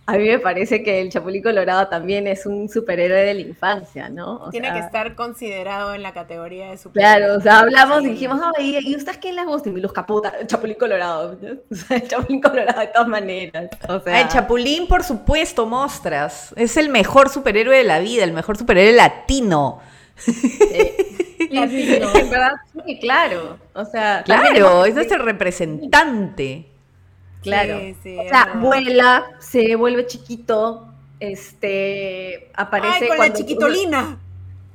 a 0.09 0.17
mí 0.17 0.29
me 0.29 0.39
parece 0.39 0.85
que 0.85 1.01
el 1.01 1.11
Chapulín 1.11 1.43
Colorado 1.43 1.89
también 1.89 2.29
es 2.29 2.47
un 2.47 2.69
superhéroe 2.69 3.25
de 3.25 3.35
la 3.35 3.41
infancia, 3.41 4.09
¿no? 4.09 4.37
O 4.37 4.51
Tiene 4.51 4.69
sea, 4.69 4.75
que 4.75 4.87
estar 4.87 5.15
considerado 5.17 5.95
en 5.95 6.03
la 6.03 6.13
categoría 6.13 6.71
de 6.71 6.79
super. 6.79 7.01
Claro, 7.03 7.35
o 7.37 7.41
sea, 7.41 7.59
hablamos 7.59 8.05
y 8.05 8.11
dijimos, 8.11 8.41
"Ay, 8.57 8.79
¿y 8.83 8.95
ustedes 8.95 9.19
quién 9.19 9.35
les 9.35 9.45
gusta? 9.47 9.69
Y 9.69 9.73
Miluska, 9.73 10.07
puta, 10.07 10.33
el 10.41 10.47
Chapulín 10.47 10.77
Colorado, 10.77 11.37
¿no? 11.43 11.55
o 11.71 11.75
sea, 11.75 11.97
el 11.97 12.07
Chapulín 12.07 12.41
Colorado 12.41 12.81
de 12.81 12.87
todas 12.87 13.09
maneras, 13.09 13.71
o 13.89 13.99
sea... 13.99 14.21
El 14.21 14.29
Chapulín, 14.29 14.87
por 14.87 15.03
supuesto, 15.03 15.67
mostras. 15.67 16.55
Es 16.57 16.77
el 16.77 16.89
mejor 16.89 17.29
superhéroe 17.29 17.77
de 17.77 17.85
la 17.85 17.99
vida, 17.99 18.23
el 18.23 18.33
mejor 18.33 18.57
superhéroe 18.57 18.93
latino. 18.93 19.81
Sí, 20.17 20.33
sí, 21.51 21.99
no, 22.01 22.17
en 22.17 22.31
verdad, 22.31 22.53
sí, 22.87 22.99
claro. 23.01 23.59
O 23.75 23.85
sea, 23.85 24.23
también 24.25 24.55
Claro, 24.55 24.85
es 24.85 24.95
nuestro 24.95 25.19
representante. 25.19 26.76
Claro. 27.43 27.79
Sí, 27.81 27.97
sí, 28.03 28.17
o 28.19 28.29
sea, 28.29 28.53
vuela, 28.57 29.27
se 29.39 29.77
vuelve 29.77 30.07
chiquito, 30.07 30.89
este, 31.21 32.51
aparece 32.55 32.95
Ay, 32.95 33.01
con 33.01 33.09
la 33.11 33.17
cuando- 33.17 33.37
chiquitolina. 33.39 34.19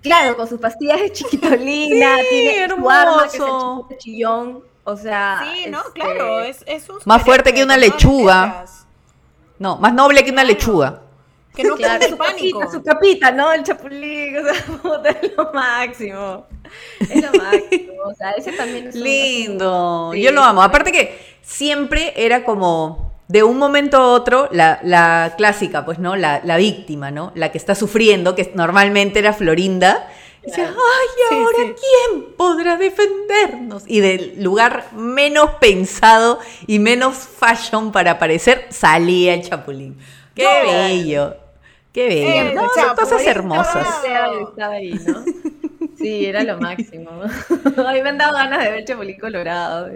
Claro, 0.01 0.35
con 0.35 0.47
sus 0.47 0.59
pastillas 0.59 0.99
de 0.99 1.11
chiquitolina, 1.11 2.17
Sí, 2.21 2.23
tiene 2.29 2.67
su 2.75 2.89
arma 2.89 3.21
que 3.23 3.27
es 3.27 3.33
el 3.35 3.41
hermoso. 3.41 3.89
chillón. 3.97 4.63
O 4.83 4.97
sea, 4.97 5.43
Sí, 5.53 5.69
no, 5.69 5.79
este, 5.79 5.91
claro, 5.99 6.39
es, 6.41 6.63
es 6.65 6.89
un 6.89 6.97
Más 7.05 7.21
fuerte 7.23 7.53
que 7.53 7.63
una 7.63 7.77
lechuga. 7.77 8.65
No, 9.59 9.77
más 9.77 9.93
noble 9.93 10.23
que 10.23 10.31
una 10.31 10.43
lechuga. 10.43 11.01
Que 11.55 11.63
no 11.65 11.75
Claro, 11.75 12.07
su 12.07 12.17
pánico. 12.17 12.59
capita, 12.61 12.77
su 12.77 12.83
capita, 12.83 13.31
¿no? 13.31 13.51
El 13.53 13.61
chapulín, 13.63 14.37
o 14.83 15.03
sea, 15.03 15.11
es 15.21 15.31
lo 15.37 15.51
máximo. 15.53 16.47
Es 16.99 17.21
lo 17.21 17.31
máximo, 17.43 17.93
o 18.05 18.13
sea, 18.15 18.31
ese 18.31 18.53
también 18.53 18.87
es 18.87 18.95
un- 18.95 19.03
Lindo, 19.03 20.11
Sí. 20.13 20.21
yo 20.23 20.31
lo 20.31 20.41
amo. 20.41 20.63
Aparte 20.63 20.91
que 20.91 21.30
siempre 21.41 22.13
era 22.15 22.43
como 22.43 23.11
de 23.27 23.43
un 23.43 23.57
momento 23.57 23.97
a 23.97 24.07
otro 24.11 24.49
la, 24.51 24.79
la 24.83 25.33
clásica, 25.37 25.85
pues, 25.85 25.99
¿no? 25.99 26.15
La, 26.15 26.41
la 26.43 26.57
víctima, 26.57 27.11
¿no? 27.11 27.31
La 27.35 27.51
que 27.51 27.57
está 27.57 27.75
sufriendo, 27.75 28.35
que 28.35 28.51
normalmente 28.55 29.19
era 29.19 29.33
Florinda. 29.33 30.07
Y 30.43 30.47
Decía, 30.49 30.69
ay, 30.69 30.73
¿y 30.73 31.29
Sí, 31.29 31.35
ahora 31.39 31.57
sí. 31.59 31.73
quién 31.79 32.33
podrá 32.35 32.75
defendernos? 32.77 33.83
Y 33.87 33.99
del 34.01 34.43
lugar 34.43 34.87
menos 34.93 35.51
pensado 35.61 36.39
y 36.67 36.79
menos 36.79 37.15
fashion 37.17 37.91
para 37.91 38.11
aparecer, 38.11 38.65
salía 38.69 39.33
el 39.35 39.47
chapulín. 39.47 39.97
¡Qué 40.35 40.43
No. 40.43 40.71
bello! 40.71 41.35
¡Qué 41.93 42.07
bello! 42.07 42.51
Eh, 42.51 42.53
no, 42.55 42.67
son 42.73 42.95
cosas 42.95 43.25
hermosas. 43.25 43.85
Colorado. 44.01 44.33
Estaba- 44.33 44.49
estaba 44.49 44.73
ahí, 44.73 44.93
¿no? 45.05 45.23
Sí, 46.01 46.25
era 46.25 46.43
lo 46.43 46.57
máximo. 46.59 47.11
A 47.87 47.93
mí 47.93 48.01
me 48.01 48.09
han 48.09 48.17
dado 48.17 48.33
ganas 48.33 48.63
de 48.63 48.71
ver 48.71 48.85
Chapulín 48.85 49.19
Colorado. 49.19 49.89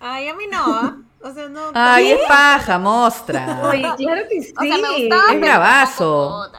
Ay, 0.00 0.28
a 0.28 0.34
mí 0.34 0.44
no. 0.50 1.04
O 1.22 1.32
sea, 1.32 1.48
no. 1.48 1.70
Ay, 1.74 2.06
¿Qué? 2.06 2.14
es 2.14 2.28
paja, 2.28 2.78
mostra. 2.78 3.60
Oye, 3.62 3.88
claro 3.96 4.22
que 4.28 4.42
sí. 4.42 4.52
O 4.58 4.62
sea, 4.62 4.76
me 4.78 5.00
gustaba, 5.00 5.32
es 5.32 5.40
bravazo. 5.40 6.52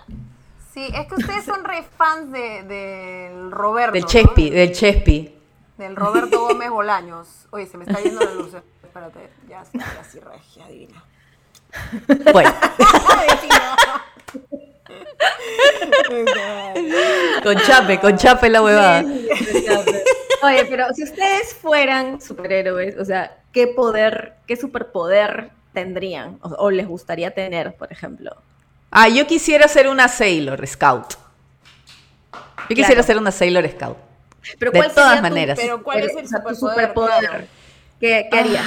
Sí, 0.74 0.88
es 0.94 1.08
que 1.08 1.16
ustedes 1.16 1.46
son 1.46 1.64
re 1.64 1.84
fans 1.98 2.32
de, 2.32 2.64
del 2.64 3.52
Roberto. 3.52 3.94
Del 3.94 4.04
¿no? 4.04 4.08
Chespi, 4.08 4.50
del 4.50 4.72
Chespi. 4.72 5.36
Del 5.78 5.96
Roberto 5.96 6.48
Gómez 6.48 6.70
Bolaños. 6.70 7.28
Oye, 7.52 7.68
se 7.68 7.78
me 7.78 7.84
está 7.84 8.02
yendo 8.02 8.22
la 8.22 8.34
luz. 8.34 8.54
espérate. 8.82 9.30
Ya 9.48 9.62
está, 9.62 9.86
así 10.00 10.20
regia, 10.20 10.66
divina. 10.68 11.04
Bueno. 12.32 12.52
Con 17.44 17.58
chape, 17.58 18.00
con 18.00 18.18
chape 18.18 18.50
la 18.50 18.62
huevada. 18.62 19.04
Oye, 20.44 20.66
pero 20.70 20.86
si 20.94 21.04
ustedes 21.04 21.54
fueran 21.54 22.22
superhéroes, 22.22 22.98
o 22.98 23.06
sea, 23.06 23.38
¿qué 23.52 23.68
poder, 23.68 24.34
qué 24.46 24.56
superpoder 24.56 25.52
tendrían 25.74 26.38
o, 26.42 26.50
o 26.50 26.72
les 26.72 26.88
gustaría 26.88 27.32
tener, 27.32 27.76
por 27.76 27.92
ejemplo? 27.92 28.36
Ah, 28.92 29.08
yo 29.10 29.26
quisiera 29.26 29.68
ser 29.68 29.88
una 29.88 30.08
Sailor 30.08 30.66
Scout. 30.68 31.14
Yo 32.34 32.76
quisiera 32.76 32.88
Claro. 32.90 33.04
ser 33.04 33.18
una 33.18 33.32
Sailor 33.32 33.68
Scout. 33.70 33.98
Pero 34.60 34.72
De 34.72 34.78
¿cuál 34.80 34.94
todas 34.94 35.16
tu- 35.18 35.22
maneras. 35.22 35.58
Pero 35.60 35.82
¿cuál 35.84 36.00
es 36.04 36.16
el 36.16 36.26
o 36.26 36.28
sea, 36.28 36.44
tu 36.44 36.54
superpoder? 36.56 37.20
Claro. 37.30 37.44
¿Qué, 38.00 38.28
qué 38.30 38.40
harías? 38.40 38.64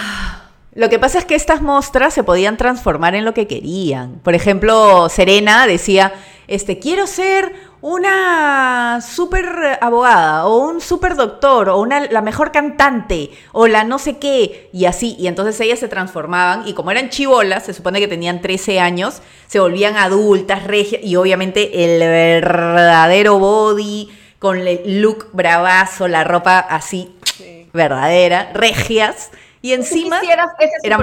Lo 0.74 0.88
que 0.88 0.98
pasa 0.98 1.18
es 1.18 1.24
que 1.24 1.34
estas 1.34 1.62
mostras 1.62 2.12
se 2.14 2.22
podían 2.24 2.56
transformar 2.56 3.14
en 3.14 3.24
lo 3.24 3.34
que 3.34 3.46
querían. 3.46 4.18
Por 4.20 4.34
ejemplo, 4.34 5.08
Serena 5.08 5.66
decía, 5.66 6.12
este, 6.48 6.78
quiero 6.78 7.06
ser 7.06 7.52
una 7.80 9.00
super 9.00 9.78
abogada 9.80 10.46
o 10.46 10.58
un 10.58 10.80
super 10.80 11.14
doctor 11.14 11.68
o 11.68 11.78
una, 11.80 12.00
la 12.10 12.20
mejor 12.22 12.52
cantante 12.52 13.30
o 13.52 13.66
la 13.68 13.84
no 13.84 13.98
sé 13.98 14.18
qué 14.18 14.68
y 14.72 14.86
así. 14.86 15.16
Y 15.18 15.26
entonces 15.28 15.60
ellas 15.60 15.78
se 15.78 15.88
transformaban 15.88 16.66
y 16.66 16.72
como 16.74 16.90
eran 16.90 17.10
chivolas, 17.10 17.64
se 17.64 17.74
supone 17.74 18.00
que 18.00 18.08
tenían 18.08 18.40
13 18.40 18.80
años, 18.80 19.22
se 19.46 19.60
volvían 19.60 19.96
adultas, 19.96 20.64
regias 20.64 21.02
y 21.04 21.16
obviamente 21.16 21.84
el 21.84 22.00
verdadero 22.00 23.38
body 23.38 24.08
con 24.38 24.58
el 24.58 25.00
look 25.00 25.28
bravazo, 25.32 26.08
la 26.08 26.24
ropa 26.24 26.58
así 26.58 27.12
Sí. 27.36 27.68
verdadera, 27.72 28.50
regias. 28.54 29.30
Y 29.66 29.72
encima 29.72 30.20
eran 30.20 30.48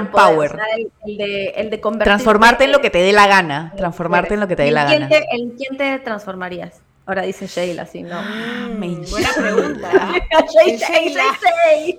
superpoder, 0.04 0.52
power. 0.52 0.58
el, 0.76 0.90
el 1.06 1.16
de, 1.18 1.44
el 1.56 1.70
de 1.70 1.80
convertirte 1.80 2.04
Transformarte 2.10 2.64
en 2.64 2.72
lo 2.72 2.80
que 2.80 2.90
te 2.90 2.98
dé 2.98 3.12
la 3.12 3.26
gana. 3.26 3.72
Transformarte 3.76 4.34
en 4.34 4.40
lo 4.40 4.48
que 4.48 4.56
te 4.56 4.62
dé 4.62 4.68
¿En 4.68 4.74
la 4.74 4.86
quién 4.86 5.00
gana. 5.00 5.08
te- 5.10 5.26
¿En 5.36 5.50
quién 5.50 5.76
te 5.76 5.98
transformarías? 5.98 6.80
Ahora 7.06 7.20
dice 7.22 7.46
Sheila, 7.46 7.84
sí, 7.84 8.02
¿no? 8.02 8.22
Mm, 8.22 8.78
me 8.78 8.88
buena 9.10 9.28
pregunta. 9.36 9.90
Shay. 10.54 11.98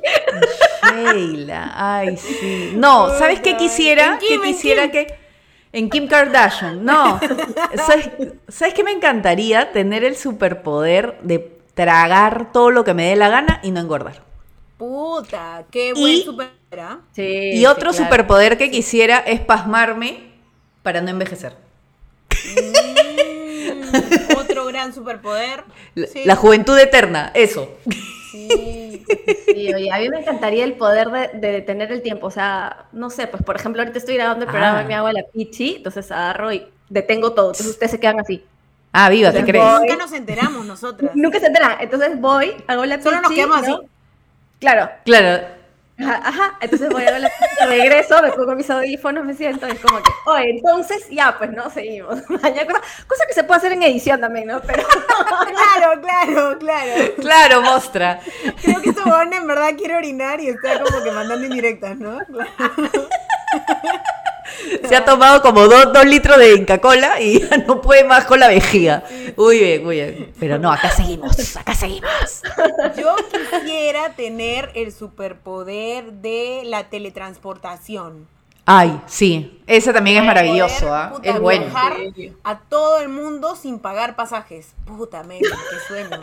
Sheila, 0.91 1.71
ay, 1.75 2.17
sí. 2.17 2.73
No, 2.75 3.09
¿sabes 3.17 3.39
qué 3.41 3.55
quisiera? 3.57 4.17
¿Qué 4.27 4.41
quisiera 4.41 4.89
que. 4.91 5.23
En 5.71 5.89
Kim 5.89 6.07
Kardashian, 6.07 6.85
no. 6.85 7.19
¿Sabes, 7.85 8.09
¿Sabes 8.47 8.73
qué 8.73 8.83
me 8.83 8.91
encantaría? 8.91 9.71
Tener 9.73 10.05
el 10.05 10.15
superpoder 10.15 11.17
de 11.21 11.59
tragar 11.73 12.53
todo 12.53 12.71
lo 12.71 12.85
que 12.85 12.93
me 12.93 13.09
dé 13.09 13.17
la 13.17 13.27
gana 13.27 13.59
y 13.61 13.71
no 13.71 13.81
engordar. 13.81 14.23
Puta, 14.77 15.63
qué 15.71 15.93
Y- 15.95 15.99
buen 15.99 16.17
superpoder. 16.23 16.79
¿ah? 16.79 16.99
Sí, 17.13 17.21
Y 17.53 17.57
sí, 17.59 17.65
otro 17.65 17.91
claro. 17.91 18.05
superpoder 18.05 18.57
que 18.57 18.69
quisiera 18.69 19.19
es 19.19 19.39
pasmarme 19.39 20.31
para 20.83 21.01
no 21.01 21.09
envejecer. 21.09 21.53
Mm, 22.33 24.37
otro 24.37 24.65
gran 24.65 24.93
superpoder. 24.93 25.63
La, 25.95 26.07
Sí, 26.07 26.23
la 26.25 26.35
juventud 26.35 26.77
eterna, 26.77 27.31
eso. 27.33 27.69
sí. 28.31 29.03
Sí, 29.45 29.73
oye, 29.73 29.91
a 29.91 29.99
mí 29.99 30.09
me 30.09 30.19
encantaría 30.19 30.63
el 30.65 30.73
poder 30.73 31.09
de, 31.09 31.29
de 31.39 31.51
detener 31.53 31.91
el 31.91 32.01
tiempo. 32.01 32.27
O 32.27 32.31
sea, 32.31 32.85
no 32.91 33.09
sé, 33.09 33.27
pues 33.27 33.41
por 33.43 33.55
ejemplo, 33.55 33.81
ahorita 33.81 33.97
estoy 33.99 34.15
grabando 34.15 34.45
el 34.45 34.51
programa 34.51 34.79
Ah. 34.79 34.83
y 34.83 34.87
me 34.87 34.95
hago 34.95 35.09
la 35.11 35.23
pichi, 35.33 35.75
entonces 35.77 36.11
agarro 36.11 36.51
y 36.51 36.65
detengo 36.89 37.31
todo. 37.33 37.47
Entonces 37.51 37.67
ustedes 37.67 37.91
se 37.91 37.99
quedan 37.99 38.19
así. 38.19 38.43
Ah, 38.91 39.09
viva, 39.09 39.31
¿te 39.31 39.43
crees? 39.43 39.63
Nunca 39.79 39.95
nos 39.97 40.11
enteramos 40.13 40.65
nosotras. 40.65 41.11
Nunca 41.15 41.39
se 41.39 41.47
enteran. 41.47 41.77
Entonces 41.79 42.19
voy, 42.19 42.53
hago 42.67 42.85
la 42.85 42.97
pichi. 42.97 43.09
Solo 43.09 43.21
nos 43.21 43.31
quedamos 43.31 43.67
¿no? 43.67 43.75
así. 43.77 43.85
Claro. 44.59 44.89
Claro. 45.05 45.55
Ajá, 45.97 46.21
ajá. 46.25 46.57
Entonces 46.59 46.89
voy 46.89 47.03
a 47.03 47.09
hago 47.09 47.19
la 47.19 47.31
regreso, 47.67 48.21
me 48.21 48.31
pongo 48.33 48.53
mis 48.55 48.69
audífonos, 48.69 49.23
me 49.23 49.33
siento 49.33 49.67
y 49.67 49.71
es 49.71 49.79
como 49.79 50.03
que, 50.03 50.11
oye, 50.25 50.49
entonces 50.49 51.07
ya, 51.09 51.37
pues 51.37 51.51
no, 51.51 51.69
seguimos. 51.69 52.21
Cosa, 52.27 52.41
cosa 53.07 53.25
que 53.27 53.33
se 53.33 53.43
puede 53.43 53.59
hacer 53.59 53.71
en 53.71 53.83
edición 53.83 54.19
también, 54.19 54.47
¿no? 54.47 54.61
Pero 54.61 54.83
Claro, 55.27 56.01
claro, 56.01 56.59
claro. 56.59 57.13
Claro, 57.17 57.61
mostra. 57.61 58.19
Creo 58.61 58.81
que 58.81 58.89
huevón 58.89 59.33
en 59.33 59.47
verdad 59.47 59.75
quiere 59.77 59.95
orinar 59.95 60.39
y 60.41 60.49
está 60.49 60.81
como 60.81 61.01
que 61.03 61.11
mandando 61.11 61.45
indirectas, 61.45 61.97
¿no? 61.97 62.19
Claro. 62.25 63.07
Se 64.87 64.95
ha 64.95 65.03
tomado 65.05 65.41
como 65.41 65.67
dos, 65.67 65.91
dos 65.93 66.05
litros 66.05 66.37
de 66.37 66.55
Inca 66.55 66.79
Cola 66.79 67.19
y 67.19 67.39
ya 67.39 67.57
no 67.57 67.81
puede 67.81 68.03
más 68.03 68.25
con 68.25 68.39
la 68.39 68.47
vejiga. 68.47 69.03
Muy 69.37 69.59
bien, 69.59 69.83
muy 69.83 69.95
bien. 69.95 70.33
Pero 70.39 70.59
no, 70.59 70.71
acá 70.71 70.89
seguimos, 70.89 71.55
acá 71.57 71.73
seguimos. 71.73 72.41
Yo 72.97 73.15
quisiera 73.15 74.13
tener 74.13 74.71
el 74.75 74.91
superpoder 74.91 76.13
de 76.13 76.63
la 76.65 76.89
teletransportación. 76.89 78.27
Ay, 78.67 78.99
sí, 79.05 79.61
ese 79.67 79.93
también 79.93 80.17
es 80.17 80.23
maravilloso, 80.23 80.93
¿ah? 80.93 81.11
puta, 81.13 81.29
Es 81.29 81.39
bueno. 81.39 81.65
Viajar 81.65 81.97
a 82.43 82.59
todo 82.61 82.99
el 82.99 83.09
mundo 83.09 83.55
sin 83.55 83.77
pagar 83.77 84.15
pasajes. 84.15 84.73
Puta, 84.85 85.23
qué 85.27 85.39
sueño. 85.87 86.19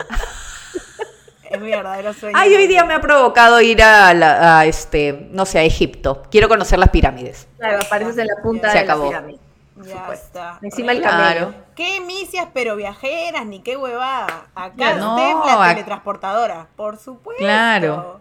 Es 1.53 1.61
mi 1.61 1.69
verdadero 1.69 2.13
sueño. 2.13 2.35
Ay, 2.35 2.55
hoy 2.55 2.65
día 2.65 2.83
me 2.83 2.95
ha 2.95 2.99
provocado 3.01 3.61
ir 3.61 3.83
a, 3.83 4.11
la- 4.15 4.59
a, 4.59 4.65
este, 4.65 5.27
no 5.31 5.45
sé, 5.45 5.59
a 5.59 5.63
Egipto. 5.63 6.23
Quiero 6.31 6.49
conocer 6.49 6.79
las 6.79 6.89
pirámides. 6.89 7.47
claro, 7.59 7.79
apareces 7.81 8.17
en 8.17 8.25
la 8.27 8.35
punta 8.41 8.71
Se 8.71 8.79
de 8.79 8.83
acabó. 8.83 9.03
la 9.03 9.09
pirámide. 9.09 9.39
Ya 9.85 9.99
supuesto. 9.99 10.25
está. 10.25 10.59
Encima 10.63 10.91
el 10.93 11.01
Claro. 11.01 11.53
Qué 11.75 11.99
misias, 12.01 12.47
pero 12.55 12.75
viajeras, 12.75 13.45
ni 13.45 13.59
qué 13.61 13.77
huevada. 13.77 14.47
Acá 14.55 14.95
No, 14.95 15.15
usted 15.15 15.51
la 15.59 15.69
teletransportadora, 15.69 16.67
por 16.75 16.97
supuesto. 16.97 17.43
Claro. 17.43 18.19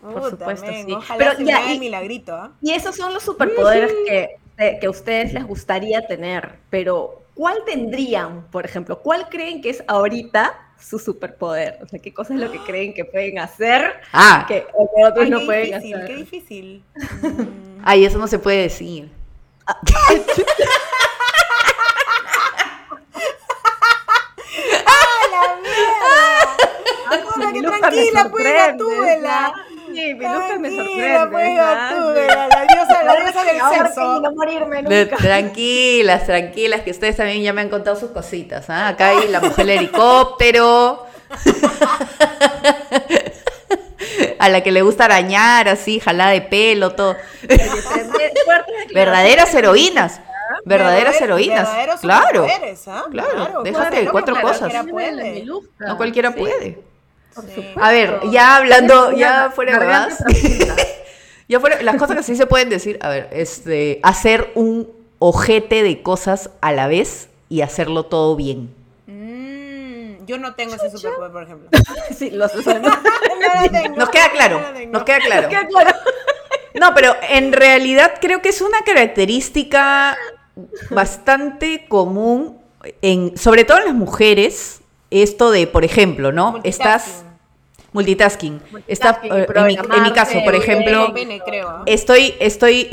Puta, 0.00 0.12
Por 0.20 0.30
supuesto, 0.30 0.66
sí. 0.72 0.92
Ojalá 0.92 1.18
Pero 1.18 1.32
se 1.32 1.44
ya, 1.44 1.44
me 1.44 1.52
haga 1.54 1.70
y- 1.70 1.74
el 1.74 1.80
milagrito, 1.80 2.36
¿ah? 2.36 2.50
Y 2.62 2.72
esos 2.74 2.94
son 2.94 3.12
los 3.12 3.24
superpoderes 3.24 3.92
que, 4.06 4.38
que 4.80 4.86
a 4.86 4.90
ustedes 4.90 5.32
les 5.32 5.44
gustaría 5.44 6.06
tener, 6.06 6.60
pero 6.70 7.22
¿cuál 7.34 7.56
tendrían, 7.66 8.42
por 8.52 8.64
ejemplo? 8.64 9.00
¿Cuál 9.00 9.28
creen 9.28 9.60
que 9.62 9.70
es 9.70 9.82
ahorita 9.88 10.54
su 10.80 10.98
superpoder? 10.98 11.78
O 11.82 11.86
sea, 11.88 11.98
¿qué 11.98 12.12
cosa 12.14 12.34
es 12.34 12.40
lo 12.40 12.50
que 12.50 12.58
creen 12.60 12.94
que 12.94 13.04
pueden 13.04 13.38
hacer 13.38 13.94
Ah, 14.12 14.44
que, 14.48 14.66
otros 14.74 15.24
Ay, 15.24 15.30
no 15.30 15.40
qué 15.40 15.44
pueden 15.46 15.64
difícil, 15.66 15.94
hacer? 15.94 16.06
qué 16.06 16.14
difícil. 16.16 16.84
Mm, 17.78 17.80
ay, 17.84 18.04
eso 18.04 18.18
no 18.18 18.26
se 18.26 18.38
puede 18.38 18.62
decir. 18.62 19.10
¡A 24.86 25.30
la 25.30 25.56
mierda! 25.62 27.36
Mi 27.52 27.60
que 27.60 27.66
tranquila, 27.66 28.28
pues 28.30 28.44
sorprende, 28.44 28.84
Gatúbela. 28.84 29.52
Sí, 29.98 30.14
mi 30.14 30.24
Luca 30.26 30.58
me 30.58 30.70
Tranquila, 30.70 31.20
sorprende. 31.20 31.30
pues. 31.32 31.56
Gatúbela, 31.56 32.48
la 32.48 32.66
diosa, 32.66 33.02
la 33.04 33.16
diosa 33.20 33.44
del 33.44 33.60
sexo. 33.86 34.14
que 34.14 34.20
no 34.22 34.32
morirme 34.32 34.82
De- 34.84 35.04
nunca. 35.04 35.16
tranquilas, 35.16 36.24
tranquilas, 36.26 36.80
que 36.82 36.90
ustedes 36.92 37.16
también 37.16 37.42
ya 37.42 37.52
me 37.52 37.60
han 37.62 37.68
contado 37.68 37.96
sus 37.96 38.10
cositas. 38.10 38.70
¿ah? 38.70 38.88
Acá 38.88 39.08
hay 39.10 39.28
la 39.28 39.40
mujer 39.40 39.66
del 39.66 39.70
helicóptero. 39.78 41.06
A 44.38 44.48
la 44.48 44.62
que 44.62 44.70
le 44.70 44.82
gusta 44.82 45.06
arañar, 45.06 45.68
así, 45.68 45.98
jalada 46.00 46.30
de 46.30 46.42
pelo, 46.42 46.90
todo. 46.94 47.16
Verdaderas 48.94 49.52
heroínas. 49.54 50.20
Verdaderas 50.64 51.16
Verdader- 51.16 51.22
heroínas. 51.24 51.68
Claro. 52.00 52.42
superpoderes, 52.44 52.88
¿ah? 52.88 53.04
Claro, 53.10 53.62
déjate 53.62 53.96
de 53.96 54.02
loca, 54.02 54.12
cuatro 54.12 54.34
no 54.36 54.40
cosas. 54.42 54.72
No 55.78 55.96
cualquiera 55.96 56.32
Sí, 56.32 56.38
puede. 56.38 56.78
Por 57.40 57.50
Sí. 57.50 57.54
supuesto. 57.56 57.80
A 57.82 57.90
ver, 57.90 58.20
ya 58.30 58.56
hablando, 58.56 59.12
ya 59.12 59.50
fuera 59.54 59.78
de 59.78 59.86
más. 59.86 60.16
profunda. 60.22 60.76
Ya 61.50 61.60
fuera, 61.60 61.80
las 61.80 61.96
cosas 61.96 62.18
que 62.18 62.22
sí 62.24 62.36
se 62.36 62.44
pueden 62.44 62.68
decir, 62.68 62.98
a 63.00 63.08
ver, 63.08 63.28
este, 63.32 64.00
hacer 64.02 64.50
un 64.54 64.90
ojete 65.18 65.82
de 65.82 66.02
cosas 66.02 66.50
a 66.60 66.72
la 66.72 66.88
vez 66.88 67.30
y 67.48 67.62
hacerlo 67.62 68.02
todo 68.04 68.36
bien. 68.36 68.68
Mm, 69.06 70.26
yo 70.26 70.36
no 70.36 70.54
tengo 70.54 70.74
ese 70.74 70.90
superpoder, 70.90 71.32
por 71.32 71.42
ejemplo. 71.44 71.68
Sí. 72.14 72.30
No 72.36 72.46
lo 73.62 73.70
tengo, 73.70 73.96
Nos 73.96 74.10
queda 74.10 74.30
claro, 74.30 74.60
no 74.60 74.68
lo 74.68 74.74
tengo. 74.74 74.92
nos 74.92 75.02
queda 75.04 75.20
claro. 75.20 75.48
Queda 75.48 75.66
claro. 75.68 75.90
No, 76.74 76.94
pero 76.94 77.16
en 77.30 77.52
realidad 77.54 78.12
creo 78.20 78.42
que 78.42 78.50
es 78.50 78.60
una 78.60 78.82
característica 78.84 80.18
bastante 80.90 81.86
común, 81.88 82.58
en, 83.00 83.38
sobre 83.38 83.64
todo 83.64 83.78
en 83.78 83.84
las 83.86 83.94
mujeres, 83.94 84.80
esto 85.10 85.50
de, 85.50 85.66
por 85.66 85.84
ejemplo, 85.84 86.30
¿no? 86.30 86.60
Estás 86.62 87.24
multitasking. 87.98 88.60
Eh, 88.86 88.96
en, 89.54 89.66
mi, 89.66 89.74
en 89.74 90.02
mi 90.02 90.12
caso, 90.12 90.38
por 90.44 90.54
ejemplo, 90.54 91.02
Tengo 91.02 91.14
pene, 91.14 91.40
creo. 91.44 91.68
¿ah? 91.68 91.82
estoy, 91.86 92.34
estoy 92.40 92.88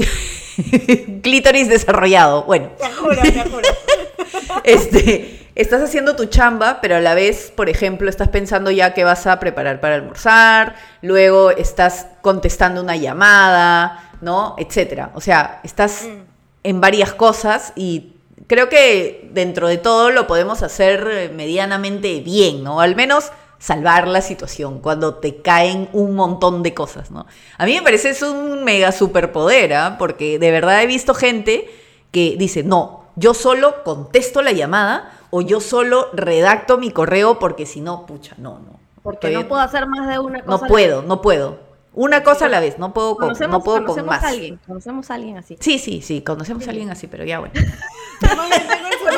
clítoris 1.23 1.69
desarrollado. 1.69 2.43
Bueno, 2.43 2.69
Te 2.77 2.89
juro, 2.91 3.21
te 3.21 3.49
juro. 3.49 3.67
este, 4.63 5.47
estás 5.55 5.81
haciendo 5.81 6.15
tu 6.15 6.25
chamba, 6.25 6.79
pero 6.81 6.95
a 6.95 6.99
la 6.99 7.13
vez, 7.13 7.51
por 7.55 7.69
ejemplo, 7.69 8.09
estás 8.09 8.29
pensando 8.29 8.71
ya 8.71 8.93
qué 8.93 9.03
vas 9.03 9.27
a 9.27 9.39
preparar 9.39 9.79
para 9.79 9.95
almorzar, 9.95 10.75
luego 11.01 11.51
estás 11.51 12.07
contestando 12.21 12.81
una 12.81 12.95
llamada, 12.95 14.11
¿no? 14.21 14.55
Etcétera. 14.57 15.11
O 15.13 15.21
sea, 15.21 15.59
estás 15.63 16.03
Mm. 16.07 16.21
en 16.63 16.81
varias 16.81 17.13
cosas 17.13 17.73
y 17.75 18.13
creo 18.47 18.69
que 18.69 19.29
dentro 19.33 19.67
de 19.67 19.77
todo 19.77 20.09
lo 20.11 20.27
podemos 20.27 20.63
hacer 20.63 21.07
eh, 21.11 21.29
medianamente 21.33 22.21
bien, 22.21 22.63
¿no? 22.63 22.79
Al 22.81 22.95
menos 22.95 23.31
salvar 23.57 24.07
la 24.07 24.21
situación, 24.21 24.79
cuando 24.79 25.15
te 25.15 25.41
caen 25.41 25.89
un 25.93 26.15
montón 26.15 26.63
de 26.63 26.73
cosas, 26.73 27.11
¿no? 27.11 27.25
A 27.57 27.65
mí 27.65 27.73
me 27.75 27.81
parece 27.81 28.09
es 28.09 28.21
un 28.21 28.63
mega 28.63 28.91
superpoder, 28.91 29.73
¿ah? 29.73 29.95
porque 29.97 30.39
de 30.39 30.51
verdad 30.51 30.81
he 30.81 30.87
visto 30.87 31.13
gente 31.13 31.69
que 32.11 32.35
dice, 32.37 32.63
no, 32.63 33.05
yo 33.15 33.33
solo 33.33 33.83
contesto 33.83 34.41
la 34.41 34.51
llamada 34.51 35.11
o 35.29 35.41
yo 35.41 35.59
solo 35.61 36.09
redacto 36.13 36.77
mi 36.77 36.91
correo 36.91 37.39
porque 37.39 37.65
si 37.65 37.81
no, 37.81 38.05
pucha, 38.05 38.35
no, 38.37 38.59
no. 38.59 38.79
Porque 39.03 39.29
no 39.31 39.47
puedo 39.47 39.61
hacer 39.61 39.87
más 39.87 40.07
de 40.07 40.17
una 40.17 40.41
cosa. 40.41 40.63
No 40.63 40.67
puedo, 40.67 41.01
no 41.03 41.21
puedo. 41.21 41.59
Una 41.93 42.23
cosa 42.23 42.47
a 42.47 42.49
la 42.49 42.59
vez, 42.59 42.77
no 42.77 42.93
puedo 42.93 43.15
con, 43.15 43.33
no 43.49 43.61
puedo 43.61 43.85
con 43.85 44.05
más. 44.05 44.23
A 44.23 44.29
alguien, 44.29 44.59
conocemos 44.67 45.09
a 45.11 45.13
alguien 45.13 45.37
así. 45.37 45.57
Sí, 45.61 45.79
sí, 45.79 46.01
sí, 46.01 46.21
conocemos 46.21 46.67
a 46.67 46.71
alguien 46.71 46.89
así, 46.89 47.07
pero 47.07 47.23
ya 47.23 47.39
bueno. 47.39 47.53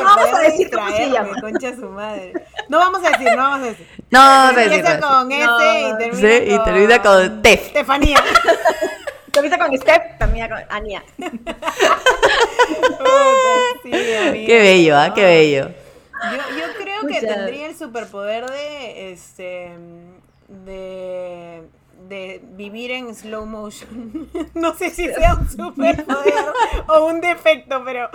No, 0.08 0.16
vamos 0.16 0.38
a 0.38 0.42
decir 0.42 0.70
cómo 0.70 0.90
se 0.96 1.10
llama. 1.10 1.40
Concha 1.40 1.74
su 1.74 1.88
madre. 1.88 2.32
No 2.68 2.78
vamos 2.78 3.04
a 3.04 3.10
decir, 3.10 3.28
no 3.30 3.36
vamos 3.36 3.60
a 3.60 3.64
decir. 3.70 3.86
No 4.10 4.18
vamos 4.18 4.56
a 4.56 4.60
decir. 4.60 4.72
Empieza 4.72 5.00
con 5.00 5.32
S 5.32 5.80
y 5.80 5.98
termina 5.98 6.14
sí, 6.14 6.22
con... 6.22 6.54
y 6.54 6.64
termina 6.64 7.02
con 7.02 7.42
Tef. 7.42 7.66
Estefanía. 7.66 8.18
Termina 9.32 9.58
con 9.58 9.76
Steph, 9.76 10.18
termina 10.18 10.48
con 10.48 10.58
Ania. 10.70 11.04
sí, 13.82 13.92
amiga, 13.92 14.46
qué 14.46 14.58
bello, 14.58 14.96
¿ah? 14.96 15.06
¿eh? 15.06 15.12
Qué 15.14 15.22
bello. 15.22 15.68
Yo, 15.68 16.38
yo 16.58 16.66
creo 16.76 17.06
que 17.06 17.20
tendría 17.20 17.66
el 17.66 17.76
superpoder 17.76 18.50
de 18.50 19.12
este 19.12 19.70
de 20.48 21.62
de 22.08 22.40
vivir 22.52 22.90
en 22.90 23.14
slow 23.14 23.44
motion. 23.44 24.28
no 24.54 24.74
sé 24.74 24.90
si 24.90 25.06
sea 25.12 25.34
un 25.34 25.48
superpoder 25.48 26.34
o 26.88 27.06
un 27.06 27.20
defecto, 27.20 27.82
pero... 27.84 28.10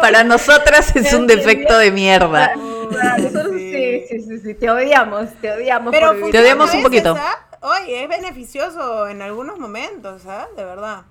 Para 0.00 0.24
nosotras 0.24 0.94
es 0.94 1.12
un 1.12 1.26
defecto 1.26 1.78
de 1.78 1.90
mierda. 1.90 2.54
sí. 2.54 4.04
sí, 4.08 4.22
sí, 4.22 4.38
sí, 4.40 4.54
te 4.54 4.70
odiamos, 4.70 5.30
te 5.40 5.52
odiamos. 5.52 5.92
Pero 5.92 6.30
te 6.30 6.38
odiamos 6.38 6.72
un 6.74 6.82
poquito. 6.82 7.16
Oye, 7.60 8.04
es 8.04 8.08
beneficioso 8.08 9.08
en 9.08 9.22
algunos 9.22 9.58
momentos, 9.58 10.26
¿ah? 10.26 10.48
De 10.56 10.64
verdad. 10.64 11.02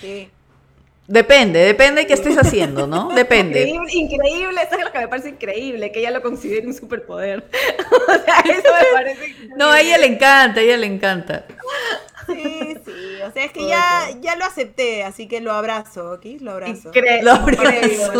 Sí. 0.00 0.30
Depende, 1.08 1.60
depende 1.60 2.02
de 2.02 2.06
qué 2.06 2.12
estés 2.12 2.36
haciendo, 2.36 2.86
¿no? 2.86 3.08
Depende. 3.14 3.62
Increíble, 3.62 3.92
increíble, 3.94 4.60
eso 4.62 4.76
es 4.76 4.84
lo 4.84 4.92
que 4.92 4.98
me 4.98 5.08
parece 5.08 5.30
increíble, 5.30 5.90
que 5.90 6.00
ella 6.00 6.10
lo 6.10 6.20
considere 6.20 6.66
un 6.66 6.74
superpoder. 6.74 7.48
o 8.08 8.24
sea, 8.24 8.40
eso 8.40 8.68
me 8.74 8.92
parece 8.92 9.34
No, 9.56 9.70
a 9.70 9.80
ella 9.80 9.96
le 9.96 10.06
encanta, 10.06 10.60
a 10.60 10.62
ella 10.62 10.76
le 10.76 10.86
encanta. 10.86 11.46
Sí, 12.26 12.76
sí, 12.84 13.22
o 13.26 13.32
sea, 13.32 13.42
es 13.42 13.52
que 13.52 13.66
ya, 13.66 14.10
ya 14.20 14.36
lo 14.36 14.44
acepté, 14.44 15.02
así 15.02 15.26
que 15.28 15.40
lo 15.40 15.52
abrazo, 15.52 16.12
¿ok? 16.12 16.26
Lo 16.40 16.52
abrazo. 16.52 16.88
Increíble. 16.88 17.22
Lo 17.22 17.32
abrazo. 17.32 18.12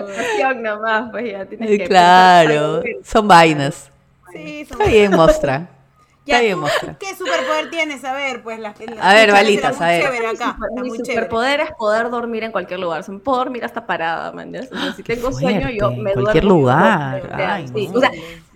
pues 0.00 0.56
nomás, 0.56 1.10
pues 1.10 1.30
ya 1.30 1.44
tienes 1.44 1.78
que 1.78 1.84
Claro, 1.84 2.82
son 3.04 3.28
vainas. 3.28 3.90
Sí, 4.32 4.64
son 4.64 4.80
Está 4.80 4.90
bien, 4.90 5.10
mostra. 5.10 5.73
Ya, 6.26 6.40
¿Qué 6.40 7.14
superpoder 7.16 7.70
tienes? 7.70 8.02
A 8.02 8.14
ver, 8.14 8.42
pues 8.42 8.58
las 8.58 8.74
A 9.00 9.12
ver, 9.12 9.30
balitas, 9.30 9.78
a 9.78 9.88
ver. 9.88 10.26
Acá, 10.26 10.56
mi 10.80 10.90
superpoder 10.90 11.60
es 11.60 11.70
poder 11.72 12.08
dormir 12.08 12.44
en 12.44 12.52
cualquier 12.52 12.80
lugar. 12.80 13.04
O 13.06 13.18
puedo 13.18 13.38
dormir 13.38 13.64
hasta 13.64 13.86
parada, 13.86 14.32
man. 14.32 14.54
O 14.56 14.62
sea, 14.62 14.92
si 14.94 15.02
tengo 15.02 15.30
sueño, 15.32 15.68
yo 15.68 15.90
me 15.90 16.12
En 16.12 16.22
cualquier 16.22 16.44
lugar. 16.44 17.30
Ay, 17.34 17.68
sí. 17.68 17.90
O 17.92 18.00
sea, 18.00 18.10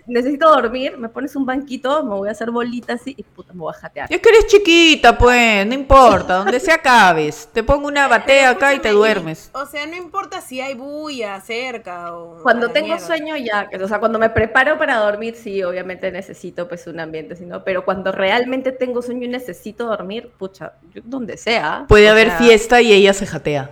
necesito 0.09 0.49
dormir, 0.49 0.97
me 0.99 1.09
pones 1.09 1.37
un 1.37 1.47
banquito, 1.47 2.03
me 2.03 2.15
voy 2.15 2.29
a 2.29 2.33
hacer 2.33 2.51
bolitas 2.51 3.01
así 3.01 3.15
y 3.17 3.23
puta, 3.23 3.53
me 3.53 3.61
voy 3.61 3.73
a 3.75 3.79
jatear. 3.79 4.13
Es 4.13 4.21
que 4.21 4.29
eres 4.29 4.47
chiquita, 4.47 5.17
pues, 5.17 5.67
no 5.67 5.75
importa, 5.75 6.39
donde 6.39 6.59
se 6.59 6.73
acabes. 6.73 7.49
Te 7.53 7.63
pongo 7.63 7.87
una 7.87 8.09
batea 8.09 8.51
acá 8.51 8.75
y 8.75 8.81
te 8.81 8.91
duermes. 8.91 9.51
O 9.53 9.67
sea, 9.67 9.87
no 9.87 9.97
importa 9.97 10.41
si 10.41 10.61
hay 10.61 10.75
bulla 10.75 11.41
cerca 11.41 12.17
o... 12.17 12.43
Cuando 12.43 12.71
tengo 12.71 12.99
sueño 12.99 13.37
ya, 13.37 13.69
o 13.81 13.89
sea, 13.89 13.99
cuando 13.99 14.19
me 14.19 14.31
preparo 14.31 14.79
para 14.79 14.97
dormir, 14.97 15.37
sí, 15.37 15.63
obviamente 15.63 16.11
necesito 16.11 16.69
pues 16.69 16.87
un 16.87 17.01
ambiente, 17.01 17.37
sino, 17.37 17.63
pero 17.63 17.85
cuando 17.85 18.13
realmente 18.13 18.73
tengo 18.73 19.03
sueño 19.03 19.27
y 19.27 19.29
necesito 19.29 19.87
dormir, 19.87 20.31
pucha, 20.39 20.73
donde 21.05 21.37
sea. 21.37 21.85
Puede 21.89 22.09
haber 22.09 22.31
fiesta 22.33 22.81
y 22.81 22.93
ella 22.93 23.13
se 23.13 23.27
jatea. 23.27 23.71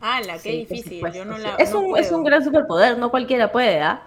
Ah, 0.00 0.20
la 0.26 0.38
qué 0.38 0.50
difícil. 0.52 1.02
Yo 1.12 1.24
no 1.24 1.36
la, 1.36 1.56
es, 1.56 1.74
un, 1.74 1.96
es 1.98 2.10
un 2.10 2.24
gran 2.24 2.42
superpoder, 2.42 2.96
no 2.96 3.10
cualquiera 3.10 3.52
puede, 3.52 3.80
¿ah? 3.80 4.02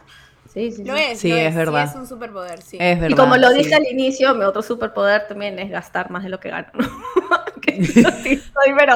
Sí, 0.53 0.71
sí, 0.71 0.83
lo 0.83 0.95
es, 0.95 1.19
sí, 1.19 1.31
es, 1.31 1.55
verdad. 1.55 1.87
Sí, 1.87 1.93
es 1.95 1.99
un 2.01 2.07
superpoder, 2.07 2.61
sí. 2.61 2.77
Es 2.79 2.99
verdad, 2.99 3.15
y 3.15 3.19
como 3.19 3.37
lo 3.37 3.51
dije 3.51 3.73
al 3.73 3.87
inicio, 3.87 4.35
mi 4.35 4.45
otro 4.45 4.61
superpoder 4.61 5.27
también 5.27 5.57
es 5.57 5.71
gastar 5.71 6.11
más 6.11 6.23
de 6.23 6.29
lo 6.29 6.39
que 6.39 6.49
gano. 6.49 6.67
que 7.61 7.83
soy, 7.83 8.73
pero 8.77 8.95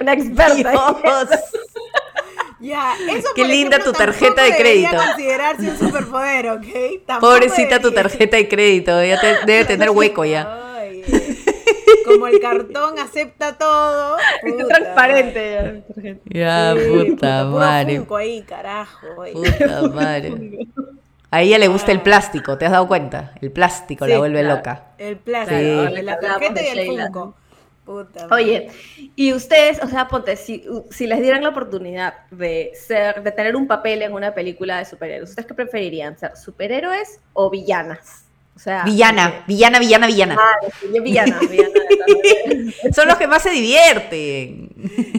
una 0.00 0.12
experta. 0.12 0.72
Ya, 2.60 2.92
eso 3.10 3.28
Qué 3.36 3.44
linda 3.44 3.78
tu 3.78 3.92
tarjeta 3.92 4.42
de 4.42 4.56
crédito. 4.56 4.96
considerarse 4.96 5.70
un 5.70 5.78
superpoder, 5.78 6.48
¿ok? 6.48 7.20
Pobrecita 7.20 7.80
tu 7.80 7.92
tarjeta 7.92 8.36
de 8.36 8.48
crédito, 8.48 9.02
ya 9.02 9.20
te, 9.20 9.46
debe 9.46 9.64
tener 9.64 9.90
hueco 9.90 10.24
ya. 10.24 10.74
Ay, 10.76 11.04
como 12.04 12.26
el 12.26 12.40
cartón 12.40 12.98
acepta 12.98 13.56
todo. 13.56 14.16
Es 14.42 14.68
transparente 14.68 15.82
ya. 16.34 16.74
Ya, 16.74 16.74
puta, 16.74 17.44
madre. 17.44 18.04
ahí, 18.18 18.42
carajo. 18.42 19.06
Puta 19.32 19.82
madre. 19.88 20.68
A 21.30 21.42
ella 21.42 21.58
le 21.58 21.68
gusta 21.68 21.92
el 21.92 22.00
plástico, 22.00 22.56
¿te 22.56 22.64
has 22.64 22.72
dado 22.72 22.88
cuenta? 22.88 23.32
El 23.40 23.52
plástico 23.52 24.06
la 24.06 24.18
vuelve 24.18 24.42
loca. 24.42 24.92
El 24.96 25.18
plástico, 25.18 25.88
la 26.02 26.18
tarjeta 26.18 26.62
y 26.62 26.78
el 26.78 26.86
Funko. 26.86 27.34
Puta 27.84 28.28
Oye, 28.30 28.70
y 29.16 29.32
ustedes, 29.32 29.82
o 29.82 29.88
sea, 29.88 30.08
ponte, 30.08 30.36
si, 30.36 30.62
si, 30.90 31.06
les 31.06 31.22
dieran 31.22 31.42
la 31.42 31.48
oportunidad 31.48 32.26
de 32.30 32.72
ser, 32.74 33.22
de 33.22 33.32
tener 33.32 33.56
un 33.56 33.66
papel 33.66 34.02
en 34.02 34.12
una 34.12 34.34
película 34.34 34.78
de 34.78 34.84
superhéroes, 34.84 35.30
¿ustedes 35.30 35.46
qué 35.46 35.54
preferirían? 35.54 36.18
¿Ser 36.18 36.36
superhéroes 36.36 37.20
o 37.32 37.48
villanas? 37.48 38.27
O 38.58 38.60
sea, 38.60 38.82
villana, 38.82 39.44
villana, 39.46 39.78
villana, 39.78 40.08
villana. 40.08 40.36
Ah, 40.36 40.56
villana, 41.00 41.38
villana. 41.48 41.70
Son 42.92 43.06
los 43.06 43.16
que 43.16 43.28
más 43.28 43.40
se 43.40 43.50
divierten. 43.50 44.68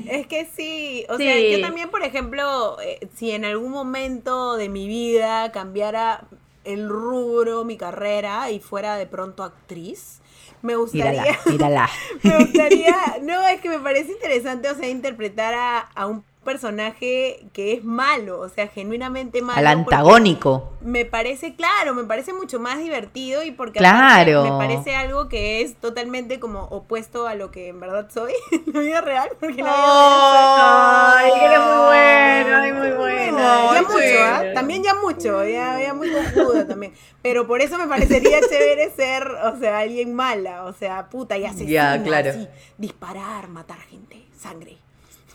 Es 0.09 0.27
que 0.27 0.45
sí, 0.53 1.05
o 1.07 1.15
sea, 1.15 1.39
yo 1.39 1.61
también, 1.61 1.89
por 1.89 2.03
ejemplo, 2.03 2.75
eh, 2.81 3.07
si 3.15 3.31
en 3.31 3.45
algún 3.45 3.71
momento 3.71 4.57
de 4.57 4.67
mi 4.67 4.89
vida 4.89 5.53
cambiara 5.53 6.25
el 6.65 6.89
rubro, 6.89 7.63
mi 7.63 7.77
carrera 7.77 8.51
y 8.51 8.59
fuera 8.59 8.97
de 8.97 9.05
pronto 9.05 9.43
actriz, 9.43 10.19
me 10.61 10.75
gustaría. 10.75 11.21
Mírala, 11.21 11.39
mírala. 11.45 11.89
me 12.23 12.39
gustaría. 12.39 12.95
No, 13.21 13.47
es 13.47 13.61
que 13.61 13.69
me 13.69 13.79
parece 13.79 14.11
interesante, 14.11 14.69
o 14.69 14.75
sea, 14.75 14.89
interpretar 14.89 15.53
a, 15.53 15.79
a 15.79 16.07
un 16.07 16.25
personaje 16.49 17.45
que 17.53 17.73
es 17.73 17.83
malo, 17.83 18.39
o 18.39 18.49
sea, 18.49 18.67
genuinamente 18.67 19.39
malo. 19.43 19.59
Al 19.59 19.67
antagónico. 19.67 20.73
Me 20.81 21.05
parece, 21.05 21.55
claro, 21.55 21.93
me 21.93 22.05
parece 22.05 22.33
mucho 22.33 22.59
más 22.59 22.79
divertido 22.79 23.43
y 23.43 23.51
porque 23.51 23.77
claro. 23.77 24.43
me 24.43 24.49
parece 24.57 24.95
algo 24.95 25.29
que 25.29 25.61
es 25.61 25.75
totalmente 25.75 26.39
como 26.39 26.63
opuesto 26.63 27.27
a 27.27 27.35
lo 27.35 27.51
que 27.51 27.67
en 27.67 27.79
verdad 27.79 28.09
soy 28.11 28.33
en 28.51 28.73
la 28.73 28.79
vida 28.79 29.01
real. 29.01 29.29
Porque 29.39 29.61
la 29.61 31.19
Ay, 31.19 31.31
que 31.37 31.45
eres 31.45 31.59
muy 31.59 31.85
buena, 31.85 32.61
ay, 32.63 32.73
muy 32.73 32.91
buena. 32.97 33.73
ya 33.75 33.81
mucho, 33.83 34.23
¿ah? 34.23 34.43
También 34.55 34.83
ya 34.83 34.95
mucho, 34.95 35.45
ya, 35.45 35.79
ya 35.79 35.93
muy 35.93 36.11
confusa 36.11 36.65
también. 36.67 36.93
Pero 37.21 37.45
por 37.45 37.61
eso 37.61 37.77
me 37.77 37.85
parecería 37.85 38.39
chévere 38.49 38.89
ser, 38.95 39.29
o 39.29 39.59
sea, 39.59 39.77
alguien 39.77 40.15
mala, 40.15 40.63
o 40.63 40.73
sea, 40.73 41.09
puta 41.09 41.37
y 41.37 41.45
asesina, 41.45 41.97
ya, 41.97 42.03
claro. 42.03 42.31
así, 42.31 42.47
disparar, 42.79 43.49
matar 43.49 43.77
gente, 43.81 44.25
sangre. 44.35 44.79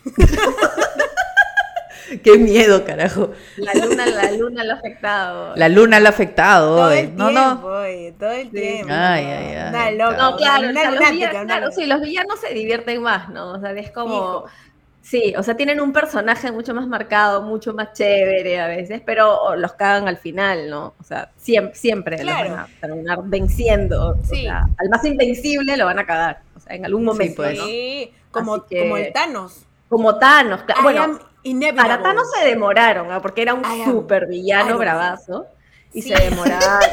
Qué 2.22 2.38
miedo, 2.38 2.84
carajo. 2.84 3.32
La 3.56 3.74
luna, 3.74 4.06
la 4.06 4.32
luna 4.32 4.64
lo 4.64 4.72
ha 4.72 4.76
afectado. 4.76 5.56
La 5.56 5.68
luna 5.68 6.00
lo 6.00 6.06
ha 6.06 6.10
afectado. 6.10 6.76
Todo 6.76 6.92
el 6.92 7.16
no, 7.16 7.30
no. 7.30 7.58
todo 7.58 7.84
el 7.84 8.50
tiempo. 8.50 8.88
Ay, 8.90 9.24
ay, 9.24 9.56
ay. 9.56 9.96
No, 9.96 10.36
claro, 10.36 10.72
los 10.72 11.10
villanos, 11.10 11.44
claro, 11.44 11.72
sí, 11.72 11.86
los 11.86 12.00
villanos 12.00 12.40
se 12.40 12.54
divierten 12.54 13.02
más, 13.02 13.28
¿no? 13.30 13.52
O 13.52 13.60
sea, 13.60 13.72
es 13.72 13.90
como... 13.90 14.44
Sí, 15.00 15.34
o 15.36 15.42
sea, 15.42 15.54
tienen 15.54 15.82
un 15.82 15.92
personaje 15.92 16.50
mucho 16.50 16.72
más 16.72 16.86
marcado, 16.86 17.42
mucho 17.42 17.74
más 17.74 17.92
chévere 17.92 18.58
a 18.58 18.68
veces, 18.68 19.02
pero 19.04 19.54
los 19.54 19.74
cagan 19.74 20.08
al 20.08 20.16
final, 20.16 20.70
¿no? 20.70 20.94
O 20.98 21.04
sea, 21.04 21.30
siempre, 21.36 21.78
siempre 21.78 22.24
los 22.24 22.34
van 22.34 22.52
a 22.52 22.68
terminar 22.80 23.18
venciendo. 23.24 24.16
O 24.18 24.24
sea, 24.24 24.66
al 24.78 24.88
más 24.88 25.04
invencible 25.04 25.76
lo 25.76 25.84
van 25.84 25.98
a 25.98 26.06
cagar. 26.06 26.40
O 26.56 26.60
sea, 26.60 26.74
en 26.74 26.86
algún 26.86 27.04
momento. 27.04 27.44
Sí, 27.44 28.10
pues, 28.10 28.22
como, 28.30 28.64
como 28.64 28.96
el 28.96 29.12
Thanos. 29.12 29.66
Como 29.88 30.18
Thanos, 30.18 30.60
bueno, 30.82 31.18
para 31.76 32.02
Thanos 32.02 32.30
se 32.32 32.48
demoraron, 32.48 33.08
¿no? 33.08 33.20
porque 33.20 33.42
era 33.42 33.54
un 33.54 33.64
super 33.84 34.26
villano 34.26 34.78
bravazo, 34.78 35.46
y 35.92 36.02
se 36.02 36.14
demoraron. 36.14 36.90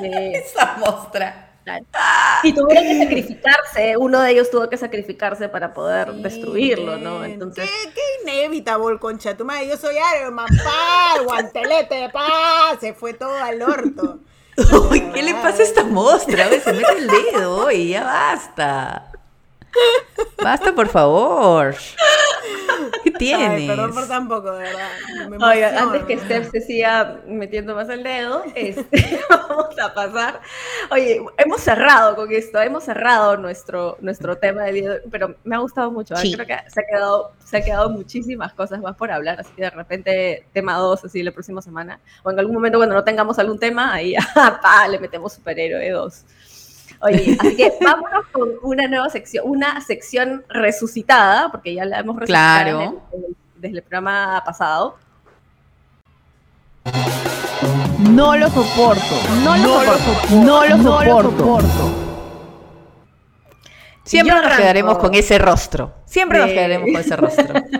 Esa 0.00 0.76
mostra. 0.78 1.50
Y 2.42 2.52
tuvieron 2.54 2.84
que 2.84 2.98
sacrificarse, 2.98 3.96
uno 3.96 4.20
de 4.20 4.30
ellos 4.30 4.50
tuvo 4.50 4.68
que 4.68 4.76
sacrificarse 4.76 5.48
para 5.48 5.74
poder 5.74 6.12
destruirlo, 6.14 6.96
¿no? 6.96 7.24
Entonces... 7.24 7.68
¿Qué, 7.68 7.92
qué 7.92 8.32
inevitable, 8.32 8.98
concha 8.98 9.36
tu 9.36 9.44
madre? 9.44 9.68
Yo 9.68 9.76
soy 9.76 9.96
Iron 10.16 10.34
Man, 10.34 10.48
pa, 10.64 11.22
guantelete, 11.22 12.08
pa, 12.08 12.76
se 12.80 12.94
fue 12.94 13.12
todo 13.12 13.36
al 13.36 13.60
orto. 13.60 14.20
Uy, 14.90 15.00
¿qué 15.12 15.22
le 15.22 15.34
pasa 15.34 15.62
a 15.62 15.66
esta 15.66 15.84
mostra? 15.84 16.46
A 16.46 16.48
ver, 16.48 16.60
se 16.60 16.72
mete 16.72 16.92
el 16.96 17.06
dedo 17.06 17.70
y 17.70 17.90
ya 17.90 18.04
basta. 18.04 19.09
Basta, 20.42 20.74
por 20.74 20.88
favor. 20.88 21.74
¿Qué 23.04 23.10
tienes? 23.10 23.68
perdón 23.68 23.94
por 23.94 24.08
tampoco, 24.08 24.52
de 24.52 24.62
verdad. 24.64 25.48
Oiga, 25.48 25.82
antes 25.82 26.02
que 26.04 26.18
Steph 26.18 26.50
se 26.50 26.60
siga 26.60 27.20
metiendo 27.26 27.74
más 27.74 27.88
el 27.88 28.02
dedo, 28.02 28.42
este, 28.54 29.20
vamos 29.30 29.78
a 29.78 29.94
pasar. 29.94 30.40
Oye, 30.90 31.22
hemos 31.38 31.60
cerrado 31.60 32.16
con 32.16 32.32
esto, 32.32 32.60
hemos 32.60 32.84
cerrado 32.84 33.36
nuestro, 33.36 33.96
nuestro 34.00 34.36
tema 34.36 34.64
del 34.64 34.74
día, 34.74 34.92
pero 35.10 35.34
me 35.44 35.56
ha 35.56 35.58
gustado 35.58 35.90
mucho. 35.90 36.14
¿eh? 36.14 36.32
Creo 36.34 36.46
que 36.46 36.56
se 36.68 36.80
ha, 36.80 36.84
quedado, 36.86 37.32
se 37.44 37.56
ha 37.58 37.64
quedado 37.64 37.90
muchísimas 37.90 38.52
cosas 38.52 38.80
más 38.80 38.96
por 38.96 39.10
hablar, 39.10 39.40
así 39.40 39.52
que 39.54 39.62
de 39.62 39.70
repente 39.70 40.46
tema 40.52 40.74
2, 40.76 41.04
así 41.04 41.22
la 41.22 41.32
próxima 41.32 41.62
semana, 41.62 42.00
o 42.22 42.30
en 42.30 42.38
algún 42.38 42.54
momento 42.54 42.78
cuando 42.78 42.94
no 42.94 43.04
tengamos 43.04 43.38
algún 43.38 43.58
tema, 43.58 43.92
ahí 43.92 44.14
pa, 44.34 44.88
le 44.88 44.98
metemos 44.98 45.32
superhéroe 45.34 45.90
2. 45.90 46.24
Oye, 47.02 47.36
así 47.40 47.56
que 47.56 47.72
vámonos 47.80 48.26
con 48.32 48.50
una 48.62 48.86
nueva 48.86 49.08
sección, 49.08 49.44
una 49.46 49.80
sección 49.80 50.44
resucitada, 50.48 51.50
porque 51.50 51.74
ya 51.74 51.84
la 51.84 52.00
hemos 52.00 52.16
resucitado 52.16 53.02
desde 53.56 53.78
el 53.78 53.82
programa 53.82 54.42
pasado. 54.44 54.96
No 57.98 58.36
lo 58.36 58.48
soporto, 58.48 59.14
no 59.44 59.56
lo 59.56 59.80
soporto, 59.84 60.36
no 60.36 60.66
lo 60.66 60.82
soporto. 61.22 61.92
Siempre 64.04 64.34
nos 64.34 64.56
quedaremos 64.56 64.98
con 64.98 65.14
ese 65.14 65.38
rostro. 65.38 65.94
Siempre 66.06 66.38
nos 66.38 66.48
quedaremos 66.48 66.88
con 66.90 67.00
ese 67.00 67.16
rostro. 67.16 67.54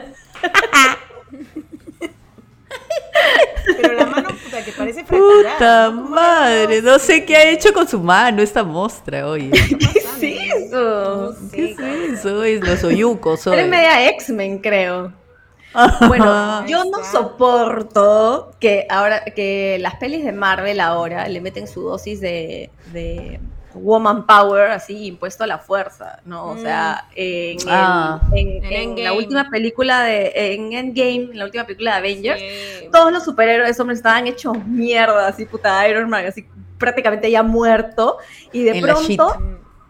Pero 3.81 3.95
la 3.95 4.07
mano 4.07 4.29
puta 4.29 4.65
que 4.65 4.73
parece 4.73 5.05
fracturada. 5.05 5.55
Puta 5.55 5.91
madre, 5.91 6.83
no 6.83 6.99
sé 6.99 7.25
qué 7.25 7.37
ha 7.37 7.51
hecho 7.51 7.73
con 7.73 7.87
su 7.87 8.01
mano 8.01 8.43
esta 8.43 8.63
mostra, 8.65 9.27
oye. 9.27 9.51
¿Qué 9.51 9.99
es 9.99 10.65
eso? 10.65 11.37
¿Qué 11.53 11.73
es 11.73 11.79
eso? 11.79 12.45
Es 12.45 12.61
los 12.61 12.85
oyucos. 12.85 13.47
Eres 13.47 13.69
media 13.69 14.09
X-Men, 14.11 14.59
creo. 14.59 15.13
Bueno, 16.09 16.67
yo 16.67 16.85
no 16.85 17.05
soporto 17.05 18.51
que 18.59 18.89
ahora 18.91 19.25
que 19.25 19.79
las 19.81 19.95
pelis 19.95 20.25
de 20.25 20.33
Marvel 20.33 20.81
ahora 20.81 21.29
le 21.29 21.41
meten 21.41 21.69
su 21.69 21.83
dosis 21.83 22.21
de 22.21 22.71
woman 23.75 24.27
power 24.27 24.71
así 24.71 25.07
impuesto 25.07 25.45
a 25.45 25.47
la 25.47 25.59
fuerza, 25.59 26.21
¿no? 26.25 26.47
O 26.47 26.57
sea, 26.59 27.05
mm. 27.11 27.15
en, 27.17 27.59
ah. 27.69 28.21
la 28.97 29.13
última 29.13 29.49
película 29.51 30.03
de 30.03 30.33
en 30.35 30.73
Endgame, 30.73 31.31
en 31.33 31.39
la 31.39 31.45
última 31.45 31.65
película 31.65 31.93
de 31.93 31.99
Avengers, 31.99 32.43
todos 32.93 33.13
los 33.13 33.25
superhéroes 33.25 33.79
hombres 33.81 33.99
estaban 33.99 34.27
hechos 34.27 34.65
mierda, 34.67 35.29
así 35.29 35.47
puta 35.47 35.87
Iron 35.89 36.09
Man, 36.09 36.27
así 36.27 36.47
prácticamente 36.79 37.31
ya 37.31 37.43
muerto 37.43 38.19
y 38.53 38.65
de 38.65 38.81
pronto 38.81 39.37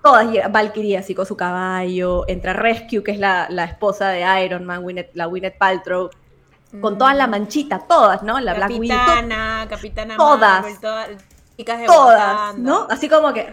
todas 0.02 0.26
Valkyrie 0.50 0.98
así 0.98 1.14
con 1.14 1.26
su 1.26 1.36
caballo, 1.36 2.24
entra 2.28 2.52
Rescue, 2.52 3.02
que 3.02 3.12
es 3.12 3.18
la, 3.18 3.46
esposa 3.64 4.08
de 4.08 4.44
Iron 4.44 4.64
Man, 4.64 4.84
la 5.14 5.28
Winnet 5.28 5.56
Paltrow, 5.58 6.10
con 6.80 6.98
toda 6.98 7.14
la 7.14 7.26
mm. 7.26 7.30
manchita, 7.30 7.78
todas, 7.80 8.22
¿no? 8.22 8.38
La 8.40 8.54
Black 8.54 8.70
Widow. 8.70 8.96
Capitana, 8.96 9.66
Capitana 9.68 10.16
todas. 10.16 10.80
todas, 10.80 11.08
todas 11.86 12.58
¿no? 12.58 12.86
Así 12.88 13.08
como 13.08 13.32
que 13.32 13.52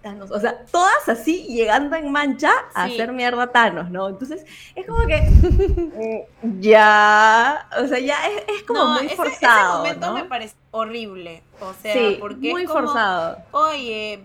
Thanos. 0.00 0.30
O 0.30 0.40
sea, 0.40 0.64
todas 0.66 1.08
así 1.08 1.46
llegando 1.46 1.94
en 1.96 2.10
mancha 2.10 2.50
a 2.74 2.84
hacer 2.84 3.12
mierda 3.12 3.42
a 3.42 3.46
Thanos, 3.52 3.90
¿no? 3.90 4.08
Entonces, 4.08 4.44
es 4.74 4.86
como 4.86 5.06
que. 5.06 6.26
ya. 6.60 7.68
O 7.82 7.86
sea, 7.86 7.98
ya 7.98 8.16
es, 8.26 8.62
como 8.62 8.86
muy 8.86 9.08
forzado. 9.10 9.84
Ese 9.84 9.94
momento 9.96 10.14
me 10.14 10.24
parece 10.24 10.54
horrible. 10.70 11.42
O 11.60 11.74
sea, 11.74 11.92
sí, 11.92 12.16
porque. 12.18 12.50
Muy 12.50 12.62
es 12.62 12.68
como, 12.68 12.86
forzado. 12.86 13.38
Oye, 13.50 14.24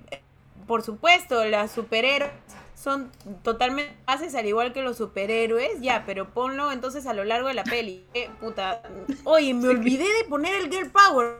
por 0.66 0.82
supuesto, 0.82 1.44
las 1.46 1.72
superhéroes 1.72 2.32
son 2.76 3.10
totalmente 3.42 3.96
haces 4.06 4.36
al 4.36 4.46
igual 4.46 4.72
que 4.72 4.82
los 4.82 4.98
superhéroes, 4.98 5.82
ya, 5.82 6.04
pero 6.06 6.30
ponlo 6.30 6.72
entonces 6.72 7.08
a 7.08 7.14
lo 7.14 7.24
largo 7.24 7.48
de 7.48 7.54
la 7.56 7.64
peli. 7.64 8.06
Eh, 8.14 8.30
puta. 8.40 8.82
Oye, 9.24 9.54
me 9.54 9.70
olvidé 9.70 10.04
de 10.04 10.24
poner 10.30 10.54
el 10.56 10.70
Girl 10.70 10.92
Power 10.92 11.38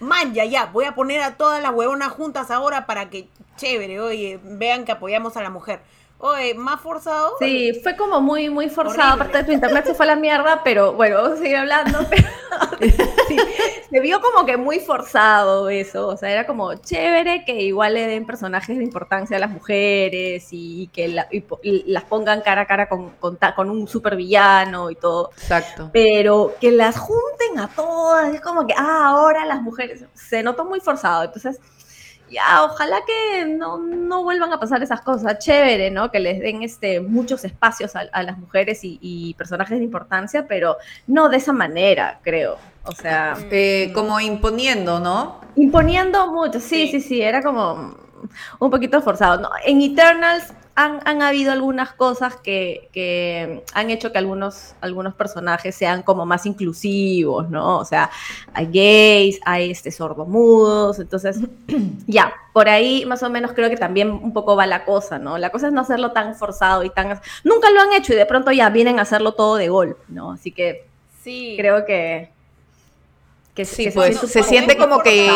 man, 0.00 0.34
ya, 0.34 0.44
ya, 0.44 0.66
voy 0.66 0.84
a 0.84 0.94
poner 0.94 1.20
a 1.20 1.36
todas 1.36 1.62
las 1.62 1.72
huevonas 1.72 2.12
juntas 2.12 2.50
ahora 2.50 2.86
para 2.86 3.10
que, 3.10 3.28
chévere, 3.56 4.00
oye, 4.00 4.40
vean 4.42 4.84
que 4.84 4.92
apoyamos 4.92 5.36
a 5.36 5.42
la 5.42 5.50
mujer. 5.50 5.80
Oye, 6.18 6.54
más 6.54 6.80
forzado. 6.80 7.34
Sí, 7.38 7.78
fue 7.82 7.94
como 7.94 8.22
muy, 8.22 8.48
muy 8.48 8.70
forzado. 8.70 9.14
Aparte 9.14 9.38
de 9.38 9.44
tu 9.44 9.52
internet 9.52 9.84
se 9.84 9.94
fue 9.94 10.06
a 10.06 10.08
la 10.08 10.16
mierda, 10.16 10.62
pero 10.64 10.94
bueno, 10.94 11.16
vamos 11.16 11.38
a 11.38 11.42
seguir 11.42 11.56
hablando. 11.56 11.98
sí, 13.28 13.36
se 13.90 14.00
vio 14.00 14.20
como 14.22 14.46
que 14.46 14.56
muy 14.56 14.80
forzado 14.80 15.68
eso. 15.68 16.08
O 16.08 16.16
sea, 16.16 16.30
era 16.30 16.46
como 16.46 16.74
chévere 16.74 17.44
que 17.44 17.60
igual 17.60 17.94
le 17.94 18.06
den 18.06 18.24
personajes 18.24 18.78
de 18.78 18.84
importancia 18.84 19.36
a 19.36 19.40
las 19.40 19.50
mujeres 19.50 20.48
y 20.52 20.88
que 20.88 21.08
las 21.08 22.04
pongan 22.04 22.40
cara 22.40 22.62
a 22.62 22.66
cara 22.66 22.88
con, 22.88 23.10
con, 23.20 23.38
con 23.54 23.68
un 23.68 23.86
supervillano 23.86 24.90
y 24.90 24.94
todo. 24.94 25.30
Exacto. 25.36 25.90
Pero 25.92 26.54
que 26.58 26.70
las 26.72 26.96
junten 26.96 27.58
a 27.58 27.68
todas, 27.68 28.34
es 28.34 28.40
como 28.40 28.66
que, 28.66 28.72
ah, 28.74 29.08
ahora 29.08 29.44
las 29.44 29.60
mujeres. 29.60 30.06
Se 30.14 30.42
notó 30.42 30.64
muy 30.64 30.80
forzado. 30.80 31.24
Entonces 31.24 31.60
ya, 32.30 32.64
ojalá 32.64 32.98
que 33.06 33.46
no, 33.46 33.78
vuelvan 34.22 34.52
a 34.52 34.60
pasar 34.60 34.82
esas 34.82 35.00
cosas. 35.00 35.38
Chévere, 35.38 35.90
¿no? 35.90 36.10
Que 36.10 36.20
les 36.20 36.40
den 36.40 36.62
este, 36.62 37.00
muchos 37.00 37.44
espacios 37.44 37.94
a, 37.94 38.22
las 38.22 38.38
mujeres 38.38 38.80
y, 38.82 39.34
personajes 39.38 39.78
de 39.78 39.84
importancia, 39.84 40.46
pero 40.48 40.76
no 41.06 41.28
de 41.28 41.36
esa 41.36 41.52
manera, 41.52 42.20
creo. 42.22 42.58
O 42.84 42.92
sea. 42.92 43.36
Eh, 43.50 43.92
como 43.94 44.20
imponiendo, 44.20 45.00
¿no? 45.00 45.40
Imponiendo 45.56 46.32
mucho, 46.32 46.60
sí, 46.60 46.88
sí, 46.88 47.00
sí, 47.00 47.22
era 47.22 47.42
como 47.42 47.96
un 48.58 48.70
poquito 48.70 49.00
forzado. 49.02 49.40
No, 49.40 49.50
en 49.64 49.80
Eternals 49.80 50.52
han, 50.76 51.22
habido 51.22 51.52
algunas 51.52 51.94
cosas 51.94 52.36
que, 52.36 53.62
han 53.72 53.90
hecho 53.90 54.12
que 54.12 54.18
algunos, 54.18 54.74
algunos 54.82 55.14
personajes 55.14 55.74
sean 55.74 56.02
como 56.02 56.26
más 56.26 56.44
inclusivos, 56.44 57.48
¿no? 57.48 57.78
O 57.78 57.84
sea, 57.86 58.10
hay 58.52 58.66
gays, 58.66 59.40
hay 59.46 59.70
este, 59.70 59.90
sordomudos, 59.90 60.98
entonces, 60.98 61.40
ya, 62.06 62.34
por 62.52 62.68
ahí 62.68 63.06
más 63.06 63.22
o 63.22 63.30
menos 63.30 63.52
creo 63.54 63.70
que 63.70 63.78
también 63.78 64.10
un 64.10 64.34
poco 64.34 64.54
va 64.54 64.66
la 64.66 64.84
cosa, 64.84 65.18
¿no? 65.18 65.38
La 65.38 65.48
cosa 65.50 65.68
es 65.68 65.72
no 65.72 65.80
hacerlo 65.80 66.12
tan 66.12 66.34
forzado 66.34 66.84
y 66.84 66.90
tan... 66.90 67.20
Nunca 67.42 67.70
lo 67.70 67.80
han 67.80 67.94
hecho 67.94 68.12
y 68.12 68.16
de 68.16 68.26
pronto 68.26 68.52
ya 68.52 68.68
vienen 68.68 68.98
a 68.98 69.02
hacerlo 69.02 69.32
todo 69.32 69.56
de 69.56 69.70
golpe, 69.70 70.02
¿no? 70.08 70.32
Así 70.32 70.52
que 70.52 70.86
sí. 71.22 71.54
creo 71.56 71.86
que... 71.86 72.28
que 73.54 73.64
sí, 73.64 73.90
pues 73.94 74.20
se, 74.20 74.42
siente 74.42 74.76
como 74.76 75.00
que 75.00 75.30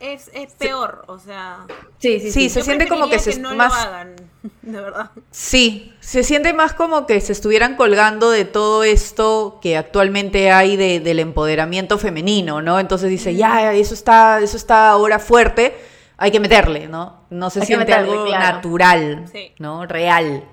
es, 0.00 0.30
es 0.32 0.52
peor, 0.52 1.04
o 1.08 1.18
sea. 1.18 1.66
Sí, 1.98 2.20
sí, 2.20 2.30
sí. 2.30 2.48
se 2.48 2.62
siente 2.62 2.86
como 2.86 3.08
que 3.08 3.18
se 3.18 3.38
no 3.40 3.54
más. 3.54 3.72
Lo 3.72 3.90
hagan, 3.90 4.16
de 4.62 4.80
verdad. 4.80 5.10
Sí, 5.30 5.94
se 6.00 6.22
siente 6.22 6.52
más 6.52 6.72
como 6.72 7.06
que 7.06 7.20
se 7.20 7.32
estuvieran 7.32 7.76
colgando 7.76 8.30
de 8.30 8.44
todo 8.44 8.84
esto 8.84 9.58
que 9.60 9.76
actualmente 9.76 10.50
hay 10.50 10.76
de, 10.76 11.00
del 11.00 11.18
empoderamiento 11.18 11.98
femenino, 11.98 12.62
¿no? 12.62 12.78
Entonces 12.78 13.10
dice, 13.10 13.34
ya, 13.34 13.72
eso 13.74 13.94
está, 13.94 14.40
eso 14.40 14.56
está 14.56 14.90
ahora 14.90 15.18
fuerte, 15.18 15.76
hay 16.16 16.30
que 16.30 16.40
meterle, 16.40 16.88
¿no? 16.88 17.24
No 17.30 17.50
se 17.50 17.64
siente 17.64 17.92
algo 17.92 18.28
natural, 18.28 19.24
¿no? 19.58 19.86
Real. 19.86 20.44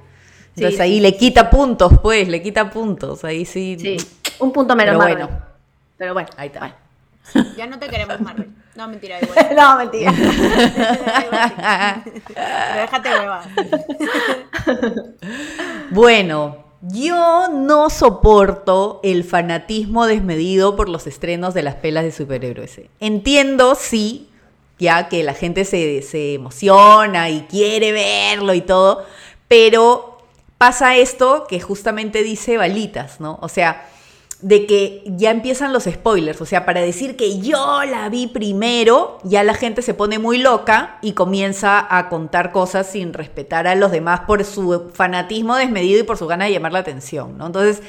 Entonces 0.56 0.80
ahí 0.80 1.00
le 1.00 1.18
quita 1.18 1.50
puntos, 1.50 2.00
pues, 2.02 2.28
le 2.28 2.42
quita 2.42 2.70
puntos. 2.70 3.24
Ahí 3.26 3.46
sí. 3.46 3.78
Sí, 3.80 3.98
un 4.40 4.52
punto 4.52 4.76
menos. 4.76 4.96
Pero 4.98 5.16
bueno. 5.16 5.42
Pero 5.98 6.14
bueno. 6.14 6.30
Ahí 6.38 6.48
está. 6.48 6.76
Ya 7.58 7.68
no 7.68 7.78
te 7.78 7.88
queremos, 7.90 8.20
Marvel. 8.22 8.50
No, 8.76 8.88
mentira, 8.90 9.20
igual. 9.22 9.56
no, 9.56 9.78
mentira. 9.78 10.12
déjate 12.76 13.10
hueva. 13.10 13.44
bueno, 15.92 16.66
yo 16.82 17.48
no 17.50 17.90
soporto 17.90 19.00
el 19.04 19.24
fanatismo 19.24 20.06
desmedido 20.06 20.76
por 20.76 20.90
los 20.90 21.08
estrenos 21.08 21.54
de 21.54 21.64
las 21.64 21.76
pelas 21.76 22.04
de 22.04 22.12
superhéroes. 22.12 22.82
Entiendo, 23.00 23.76
sí, 23.76 24.30
ya 24.78 25.08
que 25.08 25.24
la 25.24 25.34
gente 25.34 25.64
se, 25.64 26.02
se 26.02 26.34
emociona 26.34 27.30
y 27.30 27.42
quiere 27.44 27.94
verlo 27.94 28.54
y 28.54 28.62
todo, 28.62 29.06
pero 29.48 30.18
pasa 30.58 30.98
esto 30.98 31.46
que 31.48 31.62
justamente 31.62 32.24
dice 32.24 32.58
Balitas, 32.58 33.22
¿no? 33.22 33.40
O 33.42 33.48
sea, 33.48 33.88
de 34.42 34.66
que 34.66 35.04
ya 35.06 35.32
empiezan 35.32 35.74
los 35.74 35.86
spoilers, 35.86 36.42
o 36.42 36.46
sea, 36.46 36.66
para 36.66 36.82
decir 36.82 37.16
que 37.16 37.40
yo 37.40 37.84
la 37.86 38.10
vi 38.10 38.28
primero, 38.28 39.18
ya 39.24 39.44
la 39.44 39.54
gente 39.54 39.82
se 39.82 39.94
pone 39.94 40.20
muy 40.20 40.38
loca 40.38 41.00
y 41.02 41.14
comienza 41.14 41.86
a 41.90 42.10
contar 42.10 42.52
cosas 42.52 42.92
sin 42.92 43.14
respetar 43.14 43.68
a 43.68 43.76
los 43.76 43.92
demás 43.92 44.22
por 44.22 44.44
su 44.44 44.92
fanatismo 44.94 45.56
desmedido 45.56 46.00
y 46.00 46.04
por 46.04 46.18
su 46.18 46.28
gana 46.28 46.46
de 46.46 46.52
llamar 46.52 46.74
la 46.74 46.80
atención, 46.80 47.38
¿no? 47.38 47.48
Entonces, 47.48 47.82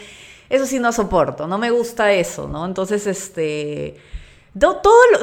eso 0.49 0.67
sí 0.67 0.79
no 0.79 0.93
soporto, 0.93 1.47
no 1.47 1.59
me 1.59 1.71
gusta 1.71 2.13
eso, 2.13 2.47
¿no? 2.49 2.65
Entonces, 2.65 3.07
este, 3.07 3.97
todo, 4.59 4.77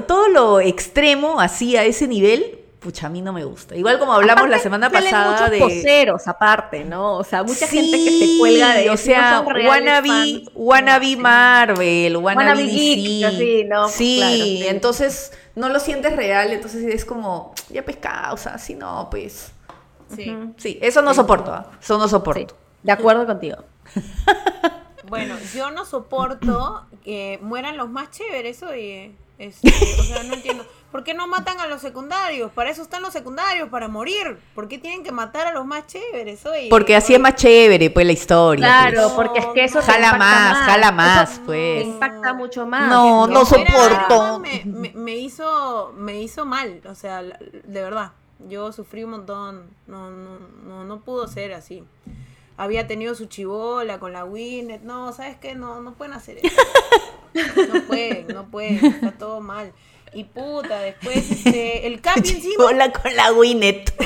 todo 0.05 0.27
lo 0.27 0.59
extremo 0.59 1.39
así 1.39 1.77
a 1.77 1.83
ese 1.83 2.07
nivel, 2.07 2.62
pucha, 2.83 3.07
a 3.07 3.09
mí 3.09 3.21
no 3.21 3.31
me 3.31 3.45
gusta. 3.45 3.75
Igual 3.75 3.97
como 3.97 4.13
hablamos 4.13 4.49
la 4.49 4.59
semana 4.59 4.89
pasada 4.89 5.49
de 5.49 5.57
poseros 5.59 6.27
aparte, 6.27 6.83
¿no? 6.83 7.17
O 7.17 7.23
sea, 7.23 7.43
mucha 7.43 7.67
gente 7.67 7.97
que 7.97 8.11
se 8.19 8.37
cuelga 8.37 8.73
de 8.73 8.89
o 8.89 8.97
sea, 8.97 9.41
wannabe, 9.41 10.43
wannabe 10.53 11.15
Marvel, 11.15 12.17
wannabe, 12.17 12.63
DC. 12.63 13.65
¿no? 13.69 13.87
Sí, 13.87 14.65
entonces 14.67 15.31
no 15.55 15.69
lo 15.69 15.79
sientes 15.79 16.15
real, 16.15 16.51
entonces 16.51 16.83
es 16.83 17.05
como 17.05 17.53
ya 17.69 17.85
pescado, 17.85 18.35
o 18.35 18.37
sea, 18.37 18.55
así 18.55 18.75
no, 18.75 19.07
pues. 19.09 19.51
Sí. 20.13 20.35
Sí, 20.57 20.77
eso 20.81 21.01
no 21.01 21.13
soporto, 21.13 21.51
¿ah? 21.51 21.71
eso 21.81 21.97
no 21.97 22.07
Sí, 22.07 22.11
soporto. 22.11 22.55
de 22.83 22.91
acuerdo 22.91 23.25
contigo. 23.25 23.57
Bueno, 25.05 25.35
yo 25.53 25.69
no 25.69 25.85
soporto 25.85 26.85
que 27.03 27.37
mueran 27.41 27.77
los 27.77 27.89
más 27.89 28.09
chéveres, 28.09 28.63
oye. 28.63 29.11
Este, 29.37 29.67
o 29.99 30.03
sea, 30.03 30.23
no 30.23 30.33
entiendo. 30.33 30.65
¿Por 30.93 31.03
qué 31.03 31.13
no 31.15 31.25
matan 31.27 31.59
a 31.59 31.65
los 31.67 31.81
secundarios? 31.81 32.51
Para 32.51 32.69
eso 32.69 32.83
están 32.83 33.01
los 33.01 33.11
secundarios, 33.11 33.67
para 33.69 33.87
morir. 33.87 34.37
¿Por 34.53 34.67
qué 34.67 34.77
tienen 34.77 35.03
que 35.03 35.11
matar 35.11 35.47
a 35.47 35.51
los 35.51 35.65
más 35.65 35.87
chéveres, 35.87 36.45
oye? 36.45 36.67
Porque 36.69 36.95
así 36.95 37.15
es 37.15 37.19
más 37.19 37.33
chévere, 37.35 37.89
pues, 37.89 38.05
la 38.05 38.11
historia. 38.11 38.65
Claro, 38.65 39.01
pues. 39.01 39.13
porque 39.13 39.39
es 39.39 39.45
que 39.47 39.63
eso 39.63 39.81
Jala 39.81 40.05
impacta 40.05 40.17
más, 40.19 40.57
jala 40.65 40.91
más, 40.91 41.31
Eso 41.33 41.41
pues. 41.47 41.83
impacta 41.85 42.33
mucho 42.33 42.67
más. 42.67 42.87
No, 42.87 43.25
no 43.25 43.43
soporto. 43.43 44.39
Me, 44.39 44.61
me- 44.65 44.93
me 44.93 45.15
hizo, 45.17 45.91
me 45.97 46.21
hizo 46.21 46.45
mal, 46.45 46.79
o 46.87 46.93
sea, 46.95 47.23
de 47.23 47.81
verdad. 47.81 48.11
Yo 48.47 48.71
sufrí 48.71 49.03
un 49.03 49.11
montón. 49.11 49.63
No, 49.87 50.11
no, 50.11 50.37
no, 50.65 50.83
no 50.83 50.99
pudo 51.01 51.27
ser 51.27 51.53
así. 51.53 51.83
Había 52.55 52.85
tenido 52.85 53.15
su 53.15 53.25
chivola 53.25 53.97
con 53.99 54.13
la 54.13 54.25
Winnet. 54.25 54.83
No, 54.83 55.11
¿sabes 55.11 55.37
qué? 55.37 55.55
No, 55.55 55.81
no 55.81 55.93
pueden 55.95 56.13
hacer 56.13 56.37
eso. 56.43 56.55
No 57.73 57.81
pueden, 57.87 58.27
no 58.27 58.45
pueden. 58.45 58.85
Está 58.85 59.11
todo 59.13 59.39
mal. 59.41 59.73
Y 60.13 60.23
puta, 60.25 60.79
después 60.79 61.17
este, 61.31 61.87
el 61.87 61.99
Capi 62.01 62.19
encima, 62.29 62.65
Hola 62.65 62.91
con 62.91 63.15
la 63.15 63.31
Winnet. 63.31 63.91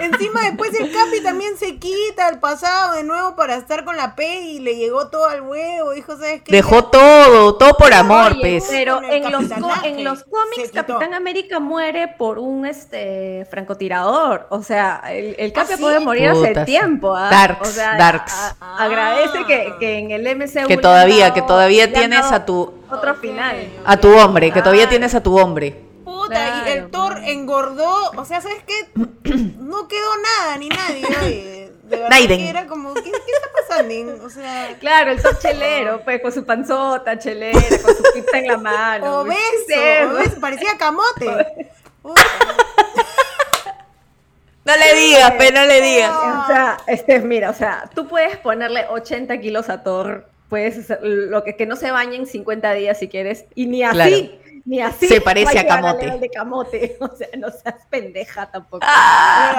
encima 0.00 0.42
después 0.42 0.70
el 0.78 0.92
Capi 0.92 1.22
también 1.22 1.56
se 1.56 1.76
quita 1.78 2.26
al 2.28 2.38
pasado 2.38 2.94
de 2.94 3.04
nuevo 3.04 3.36
para 3.36 3.56
estar 3.56 3.84
con 3.84 3.96
la 3.96 4.14
P 4.14 4.40
y 4.42 4.58
le 4.60 4.76
llegó 4.76 5.08
todo 5.08 5.26
al 5.28 5.40
huevo, 5.42 5.92
dijo, 5.92 6.16
¿sabes 6.16 6.42
qué? 6.42 6.52
Dejó 6.52 6.84
todo, 6.84 7.54
todo 7.56 7.74
por 7.76 7.92
amor, 7.94 8.32
Oye, 8.32 8.40
pues. 8.40 8.66
Pero 8.68 9.00
en 9.02 9.32
los, 9.32 9.44
en 9.84 10.04
los 10.04 10.24
cómics. 10.24 10.70
Capitán 10.72 11.14
América 11.14 11.58
muere 11.58 12.08
por 12.08 12.38
un 12.38 12.66
este 12.66 13.46
francotirador. 13.50 14.46
O 14.50 14.62
sea, 14.62 15.02
el, 15.10 15.36
el 15.38 15.52
Capi 15.52 15.72
¿Ah, 15.72 15.76
sí? 15.76 15.82
puede 15.82 16.00
morir 16.00 16.28
hace 16.28 16.54
sí. 16.54 16.64
tiempo. 16.66 17.14
¿ah? 17.16 17.30
Darks, 17.30 17.68
o 17.68 17.72
sea, 17.72 17.96
darks. 17.96 18.32
a- 18.32 18.56
Ah. 18.60 18.84
agradece 18.84 19.44
que, 19.46 19.72
que 19.78 19.98
en 19.98 20.10
el 20.10 20.26
MCU. 20.36 20.66
Que 20.66 20.76
todavía, 20.76 21.32
que 21.32 21.42
todavía 21.42 21.92
tienes 21.92 22.20
dado 22.22 22.34
a 22.34 22.44
tu, 22.44 22.74
Otro 22.94 23.14
final. 23.16 23.68
a 23.84 23.96
tu 23.96 24.12
hombre, 24.16 24.52
que 24.52 24.60
todavía 24.60 24.84
Ah. 24.84 24.88
tienes 24.88 25.14
a 25.14 25.22
tu 25.22 25.38
hombre. 25.38 25.80
Puta, 26.04 26.34
y 26.34 26.36
Claro, 26.62 26.66
el 26.70 26.90
Thor 26.90 27.12
pues. 27.14 27.28
engordó, 27.28 28.10
o 28.16 28.24
sea, 28.24 28.40
¿sabes 28.40 28.62
qué? 28.66 28.88
No 29.58 29.88
quedó 29.88 30.10
nada, 30.38 30.56
ni 30.58 30.68
nadie, 30.68 31.04
oye. 31.22 31.60
De 31.84 31.96
verdad 31.96 32.08
Naiden. 32.10 32.38
que 32.38 32.48
era 32.48 32.66
como, 32.66 32.94
¿qué, 32.94 33.02
qué 33.02 33.10
está 33.10 33.48
pasando? 33.68 34.24
O 34.24 34.30
sea, 34.30 34.74
Claro, 34.80 35.10
el 35.10 35.20
top 35.22 35.38
chelero, 35.38 36.00
pues, 36.04 36.22
con 36.22 36.32
su 36.32 36.44
panzota 36.46 37.18
chelera, 37.18 37.58
con 37.82 37.94
su 37.94 38.02
pizza 38.14 38.38
en 38.38 38.46
la 38.46 38.56
mano. 38.56 39.20
obeso, 39.20 39.40
¿qué 39.68 39.98
es 40.02 40.06
eso? 40.06 40.14
obeso, 40.16 40.40
parecía 40.40 40.78
camote. 40.78 41.70
Puta. 42.02 42.22
No 44.64 44.74
le 44.76 44.94
digas, 44.94 45.32
pe, 45.32 45.52
no 45.52 45.64
le 45.66 45.80
digas. 45.82 46.10
O 46.10 46.46
sea, 46.46 46.78
este, 46.86 47.20
mira, 47.20 47.50
o 47.50 47.54
sea, 47.54 47.90
tú 47.94 48.06
puedes 48.08 48.38
ponerle 48.38 48.86
80 48.88 49.38
kilos 49.38 49.68
a 49.68 49.82
Thor, 49.82 50.26
puedes 50.48 50.78
hacer 50.78 51.00
lo 51.02 51.42
que, 51.44 51.56
que 51.56 51.66
no 51.66 51.76
se 51.76 51.90
bañe 51.90 52.16
en 52.16 52.26
50 52.26 52.72
días 52.74 52.98
si 52.98 53.08
quieres, 53.08 53.44
y 53.54 53.66
ni 53.66 53.82
así, 53.82 53.96
Claro. 53.96 54.16
ni 54.64 54.80
así. 54.80 55.08
Se 55.08 55.20
parece 55.20 55.58
a 55.58 55.66
camote. 55.66 56.18
de 56.18 56.28
camote, 56.30 56.96
o 57.00 57.08
sea, 57.16 57.28
no 57.38 57.48
seas 57.50 57.76
pendeja 57.90 58.46
tampoco. 58.50 58.86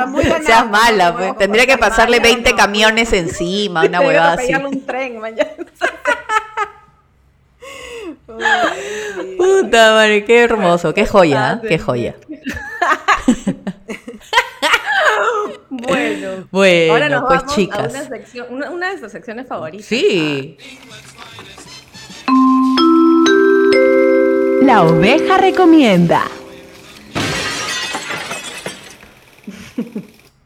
Muy 0.07 0.23
ganado, 0.25 0.45
Seas 0.45 0.69
mala, 0.69 1.11
pues. 1.11 1.21
ganado. 1.25 1.37
Tendría 1.39 1.65
que 1.65 1.77
pasarle 1.77 2.19
Mala, 2.19 2.31
20 2.33 2.51
no. 2.51 2.57
camiones 2.57 3.13
encima, 3.13 3.83
una 3.85 4.01
huevada 4.01 4.33
así. 4.33 4.53
un 4.53 4.85
tren. 4.85 5.17
Uy, 5.21 5.35
Puta 9.37 9.93
madre, 9.93 10.25
qué 10.25 10.43
hermoso, 10.43 10.93
qué 10.93 11.05
joya, 11.05 11.61
qué 11.67 11.77
joya. 11.79 12.15
Bueno, 15.69 16.47
Bueno, 16.51 16.93
ahora 16.93 17.09
nos 17.09 17.21
pues 17.25 17.39
vamos 17.39 17.51
a 17.51 17.55
chicas. 17.55 17.93
una, 17.93 18.07
sección, 18.07 18.47
una, 18.49 18.69
una 18.69 18.85
de 18.87 18.91
nuestras 18.93 19.11
secciones 19.11 19.47
favoritas. 19.47 19.85
Sí. 19.85 20.57
La 24.61 24.83
oveja 24.83 25.37
recomienda. 25.37 26.23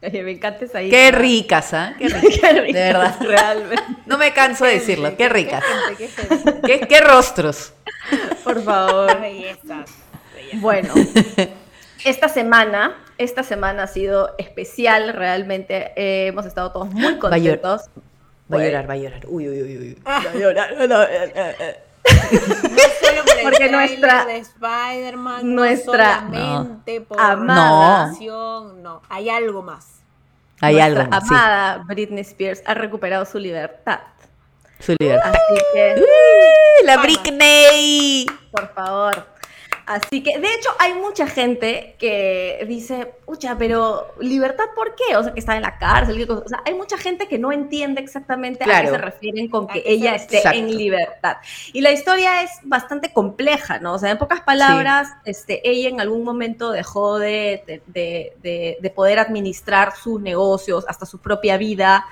Oye, 0.02 0.24
me 0.24 0.32
encanta 0.32 0.64
esa 0.66 0.80
Qué 0.80 1.12
ricas, 1.12 1.74
¿ah? 1.74 1.94
Qué 2.00 2.08
ricas. 2.08 2.22
Qué 2.40 2.54
rica, 2.62 2.80
De 2.80 2.86
verdad. 2.86 3.16
Realmente. 3.20 3.84
No 4.06 4.18
me 4.18 4.32
canso 4.34 4.66
de 4.66 4.74
decirlo, 4.74 5.16
qué 5.18 5.28
ricas. 5.30 5.64
gente, 5.64 5.98
qué 5.98 6.08
gente, 6.08 6.62
Qué, 6.66 6.80
qué 6.88 7.02
rostros. 7.02 7.74
Por 8.44 8.64
favor. 8.64 9.20
bellezas. 9.22 9.90
bellezas. 10.36 10.62
Bueno, 10.62 10.94
esta 12.06 12.30
semana, 12.30 12.96
esta 13.18 13.44
semana 13.44 13.84
ha 13.84 13.88
sido 13.88 14.36
especial 14.38 15.14
realmente. 15.14 15.92
eh, 15.96 16.28
hemos 16.28 16.46
estado 16.46 16.72
todos 16.72 16.90
muy 16.92 17.02
Va 17.04 17.08
a 17.10 17.38
llorar. 17.38 17.60
contentos. 17.62 17.82
Va 18.52 18.58
a 18.58 18.64
llorar, 18.66 18.90
va 18.90 18.94
a 18.94 18.98
llorar. 18.98 19.22
Uy, 19.28 19.48
uy, 19.48 19.62
uy, 19.62 19.78
uy. 19.78 20.02
Ah. 20.06 20.22
Va 20.26 20.32
a 20.32 20.34
llorar. 20.36 20.74
No, 20.78 20.88
no, 20.88 21.04
eh, 21.04 21.32
eh, 21.36 21.56
eh. 21.60 21.80
No 22.32 23.08
solo 23.08 23.24
por 23.26 23.38
el 23.38 23.44
Porque 23.44 23.70
nuestra- 23.72 24.26
de 24.26 24.38
Spider-Man, 24.38 25.56
nuestra- 25.56 26.22
no 26.22 26.30
solamente 26.32 27.02
por 27.02 27.20
amada- 27.20 27.56
la 27.70 28.04
acción, 28.06 28.82
no, 28.82 29.02
hay 29.10 29.30
algo 29.30 29.62
más. 29.62 30.00
Hay 30.62 30.76
Nuestra 30.76 31.02
algo 31.04 31.12
más, 31.12 31.28
sí. 31.28 31.34
amada 31.34 31.84
Britney 31.86 32.22
Spears 32.22 32.64
ha 32.66 32.74
recuperado 32.74 33.26
su 33.26 33.38
libertad. 33.38 34.00
Su 34.80 34.96
libertad. 35.00 35.30
Así 35.34 35.62
que, 35.74 35.96
¡Uh, 36.02 36.86
La 36.86 36.98
Britney. 36.98 38.26
por 38.52 38.74
favor. 38.74 39.26
Así 39.90 40.22
que, 40.22 40.38
de 40.38 40.54
hecho, 40.54 40.70
hay 40.78 40.94
mucha 40.94 41.26
gente 41.26 41.96
que 41.98 42.64
dice, 42.68 43.08
pucha, 43.30 43.56
pero 43.60 44.08
libertad, 44.20 44.64
¿por 44.76 44.96
qué? 44.96 45.16
O 45.16 45.22
sea, 45.24 45.34
que 45.34 45.40
está 45.40 45.56
en 45.56 45.62
la 45.62 45.78
cárcel. 45.78 46.26
O 46.32 46.48
sea, 46.50 46.64
hay 46.66 46.74
mucha 46.74 46.98
gente 46.98 47.28
que 47.28 47.38
no 47.38 47.52
entiende 47.52 48.02
exactamente 48.02 48.64
a 48.64 48.82
qué 48.82 48.88
se 48.88 48.98
refieren 48.98 49.48
con 49.50 49.66
¿A 49.70 49.74
que 49.74 49.84
ella 49.86 50.16
esté 50.16 50.38
refiere? 50.38 50.58
en 50.58 50.64
Exacto. 50.66 50.78
libertad. 50.80 51.38
Y 51.72 51.82
la 51.82 51.92
historia 51.92 52.42
es 52.42 52.50
bastante 52.64 53.14
compleja, 53.14 53.78
¿no? 53.80 53.94
O 53.94 54.00
sea, 54.00 54.10
en 54.10 54.18
pocas 54.18 54.42
palabras, 54.42 55.10
este, 55.26 55.62
ella 55.70 55.90
en 55.90 56.02
algún 56.02 56.24
momento 56.24 56.72
dejó 56.72 57.20
de, 57.20 57.62
de- 57.68 57.84
de- 57.86 58.34
de- 58.42 58.78
de 58.82 58.90
poder 58.90 59.20
administrar 59.20 59.96
sus 59.96 60.20
negocios, 60.20 60.86
hasta 60.88 61.06
su 61.06 61.20
propia 61.20 61.58
vida. 61.58 62.08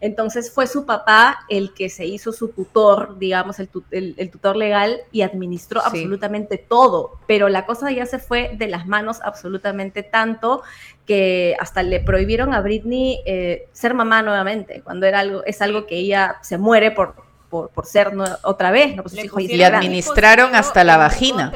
Entonces 0.00 0.52
fue 0.54 0.68
su 0.68 0.86
papá 0.86 1.40
el 1.48 1.74
que 1.74 1.88
se 1.88 2.06
hizo 2.06 2.32
su 2.32 2.48
tutor, 2.50 3.18
digamos, 3.18 3.58
el, 3.58 3.66
tu- 3.68 3.82
el- 3.90 4.14
el 4.18 4.30
tutor 4.30 4.54
legal 4.56 5.00
y 5.10 5.22
administró 5.22 5.80
Sí. 5.80 5.86
absolutamente 5.88 6.58
todo. 6.58 7.18
Pero 7.26 7.48
la 7.48 7.66
cosa 7.66 7.90
ya 7.90 8.06
se 8.06 8.20
fue 8.20 8.52
de 8.56 8.68
las 8.68 8.86
manos 8.86 9.18
absolutamente 9.24 10.04
tanto 10.04 10.59
que 11.06 11.56
hasta 11.58 11.82
le 11.82 11.98
prohibieron 11.98 12.54
a 12.54 12.60
Britney 12.60 13.20
eh, 13.26 13.68
ser 13.72 13.94
mamá 13.94 14.22
nuevamente, 14.22 14.80
cuando 14.82 15.06
era 15.06 15.18
algo, 15.18 15.42
es 15.44 15.60
algo 15.60 15.86
que 15.86 15.96
ella 15.96 16.36
se 16.40 16.56
muere 16.56 16.92
por, 16.92 17.16
por, 17.48 17.70
por 17.70 17.84
ser 17.84 18.12
otra 18.42 18.70
vez, 18.70 18.94
¿no? 18.94 19.02
Pues 19.02 19.14
Le 19.14 19.24
hijos 19.24 19.42
administraron 19.42 20.54
hasta 20.54 20.84
la 20.84 20.96
vagina. 20.96 21.52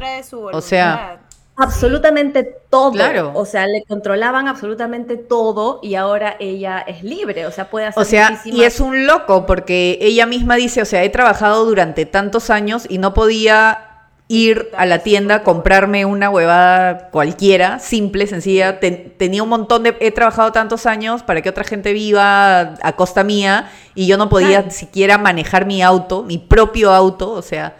O 0.52 0.60
sea. 0.60 1.20
Absolutamente 1.56 2.42
todo. 2.68 2.90
Claro. 2.90 3.30
O 3.36 3.46
sea, 3.46 3.68
le 3.68 3.84
controlaban 3.84 4.48
absolutamente 4.48 5.16
todo 5.16 5.78
y 5.84 5.94
ahora 5.94 6.34
ella 6.40 6.80
es 6.80 7.04
libre. 7.04 7.46
O 7.46 7.52
sea, 7.52 7.70
puede 7.70 7.86
hacer 7.86 8.02
O 8.02 8.04
sea, 8.04 8.42
y 8.44 8.64
es 8.64 8.80
un 8.80 9.06
loco 9.06 9.46
porque 9.46 9.98
ella 10.00 10.26
misma 10.26 10.56
dice, 10.56 10.82
o 10.82 10.84
sea, 10.84 11.04
he 11.04 11.10
trabajado 11.10 11.64
durante 11.64 12.06
tantos 12.06 12.50
años 12.50 12.86
y 12.88 12.98
no 12.98 13.14
podía 13.14 13.93
ir 14.26 14.70
a 14.76 14.86
la 14.86 15.00
tienda 15.00 15.36
a 15.36 15.42
comprarme 15.42 16.04
una 16.06 16.30
huevada 16.30 17.10
cualquiera, 17.10 17.78
simple, 17.78 18.26
sencilla. 18.26 18.80
Ten- 18.80 19.12
tenía 19.18 19.42
un 19.42 19.48
montón 19.50 19.82
de... 19.82 19.96
He 20.00 20.10
trabajado 20.12 20.50
tantos 20.52 20.86
años 20.86 21.22
para 21.22 21.42
que 21.42 21.50
otra 21.50 21.64
gente 21.64 21.92
viva 21.92 22.74
a 22.82 22.92
costa 22.96 23.22
mía 23.22 23.70
y 23.94 24.06
yo 24.06 24.16
no 24.16 24.28
podía 24.28 24.60
Claro. 24.62 24.70
siquiera 24.70 25.18
manejar 25.18 25.66
mi 25.66 25.82
auto, 25.82 26.22
mi 26.22 26.38
propio 26.38 26.92
auto, 26.92 27.30
o 27.32 27.42
sea... 27.42 27.76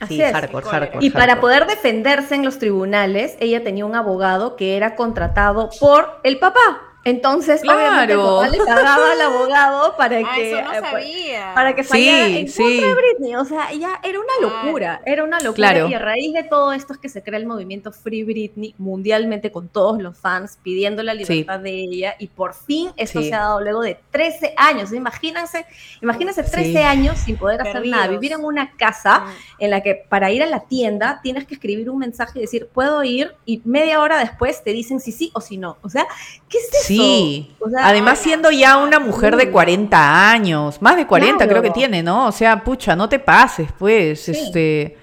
Así 0.00 0.14
sí, 0.14 0.22
es. 0.22 0.32
hardcore, 0.32 0.64
Y 0.64 0.68
hardcore. 0.70 1.06
Y 1.06 1.10
para 1.10 1.40
poder 1.40 1.66
defenderse 1.66 2.36
en 2.36 2.44
los 2.44 2.60
tribunales, 2.60 3.36
ella 3.40 3.64
tenía 3.64 3.84
un 3.84 3.96
abogado 3.96 4.54
que 4.54 4.76
era 4.76 4.94
contratado 4.94 5.70
por 5.80 6.20
el 6.22 6.38
papá. 6.38 6.87
Entonces, 7.08 7.62
obviamente, 7.62 8.14
Claro. 8.14 8.36
papá 8.36 8.48
le 8.48 8.58
pagaba 8.58 9.12
al 9.12 9.20
abogado 9.20 9.96
para 9.96 10.18
Ah, 10.18 10.32
que, 10.34 10.50
eso 10.52 10.62
no 10.62 10.72
eh, 10.74 10.78
pues, 10.80 10.90
sabía. 11.04 11.52
para 11.54 11.74
que 11.74 11.82
Sí, 11.84 11.88
fallara 11.88 12.26
en 12.26 12.48
sí. 12.48 12.62
contra 12.62 12.86
de 12.88 12.94
Britney. 12.94 13.34
O 13.36 13.44
sea, 13.44 13.72
ya 13.72 14.00
era 14.02 14.18
una 14.20 14.32
locura, 14.48 15.00
era 15.06 15.24
una 15.24 15.38
locura. 15.40 15.54
Claro. 15.72 15.88
Y 15.88 15.94
a 15.94 15.98
raíz 15.98 16.32
de 16.34 16.42
todo 16.44 16.72
esto 16.72 16.92
es 16.92 16.98
que 16.98 17.08
se 17.08 17.22
crea 17.22 17.38
el 17.38 17.46
movimiento 17.46 17.92
Free 17.92 18.24
Britney 18.24 18.74
mundialmente 18.78 19.50
con 19.50 19.68
todos 19.68 20.00
los 20.02 20.16
fans 20.18 20.58
pidiendo 20.62 21.02
la 21.02 21.14
libertad 21.14 21.60
de 21.60 21.70
ella. 21.70 22.14
Y 22.18 22.28
por 22.28 22.54
fin 22.54 22.90
esto 22.96 23.22
Sí. 23.22 23.28
se 23.28 23.34
ha 23.34 23.40
dado 23.40 23.60
luego 23.60 23.80
de 23.80 23.98
13 24.10 24.54
años. 24.56 24.92
Imagínense, 24.92 25.64
imagínense 26.02 26.42
13 26.42 26.70
Sí. 26.72 26.76
años 26.78 27.18
sin 27.18 27.36
poder 27.36 27.60
hacer 27.62 27.86
nada, 27.86 28.06
vivir 28.08 28.32
en 28.32 28.44
una 28.44 28.72
casa 28.76 29.20
Mm. 29.20 29.30
en 29.64 29.70
la 29.70 29.80
que 29.82 29.94
para 30.08 30.30
ir 30.30 30.42
a 30.42 30.46
la 30.46 30.60
tienda 30.60 31.20
tienes 31.22 31.46
que 31.46 31.54
escribir 31.54 31.88
un 31.90 31.98
mensaje 31.98 32.38
y 32.38 32.42
decir, 32.42 32.68
puedo 32.72 33.02
ir, 33.04 33.34
y 33.46 33.62
media 33.64 34.00
hora 34.00 34.18
después 34.18 34.62
te 34.62 34.72
dicen 34.72 35.00
si 35.00 35.12
sí 35.12 35.30
o 35.34 35.40
si 35.40 35.56
no. 35.56 35.76
O 35.82 35.88
sea, 35.88 36.06
¿qué 36.48 36.58
es 36.58 36.68
eso? 36.72 36.97
Sí. 37.02 37.50
O 37.60 37.68
sea, 37.70 37.86
Además, 37.88 38.18
siendo 38.18 38.50
ya 38.50 38.76
una 38.78 38.98
mujer 38.98 39.36
de 39.36 39.50
40 39.50 40.30
años, 40.30 40.80
más 40.82 40.96
de 40.96 41.06
40 41.06 41.36
Claro. 41.44 41.50
creo 41.50 41.62
que 41.62 41.70
tiene, 41.70 42.02
¿no? 42.02 42.26
O 42.26 42.32
sea, 42.32 42.62
pucha, 42.64 42.94
no 42.96 43.08
te 43.08 43.18
pases, 43.18 43.68
pues. 43.78 44.22
Sí. 44.24 44.32
Este. 44.32 44.98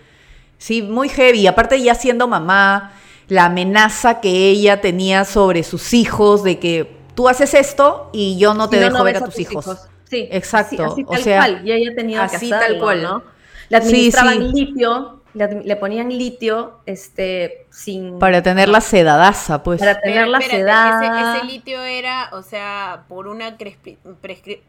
Sí, 0.57 0.81
muy 0.81 1.09
heavy. 1.09 1.47
Aparte, 1.47 1.81
ya 1.81 1.95
siendo 1.95 2.27
mamá, 2.27 2.93
la 3.27 3.45
amenaza 3.45 4.21
que 4.21 4.29
ella 4.49 4.81
tenía 4.81 5.25
sobre 5.25 5.63
sus 5.63 5.93
hijos 5.93 6.43
de 6.43 6.59
que 6.59 6.95
tú 7.15 7.27
haces 7.29 7.53
esto 7.53 8.09
y 8.13 8.37
yo 8.37 8.53
no 8.53 8.69
te 8.69 8.77
Si 8.77 8.83
dejo 8.83 9.03
ver 9.03 9.17
a 9.17 9.21
tus 9.25 9.39
hijos. 9.39 9.65
Sí, 10.09 10.27
Exacto, 10.31 10.83
Así, 10.85 10.93
así 10.93 11.03
o 11.07 11.11
tal 11.11 11.21
sea, 11.23 11.37
cual. 11.39 11.61
Y 11.67 11.71
ella 11.71 11.95
tenía 11.95 12.23
así 12.23 12.45
que 12.45 12.49
tal 12.51 12.59
hacerlo, 12.63 12.83
cual. 12.83 13.01
¿no? 13.03 13.23
Le 13.69 13.81
Sí, 13.81 13.87
administraban 13.87 14.33
sí. 14.39 14.51
litio, 14.53 15.21
le, 15.35 15.75
ponían 15.75 16.09
litio, 16.09 16.79
este, 16.85 17.67
sin... 17.69 18.17
Para 18.19 18.41
tener 18.41 18.69
la 18.69 18.81
sedadaza, 18.81 19.61
pues. 19.63 19.79
para 19.79 19.99
tener 19.99 20.27
la 20.27 20.41
sedada. 20.41 21.03
Ese, 21.31 21.37
ese 21.37 21.45
litio 21.45 21.81
era, 21.81 22.29
o 22.31 22.41
sea, 22.41 23.03
por 23.07 23.27
una 23.27 23.57
prescri- 23.57 23.97
pre- 24.23 24.61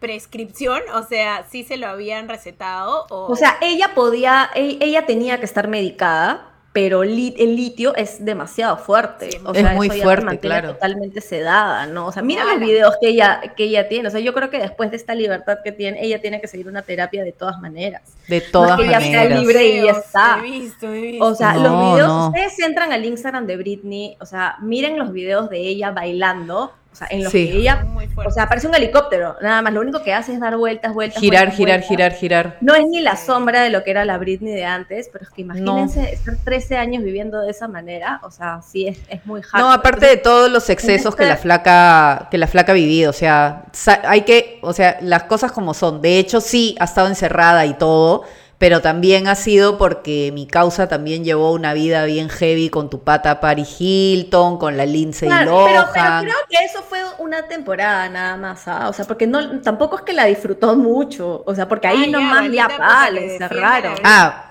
prescripción, 0.00 0.80
o 0.94 1.02
sea, 1.02 1.44
sí 1.50 1.62
se 1.62 1.76
lo 1.76 1.86
habían 1.86 2.28
recetado. 2.28 3.06
O, 3.10 3.26
O 3.26 3.36
sea, 3.36 3.58
ella 3.60 3.92
podía, 3.94 4.50
e- 4.54 4.78
ella 4.80 5.06
tenía 5.06 5.38
que 5.38 5.44
estar 5.44 5.68
medicada, 5.68 6.49
pero 6.72 7.02
el 7.02 7.16
litio 7.16 7.96
es 7.96 8.24
demasiado 8.24 8.76
fuerte. 8.76 9.32
Sí, 9.32 9.38
o 9.44 9.52
es 9.52 9.60
sea, 9.60 9.72
muy 9.72 9.88
eso 9.88 9.94
ya 9.96 9.98
te 10.00 10.04
fuerte, 10.04 10.24
mantiene 10.24 10.56
claro. 10.60 10.74
Totalmente 10.74 11.20
sedada, 11.20 11.86
¿no? 11.86 12.06
O 12.06 12.12
sea, 12.12 12.22
mira 12.22 12.44
los 12.44 12.60
videos 12.60 12.94
que 13.00 13.08
ella, 13.08 13.40
que 13.56 13.64
ella 13.64 13.88
tiene. 13.88 14.06
O 14.06 14.10
sea, 14.12 14.20
yo 14.20 14.32
creo 14.32 14.50
que 14.50 14.58
después 14.60 14.90
de 14.92 14.96
esta 14.96 15.14
libertad 15.16 15.58
que 15.64 15.72
tiene, 15.72 16.04
ella 16.04 16.20
tiene 16.20 16.40
que 16.40 16.46
seguir 16.46 16.68
una 16.68 16.82
terapia 16.82 17.24
de 17.24 17.32
todas 17.32 17.58
maneras. 17.58 18.02
De 18.28 18.40
todas 18.40 18.78
que 18.78 18.86
ella 18.86 19.00
sea 19.00 19.22
maneras. 19.24 19.40
libre 19.40 19.66
y 19.66 19.82
ya 19.84 19.90
está. 19.92 20.38
He 20.38 20.42
visto, 20.42 20.92
he 20.94 21.00
visto. 21.00 21.24
O 21.24 21.34
sea, 21.34 21.54
No, 21.54 21.62
los 21.62 21.94
videos, 21.94 22.08
no. 22.08 22.28
ustedes 22.28 22.58
entran 22.60 22.92
al 22.92 23.04
Instagram 23.04 23.46
de 23.46 23.56
Britney, 23.56 24.16
o 24.20 24.26
sea, 24.26 24.56
miren 24.60 24.96
los 24.96 25.12
videos 25.12 25.50
de 25.50 25.58
ella 25.58 25.90
bailando, 25.90 26.72
o 26.92 26.96
sea, 26.96 27.06
en 27.10 27.22
los 27.22 27.32
Sí. 27.32 27.48
que 27.50 27.56
ella, 27.58 27.84
Muy 27.84 28.08
fuerte. 28.08 28.30
o 28.30 28.34
sea, 28.34 28.48
parece 28.48 28.66
un 28.66 28.74
helicóptero, 28.74 29.36
nada 29.40 29.62
más, 29.62 29.72
lo 29.72 29.80
único 29.80 30.02
que 30.02 30.12
hace 30.12 30.32
es 30.34 30.40
dar 30.40 30.56
vueltas, 30.56 30.92
vueltas. 30.92 31.20
Girar, 31.20 31.44
vueltas, 31.44 31.56
girar, 31.56 31.78
vueltas. 31.78 31.88
girar, 31.88 32.12
girar. 32.12 32.56
No 32.60 32.74
es 32.74 32.86
ni 32.86 33.00
la 33.00 33.16
sombra 33.16 33.62
de 33.62 33.70
lo 33.70 33.84
que 33.84 33.92
era 33.92 34.04
la 34.04 34.18
Britney 34.18 34.52
de 34.52 34.64
antes, 34.64 35.08
pero 35.12 35.24
es 35.24 35.30
que 35.30 35.42
imagínense 35.42 36.12
estar 36.12 36.34
13 36.44 36.76
años 36.76 37.02
viviendo 37.04 37.40
de 37.40 37.50
esa 37.50 37.68
manera, 37.68 38.20
o 38.24 38.30
sea, 38.30 38.60
sí 38.62 38.88
es, 38.88 38.98
es 39.08 39.24
muy 39.24 39.40
hard. 39.40 39.60
No, 39.62 39.72
aparte 39.72 40.06
de 40.06 40.16
todos 40.16 40.50
los 40.50 40.68
excesos 40.68 41.14
que 41.14 41.26
la 41.26 41.36
flaca 41.36 42.28
que 42.30 42.38
la 42.38 42.46
flaca 42.46 42.72
ha 42.72 42.74
vivido, 42.74 43.10
o 43.10 43.14
sea, 43.14 43.64
hay 44.04 44.22
que, 44.22 44.58
o 44.62 44.72
sea, 44.72 44.98
las 45.00 45.24
cosas 45.24 45.52
como 45.52 45.74
son. 45.74 46.02
De 46.02 46.18
hecho, 46.18 46.40
sí 46.40 46.76
ha 46.80 46.84
estado 46.84 47.06
encerrada 47.08 47.66
y 47.66 47.74
todo, 47.74 48.24
pero 48.60 48.82
también 48.82 49.26
ha 49.26 49.34
sido 49.34 49.78
porque 49.78 50.30
mi 50.34 50.46
causa 50.46 50.86
también 50.86 51.24
llevó 51.24 51.52
una 51.52 51.72
vida 51.74 52.04
bien 52.04 52.28
heavy 52.28 52.68
con 52.70 52.90
tu 52.90 53.02
pata 53.02 53.40
Paris 53.40 53.76
Hilton, 53.80 54.58
con 54.58 54.76
la 54.76 54.84
Lindsay 54.86 55.28
Claro, 55.28 55.64
pero, 55.66 55.86
pero 55.94 56.04
Lohan. 56.04 56.24
creo 56.24 56.36
que 56.48 56.64
eso 56.64 56.82
fue 56.82 57.00
una 57.18 57.48
temporada 57.48 58.08
nada 58.10 58.36
más, 58.36 58.68
¿ah? 58.68 58.88
O 58.90 58.92
sea, 58.92 59.06
porque 59.06 59.26
no, 59.26 59.60
tampoco 59.62 59.96
es 59.96 60.02
que 60.02 60.12
la 60.12 60.26
disfrutó 60.26 60.76
mucho, 60.76 61.42
o 61.46 61.54
sea, 61.54 61.66
porque 61.68 61.88
ahí 61.88 62.02
Ah, 62.02 62.06
ya, 62.06 62.12
nomás 62.12 62.52
ya 62.52 62.68
pa, 62.68 63.06
que 63.06 63.12
le 63.12 63.20
defiende 63.22 63.48
cerraron. 63.48 63.94
la 63.94 64.00
Ah, 64.04 64.46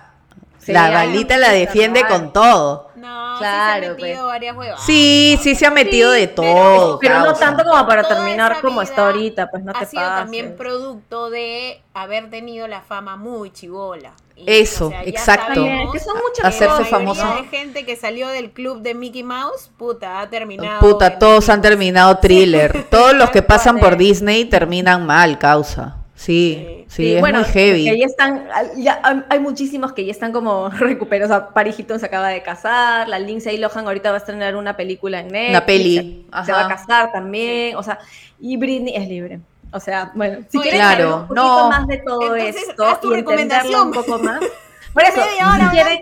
Sí, 0.58 0.74
la 0.74 0.90
balita 0.90 1.38
la 1.38 1.52
defiende 1.52 2.06
con 2.06 2.34
todo. 2.34 2.89
No, 3.00 3.36
Claro, 3.40 3.40
sí 3.40 3.80
se 3.80 3.88
ha 3.88 3.94
metido 3.96 4.16
pues. 4.24 4.26
varias 4.26 4.58
huevas. 4.58 4.86
Sí, 4.86 5.40
sí 5.42 5.56
se 5.56 5.66
ha 5.66 5.72
metido 5.72 6.12
de 6.12 6.28
todo. 6.28 7.00
Pero 7.00 7.20
no 7.20 7.34
tanto 7.34 7.64
como 7.64 7.86
para 7.88 8.08
terminar 8.08 8.62
como 8.62 8.82
está 8.82 9.08
ahorita, 9.08 9.50
pues 9.50 9.64
no 9.64 9.74
te 9.74 9.80
ha 9.80 9.86
sido 9.86 10.04
pases. 10.04 10.20
también 10.24 10.56
producto 10.56 11.30
de 11.30 11.82
haber 11.94 12.30
tenido 12.30 12.68
la 12.68 12.82
fama 12.82 13.16
muy 13.16 13.52
chivola. 13.52 14.12
Eso, 14.46 14.94
exacto. 15.04 15.56
sabemos 15.56 15.92
Que 15.94 16.00
son 16.00 16.16
muchas 16.16 16.46
Hacerse 16.46 16.86
famoso. 16.86 17.36
de 17.36 17.44
gente 17.50 17.86
que 17.86 17.98
salió 17.98 18.30
del 18.30 18.52
club 18.52 18.82
de 18.82 18.94
Mickey 18.96 19.22
Mouse, 19.24 19.70
puta, 19.78 20.22
ha 20.22 20.30
terminado. 20.30 20.80
Puta, 20.80 21.20
todos 21.20 21.50
han 21.50 21.62
terminado 21.62 22.18
thriller. 22.20 22.86
Todos 22.90 23.14
los 23.14 23.32
que 23.32 23.42
pasan 23.42 23.80
por. 23.80 23.98
Disney 23.98 24.46
terminan 24.46 25.06
mal, 25.06 25.38
causa. 25.38 25.99
Sí, 26.22 26.86
Sí. 26.86 26.86
sí, 26.90 27.14
es 27.14 27.22
muy 27.22 27.32
porque 27.32 27.50
heavy. 27.54 27.98
ya 27.98 28.06
están, 28.06 28.46
ya 28.76 29.00
hay, 29.04 29.24
hay 29.30 29.40
muchísimos 29.40 29.94
que 29.94 30.04
ya 30.04 30.12
están 30.12 30.34
como 30.34 30.70
recuperados. 30.80 31.32
O 31.34 31.40
sea, 31.40 31.50
Paris 31.54 31.80
Hilton 31.80 31.98
se 31.98 32.08
acaba 32.08 32.28
de 32.28 32.44
casar, 32.44 33.08
la 33.08 33.20
Lindsay 33.20 33.58
Lohan 33.58 33.86
ahorita 33.86 34.10
va 34.10 34.16
a 34.16 34.20
estrenar 34.20 34.58
una 34.58 34.76
película 34.76 35.22
en 35.22 35.28
Netflix. 35.30 35.50
Una 35.52 35.66
peli, 35.66 36.26
Se, 36.46 36.52
va 36.52 36.66
a 36.66 36.68
casar 36.68 37.12
también. 37.14 37.78
O 37.78 37.84
sea, 37.84 38.00
y 38.40 38.58
Britney 38.58 38.96
es 38.98 39.08
libre. 39.08 39.40
O 39.72 39.80
sea, 39.80 40.12
bueno, 40.14 40.40
si 40.50 40.58
Oye, 40.58 40.70
quieren 40.72 40.82
claro, 40.82 40.98
saber 40.98 41.22
un 41.22 41.28
poquito 41.30 41.44
no. 41.60 41.70
más 41.70 41.88
de 41.88 41.98
todo 42.00 42.36
Entonces, 42.36 42.68
esto 42.70 42.86
haz 42.86 43.00
tu 43.00 43.16
y 43.16 43.20
entenderlo 43.20 43.84
un 43.84 43.92
recomendación. 43.92 43.92
poco 43.92 44.20
más. 44.20 44.40
Por 44.94 45.04
eso, 45.04 45.22
Media 45.22 45.48
hora 45.54 45.66
si 45.66 45.70
quieren, 45.72 46.00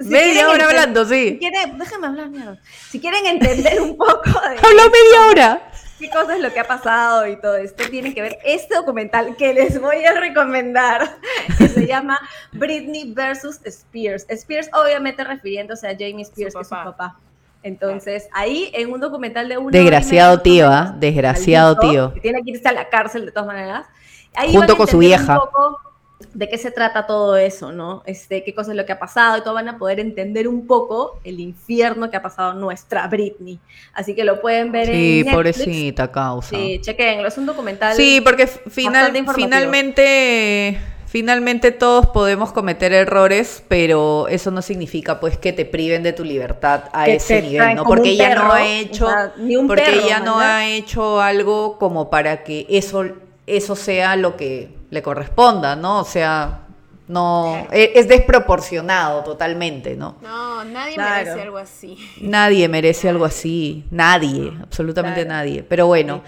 si 0.00 0.08
Media 0.08 0.50
hora 0.50 0.64
hablando, 0.64 1.04
Si 1.04 1.14
sí. 1.14 1.36
quieren, 1.38 1.78
déjame 1.78 2.06
hablar, 2.08 2.28
mierda. 2.30 2.58
Si 2.90 2.98
quieren 3.00 3.24
entender 3.26 3.80
un 3.82 3.96
poco 3.96 4.24
de 4.24 4.56
Habló 4.66 4.82
media 4.90 5.26
hora. 5.30 5.62
Qué 6.00 6.08
cosa 6.08 6.34
es 6.34 6.42
lo 6.42 6.52
que 6.52 6.60
ha 6.60 6.64
pasado 6.64 7.26
y 7.26 7.36
todo 7.36 7.56
esto, 7.56 7.84
tienen 7.90 8.14
que 8.14 8.22
ver 8.22 8.38
este 8.44 8.74
documental 8.74 9.36
que 9.36 9.52
les 9.52 9.80
voy 9.80 10.02
a 10.04 10.18
recomendar, 10.18 11.18
que 11.58 11.68
se 11.68 11.86
llama 11.86 12.18
Britney 12.52 13.12
versus 13.12 13.60
Spears. 13.64 14.24
Spears, 14.28 14.70
obviamente 14.72 15.22
refiriéndose 15.22 15.86
a 15.86 15.92
Jamie 15.92 16.22
Spears, 16.22 16.54
Su 16.54 16.58
que 16.58 16.62
es 16.62 16.68
su 16.68 16.74
papá. 16.74 17.18
Entonces, 17.62 18.28
ahí 18.32 18.70
en 18.72 18.90
un 18.90 19.00
documental 19.00 19.46
de 19.46 19.58
una 19.58 19.70
Desgraciado 19.70 20.40
tío, 20.40 20.68
¿ah? 20.68 20.94
Desgraciado 20.98 21.78
tío. 21.78 22.14
Que 22.14 22.20
tiene 22.20 22.42
que 22.42 22.52
irse 22.52 22.66
a 22.66 22.72
la 22.72 22.88
cárcel 22.88 23.26
de 23.26 23.32
todas 23.32 23.48
maneras. 23.48 23.86
Ahí 24.34 24.52
Junto 24.52 24.78
con 24.78 24.86
su 24.86 24.96
entender 24.96 25.18
un 25.20 25.26
vieja. 25.26 25.38
poco 25.38 25.89
de 26.34 26.48
qué 26.48 26.58
se 26.58 26.70
trata 26.70 27.06
todo 27.06 27.36
eso, 27.36 27.72
¿no? 27.72 28.02
Este, 28.06 28.44
qué 28.44 28.54
cosa 28.54 28.70
es 28.70 28.76
lo 28.76 28.86
que 28.86 28.92
ha 28.92 28.98
pasado 28.98 29.38
y 29.38 29.42
todo 29.42 29.54
van 29.54 29.68
a 29.68 29.78
poder 29.78 29.98
entender 30.00 30.46
un 30.48 30.66
poco 30.66 31.18
el 31.24 31.40
infierno 31.40 32.10
que 32.10 32.16
ha 32.16 32.22
pasado 32.22 32.54
nuestra 32.54 33.06
Britney. 33.08 33.58
Así 33.92 34.14
que 34.14 34.24
lo 34.24 34.40
pueden 34.40 34.70
ver 34.72 34.86
Sí, 34.86 34.92
en 35.20 35.26
Netflix. 35.26 35.32
pobrecita 35.34 36.10
causa. 36.12 36.50
Sí, 36.50 36.78
chequenlo, 36.82 37.26
es 37.28 37.36
un 37.38 37.46
documental. 37.46 37.94
Sí, 37.96 38.20
porque 38.20 38.46
final, 38.46 39.12
finalmente, 39.34 40.78
finalmente 41.06 41.72
todos 41.72 42.06
podemos 42.06 42.52
cometer 42.52 42.92
errores, 42.92 43.62
pero 43.68 44.28
eso 44.28 44.50
no 44.50 44.62
significa 44.62 45.20
pues 45.20 45.36
que 45.36 45.52
te 45.52 45.64
priven 45.64 46.02
de 46.02 46.12
tu 46.12 46.24
libertad 46.24 46.84
a 46.92 47.06
Que 47.06 47.16
ese 47.16 47.42
nivel, 47.42 47.74
¿no? 47.76 47.84
Porque 47.84 48.10
ella 48.10 48.34
no 48.34 48.52
ha 48.52 48.62
o 48.62 48.64
hecho, 48.64 49.06
sea, 49.08 49.32
ni 49.36 49.56
un 49.56 49.66
porque 49.66 49.82
perro, 49.82 50.00
ella 50.00 50.20
no 50.20 50.36
¿verdad? 50.36 50.56
ha 50.56 50.66
hecho 50.68 51.20
algo 51.20 51.78
como 51.78 52.10
para 52.10 52.44
que 52.44 52.66
eso, 52.70 53.04
eso 53.46 53.74
sea 53.76 54.16
lo 54.16 54.36
que 54.36 54.79
le 54.90 55.02
corresponda, 55.02 55.76
¿no? 55.76 56.00
O 56.00 56.04
sea, 56.04 56.60
no, 57.08 57.66
e- 57.72 57.92
es 57.94 58.08
desproporcionado 58.08 59.22
totalmente, 59.24 59.96
¿no? 59.96 60.16
No, 60.22 60.64
nadie 60.64 60.94
Claro. 60.94 61.24
merece 61.24 61.42
algo 61.42 61.58
así. 61.58 61.96
Nadie 62.20 62.68
merece 62.68 63.08
algo 63.08 63.24
así, 63.24 63.84
nadie, 63.90 64.52
absolutamente 64.62 65.22
Claro. 65.24 65.36
nadie. 65.36 65.62
Pero 65.62 65.86
bueno, 65.86 66.22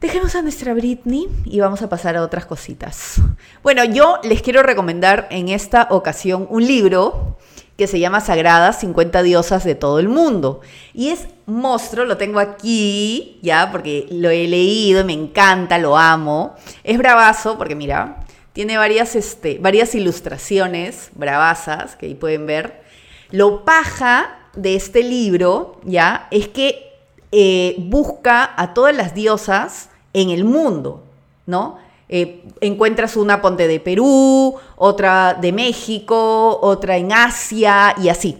dejemos 0.00 0.34
a 0.34 0.42
nuestra 0.42 0.72
Britney 0.74 1.28
y 1.44 1.60
vamos 1.60 1.82
a 1.82 1.88
pasar 1.88 2.16
a 2.16 2.22
otras 2.22 2.46
cositas. 2.46 3.20
Bueno, 3.62 3.84
yo 3.84 4.18
les 4.22 4.42
quiero 4.42 4.62
recomendar 4.62 5.26
en 5.30 5.48
esta 5.48 5.88
ocasión 5.90 6.46
un 6.50 6.66
libro 6.66 7.38
que 7.76 7.86
se 7.86 7.98
llama 7.98 8.20
Sagradas 8.20 8.80
50 8.80 9.22
diosas 9.22 9.64
de 9.64 9.74
todo 9.74 9.98
el 9.98 10.08
mundo. 10.08 10.60
Y 10.92 11.08
es 11.08 11.26
monstruo, 11.46 12.04
lo 12.04 12.16
tengo 12.16 12.38
aquí, 12.38 13.38
ya, 13.42 13.70
porque 13.72 14.06
lo 14.10 14.30
he 14.30 14.46
leído, 14.46 15.04
me 15.04 15.12
encanta, 15.12 15.78
lo 15.78 15.96
amo. 15.96 16.54
Es 16.84 16.98
bravazo, 16.98 17.58
porque 17.58 17.74
mira, 17.74 18.24
tiene 18.52 18.76
varias, 18.76 19.16
este, 19.16 19.58
varias 19.60 19.94
ilustraciones 19.94 21.10
bravasas 21.14 21.96
que 21.96 22.06
ahí 22.06 22.14
pueden 22.14 22.46
ver. 22.46 22.82
Lo 23.30 23.64
paja 23.64 24.38
de 24.54 24.76
este 24.76 25.02
libro, 25.02 25.80
ya, 25.84 26.28
es 26.30 26.46
que 26.48 26.92
eh, 27.32 27.74
busca 27.78 28.52
a 28.56 28.74
todas 28.74 28.94
las 28.94 29.14
diosas 29.14 29.90
en 30.12 30.30
el 30.30 30.44
mundo, 30.44 31.02
¿no? 31.46 31.78
Eh, 32.08 32.44
encuentras 32.60 33.16
una 33.16 33.40
ponte 33.40 33.66
de 33.66 33.80
Perú, 33.80 34.54
otra 34.76 35.34
de 35.34 35.52
México, 35.52 36.58
otra 36.60 36.96
en 36.96 37.12
Asia 37.12 37.94
y 38.02 38.08
así. 38.08 38.38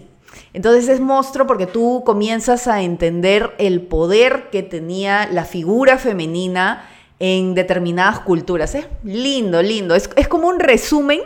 Entonces 0.53 0.87
es 0.87 0.99
monstruo 1.01 1.45
porque 1.47 1.65
tú 1.67 2.03
comienzas 2.05 2.67
a 2.67 2.81
entender 2.81 3.53
el 3.57 3.81
poder 3.81 4.49
que 4.51 4.63
tenía 4.63 5.27
la 5.31 5.43
figura 5.45 5.97
femenina 5.97 6.87
en 7.19 7.55
determinadas 7.55 8.19
culturas. 8.21 8.75
Es 8.75 8.85
lindo, 9.03 9.61
lindo. 9.61 9.95
Es, 9.95 10.09
es 10.15 10.27
como 10.27 10.47
un 10.47 10.59
resumen, 10.59 11.19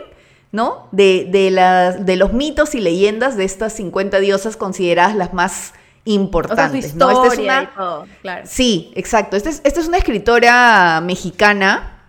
¿no? 0.50 0.88
De, 0.92 1.28
de, 1.30 1.50
las- 1.52 2.04
de 2.04 2.16
los 2.16 2.32
mitos 2.32 2.74
y 2.74 2.80
leyendas 2.80 3.36
de 3.36 3.44
estas 3.44 3.72
50 3.74 4.18
diosas 4.18 4.56
consideradas 4.56 5.14
las 5.14 5.32
más 5.32 5.52
O 5.52 5.52
sea, 5.52 5.70
su 6.04 6.10
importantes. 6.10 6.94
¿no? 6.96 7.10
historia 7.12 7.22
Esta 7.22 7.34
es 7.34 7.38
una, 7.38 7.62
y 7.62 7.76
todo, 7.76 8.06
claro. 8.22 8.42
Sí, 8.48 8.90
exacto. 8.96 9.36
Esta 9.36 9.50
es, 9.50 9.60
esta 9.62 9.78
es 9.80 9.86
una 9.86 9.98
escritora 9.98 11.00
mexicana, 11.04 11.99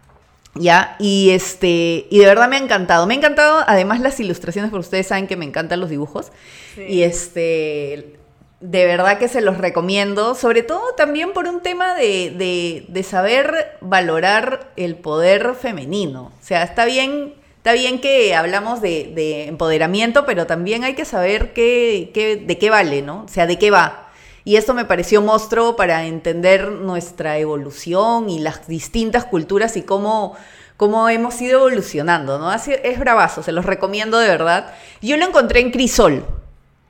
¿ya? 0.56 0.96
Y, 1.00 1.32
este, 1.32 2.08
y 2.10 2.20
de 2.20 2.26
verdad 2.26 2.50
me 2.50 2.58
ha 2.58 2.60
encantado. 2.60 3.08
Me 3.08 3.14
ha 3.14 3.18
encantado 3.18 3.64
además 3.68 4.00
las 4.00 4.20
ilustraciones, 4.20 4.72
porque 4.72 4.86
ustedes 4.86 5.08
saben 5.08 5.28
que 5.28 5.36
me 5.38 5.46
encantan 5.46 5.80
los 5.80 5.90
dibujos. 5.90 6.32
Sí. 6.76 6.82
Y 6.88 7.04
este, 7.04 8.18
de 8.60 8.86
verdad 8.86 9.18
que 9.18 9.28
se 9.28 9.42
los 9.42 9.58
recomiendo, 9.58 10.36
sobre 10.36 10.64
todo 10.64 10.94
también 10.96 11.34
por 11.34 11.48
un 11.48 11.62
tema 11.62 11.96
de, 11.96 12.32
de- 12.38 12.86
de 12.88 13.04
saber 13.04 13.78
valorar 13.82 14.72
el 14.76 14.96
poder 14.96 15.56
femenino. 15.56 16.32
O 16.40 16.44
sea, 16.46 16.64
está 16.64 16.86
bien... 16.86 17.36
Está 17.62 17.74
bien 17.74 18.02
que 18.02 18.34
hablamos 18.34 18.82
de, 18.82 19.12
de 19.14 19.46
empoderamiento, 19.46 20.26
pero 20.26 20.48
también 20.48 20.84
hay 20.84 20.96
que 20.96 21.06
saber 21.06 21.54
qué, 21.54 22.10
qué- 22.12 22.38
de 22.38 22.58
qué 22.58 22.72
vale, 22.72 23.04
¿no? 23.04 23.26
O 23.26 23.28
sea, 23.28 23.46
de 23.46 23.60
qué 23.60 23.70
va. 23.70 24.10
Y 24.44 24.56
esto 24.56 24.74
me 24.74 24.86
pareció 24.86 25.22
monstruo 25.22 25.76
para 25.76 26.06
entender 26.06 26.72
nuestra 26.72 27.38
evolución 27.38 28.30
y 28.30 28.40
las 28.40 28.68
distintas 28.68 29.26
culturas 29.26 29.78
y 29.78 29.84
cómo, 29.84 30.36
cómo 30.78 31.08
hemos 31.10 31.40
ido 31.42 31.60
evolucionando, 31.60 32.40
¿no? 32.40 32.50
Así, 32.50 32.74
es 32.84 33.00
bravazo, 33.00 33.44
se 33.44 33.52
los 33.52 33.66
recomiendo 33.66 34.18
de 34.18 34.28
verdad. 34.28 34.74
Yo 35.02 35.18
lo 35.18 35.26
encontré 35.26 35.60
en 35.60 35.72
Crisol. 35.72 36.26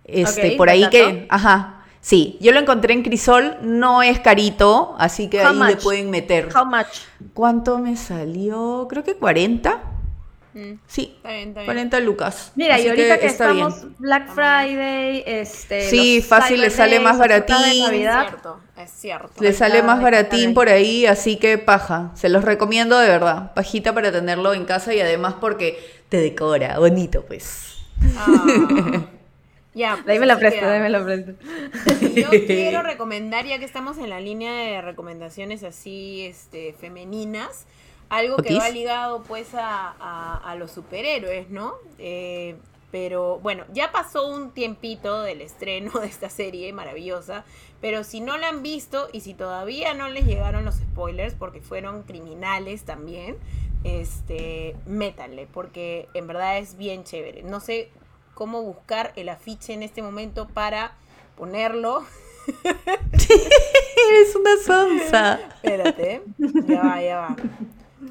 Este, 0.05 0.51
por 0.51 0.69
ahí 0.69 0.89
que, 0.89 1.27
ajá. 1.29 1.77
Sí, 2.01 2.37
yo 2.41 2.51
lo 2.51 2.59
encontré 2.59 2.93
en 2.93 3.03
Crisol, 3.03 3.57
no 3.61 4.01
es 4.01 4.19
carito, 4.19 4.95
así 4.97 5.27
que 5.27 5.45
How 5.45 5.49
ahí 5.49 5.73
le 5.73 5.75
pueden 5.75 6.09
meter. 6.09 6.49
How 6.55 6.65
much? 6.65 6.87
¿Cuánto 7.35 7.77
me 7.77 7.95
salió? 7.95 8.87
Creo 8.89 9.03
que 9.03 9.15
40. 9.15 9.90
Mm, 10.53 10.73
Sí, 10.87 11.13
Está 11.15 11.29
bien, 11.29 11.49
está 11.49 11.61
bien. 11.61 11.65
40 11.65 11.99
lucas. 12.01 12.51
Mira, 12.55 12.75
Así 12.75 12.85
y 12.85 12.89
ahorita 12.89 13.19
que, 13.19 13.25
está 13.27 13.51
bien. 13.51 13.67
estamos 13.67 13.99
Black 13.99 14.33
Friday, 14.33 15.23
este. 15.25 15.89
Sí, 15.89 16.21
fácil, 16.21 16.59
le 16.61 16.69
sale 16.69 16.95
Days, 16.95 17.03
más 17.03 17.17
baratín. 17.17 17.55
Es 17.55 17.89
cierto, 17.89 18.59
es 18.77 18.91
cierto. 18.91 19.41
Le 19.41 19.53
sale 19.53 19.81
más 19.81 20.01
baratín 20.01 20.53
por 20.53 20.67
ahí, 20.69 21.05
así 21.05 21.37
que 21.37 21.57
paja. 21.57 22.11
Se 22.15 22.27
los 22.29 22.43
recomiendo 22.43 22.99
de 22.99 23.07
verdad. 23.07 23.53
Pajita 23.53 23.93
para 23.93 24.11
tenerlo 24.11 24.53
en 24.53 24.65
casa 24.65 24.93
y 24.93 24.99
además 24.99 25.35
porque 25.39 25.79
te 26.09 26.17
decora, 26.17 26.77
bonito 26.79 27.25
pues. 27.25 27.77
Ah. 28.17 29.05
Ya, 29.73 29.95
me 30.05 30.25
la 30.25 30.33
así 30.33 30.39
presto, 30.41 30.65
me 30.65 30.89
la 30.89 31.03
presto. 31.03 31.31
Yo 32.13 32.29
quiero 32.45 32.83
recomendar, 32.83 33.45
ya 33.45 33.57
que 33.57 33.63
estamos 33.63 33.97
en 33.99 34.09
la 34.09 34.19
línea 34.19 34.51
de 34.53 34.81
recomendaciones 34.81 35.63
así 35.63 36.25
este, 36.25 36.73
femeninas, 36.73 37.65
algo 38.11 38.37
que 38.37 38.49
va 38.59 38.69
ligado 38.69 39.23
pues 39.23 39.53
a, 39.55 39.95
a- 39.99 40.37
a 40.37 40.55
los 40.55 40.71
superhéroes, 40.71 41.49
¿no? 41.49 41.73
Eh, 41.97 42.55
pero 42.91 43.39
bueno, 43.39 43.63
ya 43.73 43.91
pasó 43.93 44.27
un 44.27 44.51
tiempito 44.51 45.21
del 45.21 45.39
estreno 45.41 45.91
de 45.99 46.07
esta 46.07 46.29
serie 46.29 46.73
maravillosa, 46.73 47.45
pero 47.79 48.03
si 48.03 48.19
no 48.19 48.37
la 48.37 48.49
han 48.49 48.63
visto 48.63 49.07
y 49.13 49.21
si 49.21 49.33
todavía 49.33 49.93
no 49.93 50.09
les 50.09 50.25
llegaron 50.25 50.65
los 50.65 50.75
spoilers, 50.75 51.33
porque 51.33 51.61
fueron 51.61 52.03
criminales 52.03 52.83
también, 52.83 53.37
este, 53.85 54.75
métanle, 54.85 55.47
porque 55.53 56.09
en 56.13 56.27
verdad 56.27 56.57
es 56.57 56.77
bien 56.77 57.05
chévere. 57.05 57.43
No 57.43 57.61
sé 57.61 57.89
cómo 58.33 58.61
buscar 58.61 59.13
el 59.15 59.29
afiche 59.29 59.71
en 59.73 59.83
este 59.83 60.01
momento 60.01 60.47
para 60.49 60.95
ponerlo. 61.37 62.03
Eres 64.09 64.35
una 64.35 64.57
sonza. 64.65 65.39
Espérate, 65.63 66.23
ya 66.67 66.81
va, 66.83 67.01
ya 67.01 67.17
va. 67.19 67.35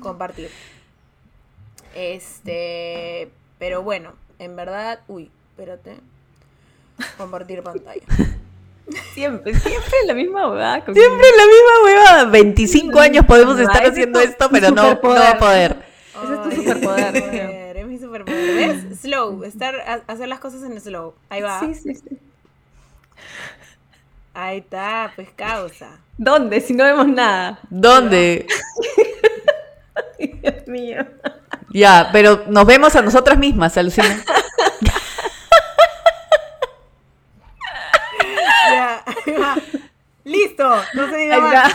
Compartir. 0.00 0.50
Este, 1.94 3.28
pero 3.58 3.82
bueno, 3.82 4.12
en 4.38 4.56
verdad, 4.56 5.00
uy, 5.08 5.30
espérate. 5.50 5.96
Compartir 7.16 7.62
pantalla. 7.62 8.02
Siempre, 9.14 9.54
siempre 9.54 9.92
la 10.06 10.14
misma 10.14 10.48
huevada. 10.50 10.84
Siempre 10.84 11.26
la 11.36 11.46
misma 11.46 11.84
huevada. 11.84 12.24
25 12.26 12.98
años 13.00 13.24
podemos 13.26 13.58
estar 13.58 13.84
haciendo 13.86 14.20
esto, 14.20 14.48
pero 14.50 14.70
no, 14.70 14.94
no 14.94 15.00
va 15.10 15.30
a 15.30 15.38
poder. 15.38 15.76
Ese 16.22 16.34
es 16.34 16.42
tu 16.42 16.50
superpoder, 16.52 17.16
Es 17.16 17.22
mi 17.24 17.28
superpoder, 17.30 17.76
es 17.76 17.86
mi 17.86 17.98
superpoder. 17.98 18.54
¿Ves? 18.90 19.00
Slow, 19.00 19.44
estar, 19.44 19.74
a- 19.76 20.02
hacer 20.12 20.28
las 20.28 20.40
cosas 20.40 20.62
en 20.64 20.78
slow. 20.80 21.14
Ahí 21.28 21.40
va. 21.42 21.60
Sí, 21.60 21.74
sí, 21.74 21.94
sí. 21.94 22.18
Ahí 24.34 24.58
está, 24.58 25.12
pues 25.16 25.28
causa. 25.36 25.98
¿Dónde? 26.18 26.60
Si 26.60 26.72
no 26.74 26.84
vemos 26.84 27.08
nada. 27.08 27.60
¿Dónde? 27.70 28.46
Dios 30.52 30.66
mío. 30.68 31.06
Ya, 31.70 32.08
pero 32.12 32.44
nos 32.48 32.66
vemos 32.66 32.94
a 32.96 33.02
nosotras 33.02 33.38
mismas, 33.38 33.76
alucina. 33.76 34.16
Ya, 38.70 39.02
va. 39.40 39.56
Listo, 40.24 40.68
no 40.94 41.10
se 41.10 41.16
diga 41.16 41.40
más. 41.40 41.74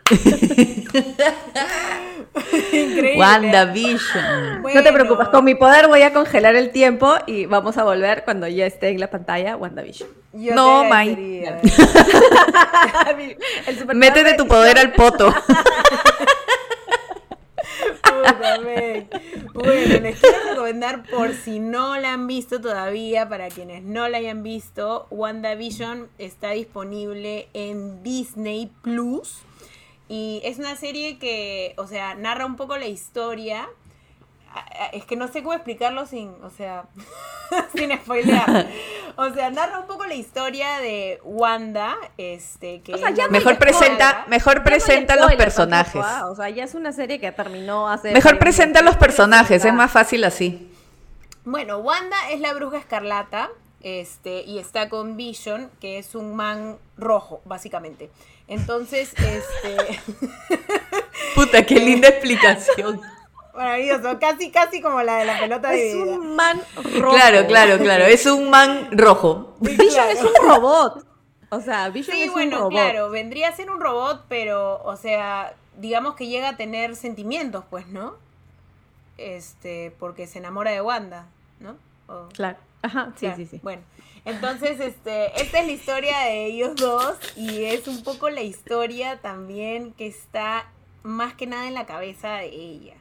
Increíble. 2.72 3.14
WandaVision. 3.18 4.62
No 4.62 4.82
te 4.82 4.92
preocupes, 4.92 5.28
con 5.28 5.44
mi 5.44 5.54
poder 5.54 5.86
voy 5.86 6.02
a 6.02 6.12
congelar 6.12 6.56
el 6.56 6.70
tiempo 6.70 7.14
y 7.26 7.46
vamos 7.46 7.78
a 7.78 7.84
volver 7.84 8.24
cuando 8.24 8.46
ya 8.48 8.66
esté 8.66 8.88
en 8.88 9.00
la 9.00 9.08
pantalla 9.08 9.56
WandaVision. 9.56 10.08
Yo 10.32 10.54
No, 10.54 10.82
superpoder 13.78 13.96
Métete 13.96 14.30
de- 14.30 14.34
tu 14.34 14.46
poder 14.48 14.78
al 14.78 14.92
poto. 14.92 15.32
Bueno, 19.52 20.00
les 20.02 20.20
quiero 20.20 20.50
recomendar 20.50 21.04
por 21.10 21.34
si 21.34 21.58
no 21.60 21.96
la 21.98 22.12
han 22.12 22.26
visto 22.26 22.60
todavía, 22.60 23.28
para 23.28 23.48
quienes 23.48 23.82
no 23.82 24.08
la 24.08 24.18
hayan 24.18 24.42
visto, 24.42 25.06
WandaVision 25.10 26.08
está 26.18 26.50
disponible 26.50 27.48
en 27.54 28.02
Disney 28.02 28.70
Plus. 28.82 29.42
Y 30.08 30.40
es 30.44 30.58
una 30.58 30.76
serie 30.76 31.18
que, 31.18 31.74
o 31.76 31.86
sea, 31.86 32.14
narra 32.14 32.46
un 32.46 32.56
poco 32.56 32.76
la 32.76 32.86
historia. 32.86 33.68
Ah, 34.54 34.64
ah, 34.80 34.90
Es 34.92 35.04
que 35.04 35.16
no 35.16 35.26
sé 35.28 35.42
cómo 35.42 35.54
explicarlo 35.54 36.06
sin, 36.06 36.30
o 36.42 36.50
sea, 36.50 36.84
sin 37.74 37.92
spoilear. 37.96 38.68
O 39.16 39.32
sea, 39.32 39.48
narra 39.48 39.78
un 39.78 39.86
poco 39.86 40.06
la 40.06 40.14
historia 40.14 40.80
de 40.80 41.20
Wanda, 41.22 41.94
este, 42.18 42.80
que 42.80 42.94
O 42.94 42.98
sea, 42.98 43.10
ya 43.10 43.28
Mejor 43.28 43.58
presenta, 43.58 44.24
mejor 44.26 44.56
no 44.56 44.60
hay 44.62 44.64
presenta 44.64 45.14
los 45.14 45.32
personajes. 45.36 45.92
tampoco, 45.92 46.08
ah, 46.26 46.30
O 46.30 46.34
sea, 46.34 46.50
ya 46.50 46.64
es 46.64 46.74
una 46.74 46.90
serie 46.90 47.20
que 47.20 47.30
terminó 47.30 47.88
hace. 47.88 48.10
Mejor 48.10 48.40
presenta 48.40 48.82
los 48.82 48.96
personajes, 48.96 49.64
es 49.64 49.72
más 49.72 49.92
fácil 49.92 50.24
así. 50.24 50.68
Bueno, 51.44 51.78
Wanda 51.78 52.16
es 52.32 52.40
la 52.40 52.54
bruja 52.54 52.78
escarlata, 52.78 53.50
este, 53.82 54.42
y 54.42 54.58
está 54.58 54.88
con 54.88 55.16
Vision, 55.16 55.70
que 55.80 55.98
es 55.98 56.16
un 56.16 56.34
man 56.34 56.78
rojo, 56.96 57.40
básicamente. 57.44 58.10
Entonces, 58.48 59.14
este, 59.16 60.00
Puta, 61.36 61.64
qué 61.64 61.76
linda 61.76 62.08
explicación. 62.08 63.00
Maravilloso, 63.54 64.18
casi, 64.18 64.50
casi 64.50 64.80
como 64.80 65.02
la 65.02 65.16
de 65.16 65.24
la 65.26 65.38
pelota 65.38 65.72
Es 65.74 65.92
dividida. 65.94 66.14
un 66.16 66.34
man 66.36 66.60
rojo. 67.00 67.14
Claro, 67.16 67.46
claro, 67.46 67.78
claro. 67.78 68.04
Es 68.04 68.26
un 68.26 68.50
man 68.50 68.88
rojo. 68.92 69.56
Sí, 69.64 69.70
Vision 69.76 69.90
claro. 70.06 70.10
es 70.10 70.22
un 70.22 70.48
robot. 70.48 71.06
O 71.50 71.60
sea, 71.60 71.88
Vision 71.90 72.16
Sí, 72.16 72.22
es 72.22 72.28
un 72.28 72.34
bueno, 72.34 72.58
robot. 72.58 72.70
claro, 72.72 73.10
vendría 73.10 73.48
a 73.48 73.52
ser 73.52 73.70
un 73.70 73.80
robot, 73.80 74.24
pero, 74.28 74.82
o 74.82 74.96
sea, 74.96 75.54
digamos 75.78 76.14
que 76.16 76.26
llega 76.26 76.50
a 76.50 76.56
tener 76.56 76.96
sentimientos, 76.96 77.64
pues, 77.70 77.86
¿no? 77.86 78.14
Este, 79.18 79.92
porque 80.00 80.26
se 80.26 80.38
enamora 80.38 80.70
de 80.72 80.80
Wanda, 80.80 81.26
¿no? 81.60 81.76
O- 82.08 82.28
Claro. 82.32 82.58
Ajá, 82.82 83.12
sí, 83.16 83.20
Claro, 83.26 83.36
sí, 83.36 83.46
sí. 83.46 83.60
Bueno, 83.62 83.82
entonces, 84.26 84.78
este, 84.80 85.40
esta 85.40 85.60
es 85.60 85.66
la 85.66 85.72
historia 85.72 86.18
de 86.20 86.44
ellos 86.46 86.74
dos 86.76 87.16
y 87.36 87.64
es 87.64 87.86
un 87.88 88.02
poco 88.02 88.28
la 88.30 88.42
historia 88.42 89.20
también 89.22 89.92
que 89.92 90.06
está 90.06 90.66
más 91.02 91.34
que 91.34 91.46
nada 91.46 91.66
en 91.68 91.74
la 91.74 91.86
cabeza 91.86 92.34
de 92.36 92.46
ella. 92.48 92.94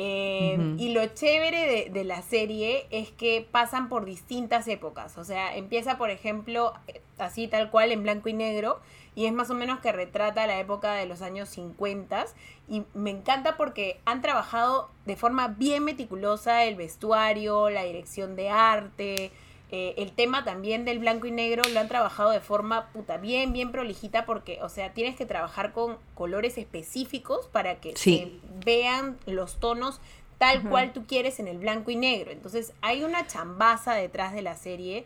Eh. 0.00 0.76
Y 0.78 0.92
lo 0.92 1.04
chévere 1.06 1.66
de, 1.66 1.90
de 1.90 2.04
la 2.04 2.22
serie 2.22 2.86
es 2.90 3.10
que 3.10 3.44
pasan 3.50 3.88
por 3.88 4.04
distintas 4.04 4.68
épocas. 4.68 5.18
O 5.18 5.24
sea, 5.24 5.56
empieza, 5.56 5.98
por 5.98 6.10
ejemplo, 6.10 6.72
eh, 6.86 7.02
así 7.18 7.48
tal 7.48 7.72
cual 7.72 7.90
en 7.90 8.04
blanco 8.04 8.28
y 8.28 8.32
negro. 8.32 8.78
Y 9.16 9.26
es 9.26 9.32
más 9.32 9.50
o 9.50 9.54
menos 9.54 9.80
que 9.80 9.90
retrata 9.90 10.46
la 10.46 10.60
época 10.60 10.94
de 10.94 11.06
los 11.06 11.20
años 11.20 11.48
50. 11.48 12.26
Y 12.68 12.84
me 12.94 13.10
encanta 13.10 13.56
porque 13.56 13.98
han 14.04 14.22
trabajado 14.22 14.88
de 15.04 15.16
forma 15.16 15.48
bien 15.48 15.82
meticulosa 15.82 16.62
el 16.62 16.76
vestuario, 16.76 17.68
la 17.68 17.82
dirección 17.82 18.36
de 18.36 18.50
arte. 18.50 19.32
Eh, 19.70 19.94
el 19.98 20.12
tema 20.12 20.44
también 20.44 20.84
del 20.84 20.98
blanco 20.98 21.26
y 21.26 21.30
negro 21.30 21.62
lo 21.72 21.78
han 21.80 21.88
trabajado 21.88 22.30
de 22.30 22.40
forma 22.40 22.86
puta 22.92 23.18
bien, 23.18 23.52
bien 23.52 23.70
prolijita 23.70 24.24
porque, 24.24 24.58
o 24.62 24.68
sea, 24.68 24.94
tienes 24.94 25.14
que 25.16 25.26
trabajar 25.26 25.72
con 25.72 25.98
colores 26.14 26.56
específicos 26.56 27.46
para 27.52 27.76
que 27.76 27.94
Sí. 27.96 28.18
se 28.18 28.64
vean 28.64 29.18
los 29.26 29.56
tonos 29.60 30.00
tal 30.38 30.62
cual 30.62 30.92
tú 30.92 31.04
quieres 31.06 31.40
en 31.40 31.48
el 31.48 31.58
blanco 31.58 31.90
y 31.90 31.96
negro. 31.96 32.30
Entonces 32.30 32.72
hay 32.80 33.02
una 33.02 33.26
chambaza 33.26 33.94
detrás 33.94 34.32
de 34.32 34.42
la 34.42 34.54
serie. 34.56 35.04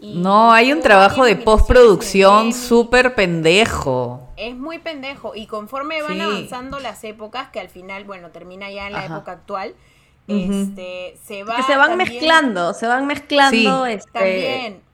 y 0.00 0.16
No, 0.16 0.50
hay 0.52 0.72
un 0.72 0.80
trabajo 0.80 1.24
de 1.24 1.36
postproducción 1.36 2.54
súper 2.54 3.14
pendejo. 3.14 4.26
Es 4.38 4.56
muy 4.56 4.78
pendejo. 4.78 5.34
Y 5.34 5.46
conforme 5.46 6.00
van 6.00 6.14
Sí. 6.14 6.20
avanzando 6.22 6.80
las 6.80 7.04
épocas, 7.04 7.48
que 7.50 7.60
al 7.60 7.68
final, 7.68 8.04
bueno, 8.04 8.30
termina 8.30 8.70
ya 8.70 8.86
en 8.86 8.94
la 8.94 9.00
Ajá. 9.04 9.16
época 9.16 9.32
actual, 9.32 9.74
Ujú. 10.28 10.52
este, 10.52 11.18
se 11.24 11.42
va. 11.44 11.56
que 11.56 11.62
se 11.64 11.76
van 11.76 11.90
también- 11.90 12.08
mezclando, 12.12 12.74
se 12.74 12.86
van 12.86 13.06
mezclando 13.06 13.84
Sí. 13.86 13.92
este, 13.92 14.10
También. 14.12 14.90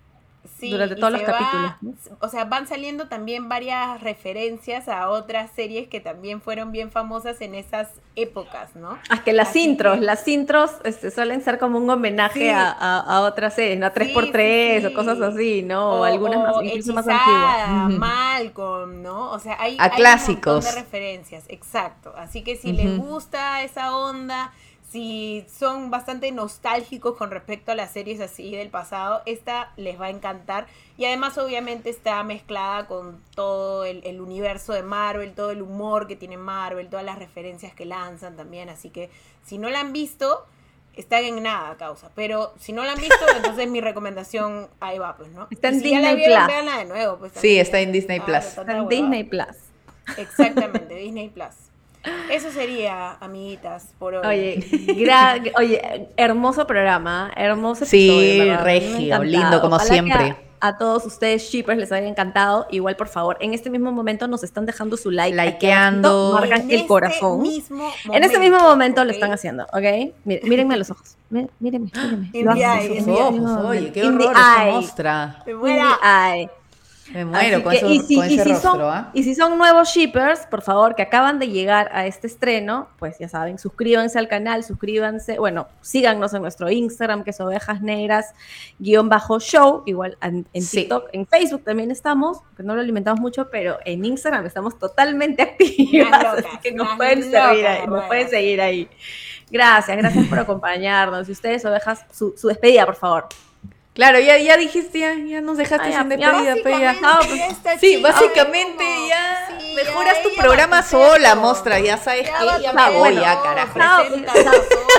Sí, 0.59 0.71
durante 0.71 0.97
todos 0.97 1.13
los 1.13 1.21
va- 1.21 1.27
capítulos, 1.27 1.73
¿no? 1.83 1.93
O 2.21 2.29
sea, 2.31 2.47
van 2.47 2.67
saliendo 2.67 3.09
también 3.09 3.47
varias 3.47 4.01
referencias 4.01 4.89
a 4.89 5.11
otras 5.11 5.51
series 5.55 5.87
que 5.89 6.01
también 6.01 6.41
fueron 6.41 6.73
bien 6.73 6.91
famosas 6.91 7.43
en 7.43 7.55
esas 7.55 7.89
épocas, 8.15 8.75
¿no? 8.75 8.97
Ah, 9.11 9.23
que 9.23 9.35
las 9.35 9.51
Así 9.51 9.65
intros, 9.65 9.99
que- 9.99 10.07
las 10.07 10.27
intros 10.27 10.71
este, 10.85 11.11
suelen 11.11 11.43
ser 11.43 11.59
como 11.59 11.77
un 11.77 11.91
homenaje 11.91 12.41
Sí. 12.41 12.49
a, 12.49 12.71
a, 12.71 13.01
a 13.01 13.21
otras 13.21 13.53
series, 13.53 13.79
¿no? 13.79 13.85
A 13.85 13.93
3x3 13.93 14.77
Sí, 14.77 14.81
sí, 14.81 14.87
o 14.87 14.95
cosas 14.95 15.21
así, 15.21 15.63
¿no? 15.63 15.91
O, 15.91 16.01
O, 16.01 16.05
algunas 16.05 16.39
más, 16.41 16.57
o 16.57 16.63
incluso 16.63 16.95
más 16.95 17.07
antiguas. 17.07 17.91
Malcolm, 17.99 19.03
¿no? 19.03 19.33
O 19.33 19.39
sea, 19.39 19.57
hay, 19.61 19.77
A 19.79 19.85
hay 19.85 19.91
un 19.91 19.97
clásicos. 19.97 20.55
montón 20.65 20.75
de 20.75 20.81
referencias, 20.81 21.45
exacto. 21.49 22.15
Así 22.17 22.43
que 22.43 22.57
si 22.57 22.73
les 22.73 22.99
Ujú. 22.99 23.07
gusta 23.09 23.63
esa 23.63 23.95
onda, 23.95 24.53
si 24.91 25.45
son 25.53 25.91
bastante 25.91 26.31
nostálgicos 26.33 27.17
con 27.17 27.31
respecto 27.31 27.73
a 27.73 27.75
las 27.75 27.93
series 27.93 28.21
así 28.21 28.55
del 28.55 28.71
pasado, 28.71 29.23
esta 29.27 29.73
les 29.77 30.01
va 30.01 30.07
a 30.07 30.11
encantar. 30.11 30.67
Y 30.97 31.05
además, 31.07 31.37
obviamente, 31.39 31.91
está 31.91 32.23
mezclada 32.23 32.87
con 32.87 33.21
todo 33.35 33.85
el, 33.85 34.01
el 34.05 34.21
universo 34.21 34.73
de 34.73 34.83
Marvel, 34.83 35.35
todo 35.35 35.51
el 35.51 35.61
humor 35.63 36.07
que 36.07 36.15
tiene 36.17 36.37
Marvel, 36.37 36.89
todas 36.89 37.05
las 37.05 37.19
referencias 37.19 37.75
que 37.75 37.85
lanzan 37.85 38.37
también. 38.37 38.69
Así 38.69 38.91
que 38.91 39.11
si 39.45 39.59
no 39.59 39.69
la 39.71 39.81
han 39.81 39.93
visto, 39.93 40.47
están 40.95 41.25
en 41.25 41.43
nada, 41.43 41.77
causa. 41.77 42.11
Pero 42.15 42.55
si 42.59 42.73
no 42.73 42.85
la 42.85 42.93
han 42.93 42.99
visto, 43.01 43.17
entonces 43.37 43.69
mi 43.69 43.81
recomendación 43.81 44.69
ahí 44.81 44.99
va, 44.99 45.17
pues, 45.17 45.31
¿no? 45.31 45.49
Está 45.51 45.69
en 45.69 45.81
si 45.81 45.91
Disney 45.91 46.17
vieron, 46.17 46.37
Plus. 46.37 46.47
véanla 46.47 46.79
de 46.79 46.85
nuevo, 46.87 47.19
pues. 47.19 47.33
Sí, 47.35 47.59
está 47.59 47.81
en 47.81 47.93
Disney 47.93 48.21
Ah, 48.23 48.25
Plus. 48.25 48.45
Está 48.45 48.79
en. 48.79 48.89
Disney 48.89 49.25
Plus. 49.25 49.47
Exactamente, 50.17 50.95
Disney 50.95 51.29
Plus. 51.29 51.49
Eso 52.31 52.51
sería, 52.51 53.13
amiguitas, 53.21 53.89
por 53.99 54.15
hoy. 54.15 54.27
Oye, 54.27 54.57
gra- 54.99 55.53
oye, 55.57 56.09
hermoso 56.17 56.67
programa, 56.67 57.31
hermoso 57.37 57.85
Sí, 57.87 58.09
episodio, 58.09 58.57
regio, 58.65 59.23
lindo 59.25 59.61
como 59.61 59.77
Ojalá 59.77 59.91
siempre. 59.93 60.37
A, 60.61 60.69
a 60.69 60.79
todos 60.79 61.05
ustedes 61.05 61.43
shippers 61.51 61.79
les 61.79 61.93
haya 61.93 62.09
encantado. 62.09 62.67
Igual, 62.71 62.97
por 62.97 63.09
favor, 63.09 63.37
en 63.41 63.53
este 63.55 63.69
mismo 63.71 63.93
momento 63.93 64.27
nos 64.27 64.43
están 64.43 64.65
dejando 64.67 64.97
su 64.97 65.11
like. 65.11 65.37
Likeando. 65.37 66.33
Marcan 66.35 66.63
En 66.63 66.71
el 66.71 66.77
este 66.77 66.87
corazón. 66.89 67.43
mismo 67.43 67.89
en 68.13 68.25
este 68.25 68.39
mismo 68.39 68.59
momento 68.61 69.05
lo 69.05 69.11
están 69.13 69.33
haciendo, 69.33 69.65
¿ok? 69.65 70.15
Mí- 70.25 70.41
Mírenme 70.45 70.75
a 70.75 70.77
los 70.79 70.91
ojos. 70.91 71.17
Mí- 71.31 71.47
Mírenme, 71.61 71.91
mírenme. 71.95 72.31
In 72.33 72.47
Lo 72.47 72.55
the 72.55 72.65
hacen 72.65 72.81
eye, 72.81 72.89
sus 72.89 72.99
in 72.99 73.05
the 73.15 73.23
ojos. 73.23 73.41
eye. 73.41 73.67
Oye, 73.81 73.93
qué 73.93 74.05
horror 74.05 74.33
esa. 74.33 75.43
Me 75.45 75.53
In 75.53 75.61
the 75.61 75.83
eye. 76.03 76.51
Me 77.13 77.25
muero 77.25 77.57
Así 77.57 77.63
con, 77.63 77.71
que, 77.73 77.79
eso- 77.79 77.89
y, 77.91 78.01
si, 78.01 78.17
con 78.17 78.31
y 78.31 78.35
ese 78.35 78.43
si 78.45 78.53
rostro, 78.53 78.71
son, 78.73 79.07
y 79.15 79.23
si 79.23 79.35
son 79.35 79.59
nuevos 79.59 79.89
shippers, 79.91 80.41
por 80.47 80.63
favor, 80.63 80.95
que 80.97 81.03
acaban 81.03 81.39
de 81.39 81.49
llegar 81.49 81.89
a 81.93 82.07
este 82.07 82.27
estreno, 82.27 82.89
pues 82.99 83.17
ya 83.19 83.29
saben, 83.29 83.59
suscríbanse 83.59 84.19
al 84.19 84.27
canal, 84.29 84.65
suscríbanse, 84.65 85.39
bueno, 85.39 85.69
síganos 85.83 86.35
en 86.35 86.43
nuestro 86.43 86.69
Instagram, 86.71 87.23
que 87.23 87.31
es 87.31 87.41
ovejas 87.41 87.81
negras, 87.81 88.35
guion 88.79 89.09
bajo 89.09 89.39
show, 89.39 89.83
igual 89.87 90.19
en, 90.21 90.47
en 90.53 90.63
Sí. 90.63 90.79
TikTok, 90.81 91.11
en 91.13 91.27
Facebook 91.27 91.63
también 91.65 91.91
estamos, 91.91 92.39
que 92.57 92.63
no 92.65 92.75
lo 92.75 92.81
alimentamos 92.81 93.21
mucho, 93.21 93.49
pero 93.51 93.79
en 93.85 94.05
Instagram 94.05 94.45
estamos 94.47 94.79
totalmente 94.79 95.43
activas, 95.43 96.25
así 96.39 96.59
que 96.63 96.73
nos 96.73 96.97
pueden, 96.97 97.21
locas, 97.31 97.51
seguir 97.51 97.67
ahí, 97.67 97.87
nos 97.87 98.05
pueden 98.07 98.29
seguir 98.29 98.61
ahí. 98.61 98.89
Gracias, 99.49 99.97
gracias 99.97 100.27
por 100.27 100.39
acompañarnos. 100.41 101.29
Y 101.29 101.33
ustedes, 101.33 101.65
ovejas, 101.65 102.05
su, 102.13 102.35
su 102.37 102.49
despedida, 102.49 102.85
por 102.85 102.97
favor. 102.97 103.29
Claro, 103.97 104.21
ya, 104.21 104.37
ya 104.37 104.59
dijiste, 104.59 104.99
ya, 104.99 105.15
ya 105.15 105.41
nos 105.41 105.57
dejaste 105.57 105.91
ya, 105.91 106.03
sin 106.03 106.19
ya, 106.19 106.33
despedida, 106.55 106.93
ya. 106.93 107.19
Pues, 107.19 107.39
ya 107.39 107.47
está 107.47 107.79
Sí, 107.79 107.97
básicamente 107.97 108.85
ya 109.09 109.49
sí, 109.59 109.75
mejoras 109.75 110.19
ya 110.19 110.23
tu 110.23 110.37
programa 110.37 110.83
sola. 110.83 111.35
Mostra, 111.35 111.81
ya 111.81 111.97
sabes 111.97 112.27
Ya 112.27 112.57
que 112.57 112.63
ya 112.63 112.73
me 112.75 112.91
voy 112.91 113.15
ya, 113.15 113.41
carajo. 113.43 113.73
Pues, 113.73 114.21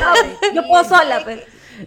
No, 0.01 0.51
yo 0.53 0.67
puedo 0.67 0.83
sola, 0.83 1.21
pues. 1.23 1.41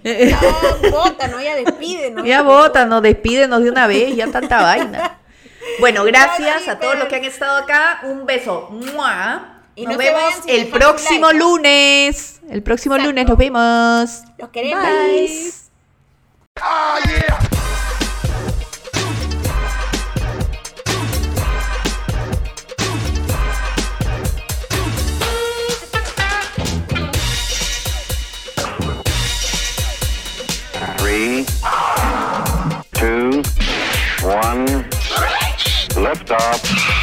No, 0.05 0.91
bota, 0.91 1.27
no, 1.27 1.41
ya 1.43 1.57
despide, 1.57 2.13
¿no? 2.13 2.25
Ya 2.25 2.43
votan, 2.43 3.03
despídenos 3.03 3.65
de 3.65 3.71
una 3.71 3.89
vez, 3.89 4.15
ya 4.15 4.29
tanta 4.29 4.63
vaina. 4.63 5.19
Bueno, 5.81 6.05
gracias 6.05 6.65
Ya, 6.65 6.73
a 6.73 6.79
todos 6.79 6.97
los 6.97 7.09
que 7.09 7.17
han 7.17 7.25
estado 7.25 7.57
acá. 7.57 8.01
Un 8.05 8.25
beso. 8.25 8.69
¡Mua! 8.71 9.63
Y 9.75 9.85
Nos 9.85 9.97
vemos 9.97 10.35
el 10.47 10.69
próximo 10.69 11.33
lunes. 11.33 12.41
El 12.49 12.63
próximo 12.63 12.95
Exacto. 12.95 13.11
lunes 13.11 13.29
nos 13.29 13.37
vemos. 13.37 14.23
Los 14.39 14.49
queremos. 14.51 14.85
Bye. 14.85 15.70
Ah, 16.63 17.01
Three, 30.99 31.47
two, 32.93 33.43
one, 34.23 34.67
lift 35.97 36.31
off. 36.31 37.00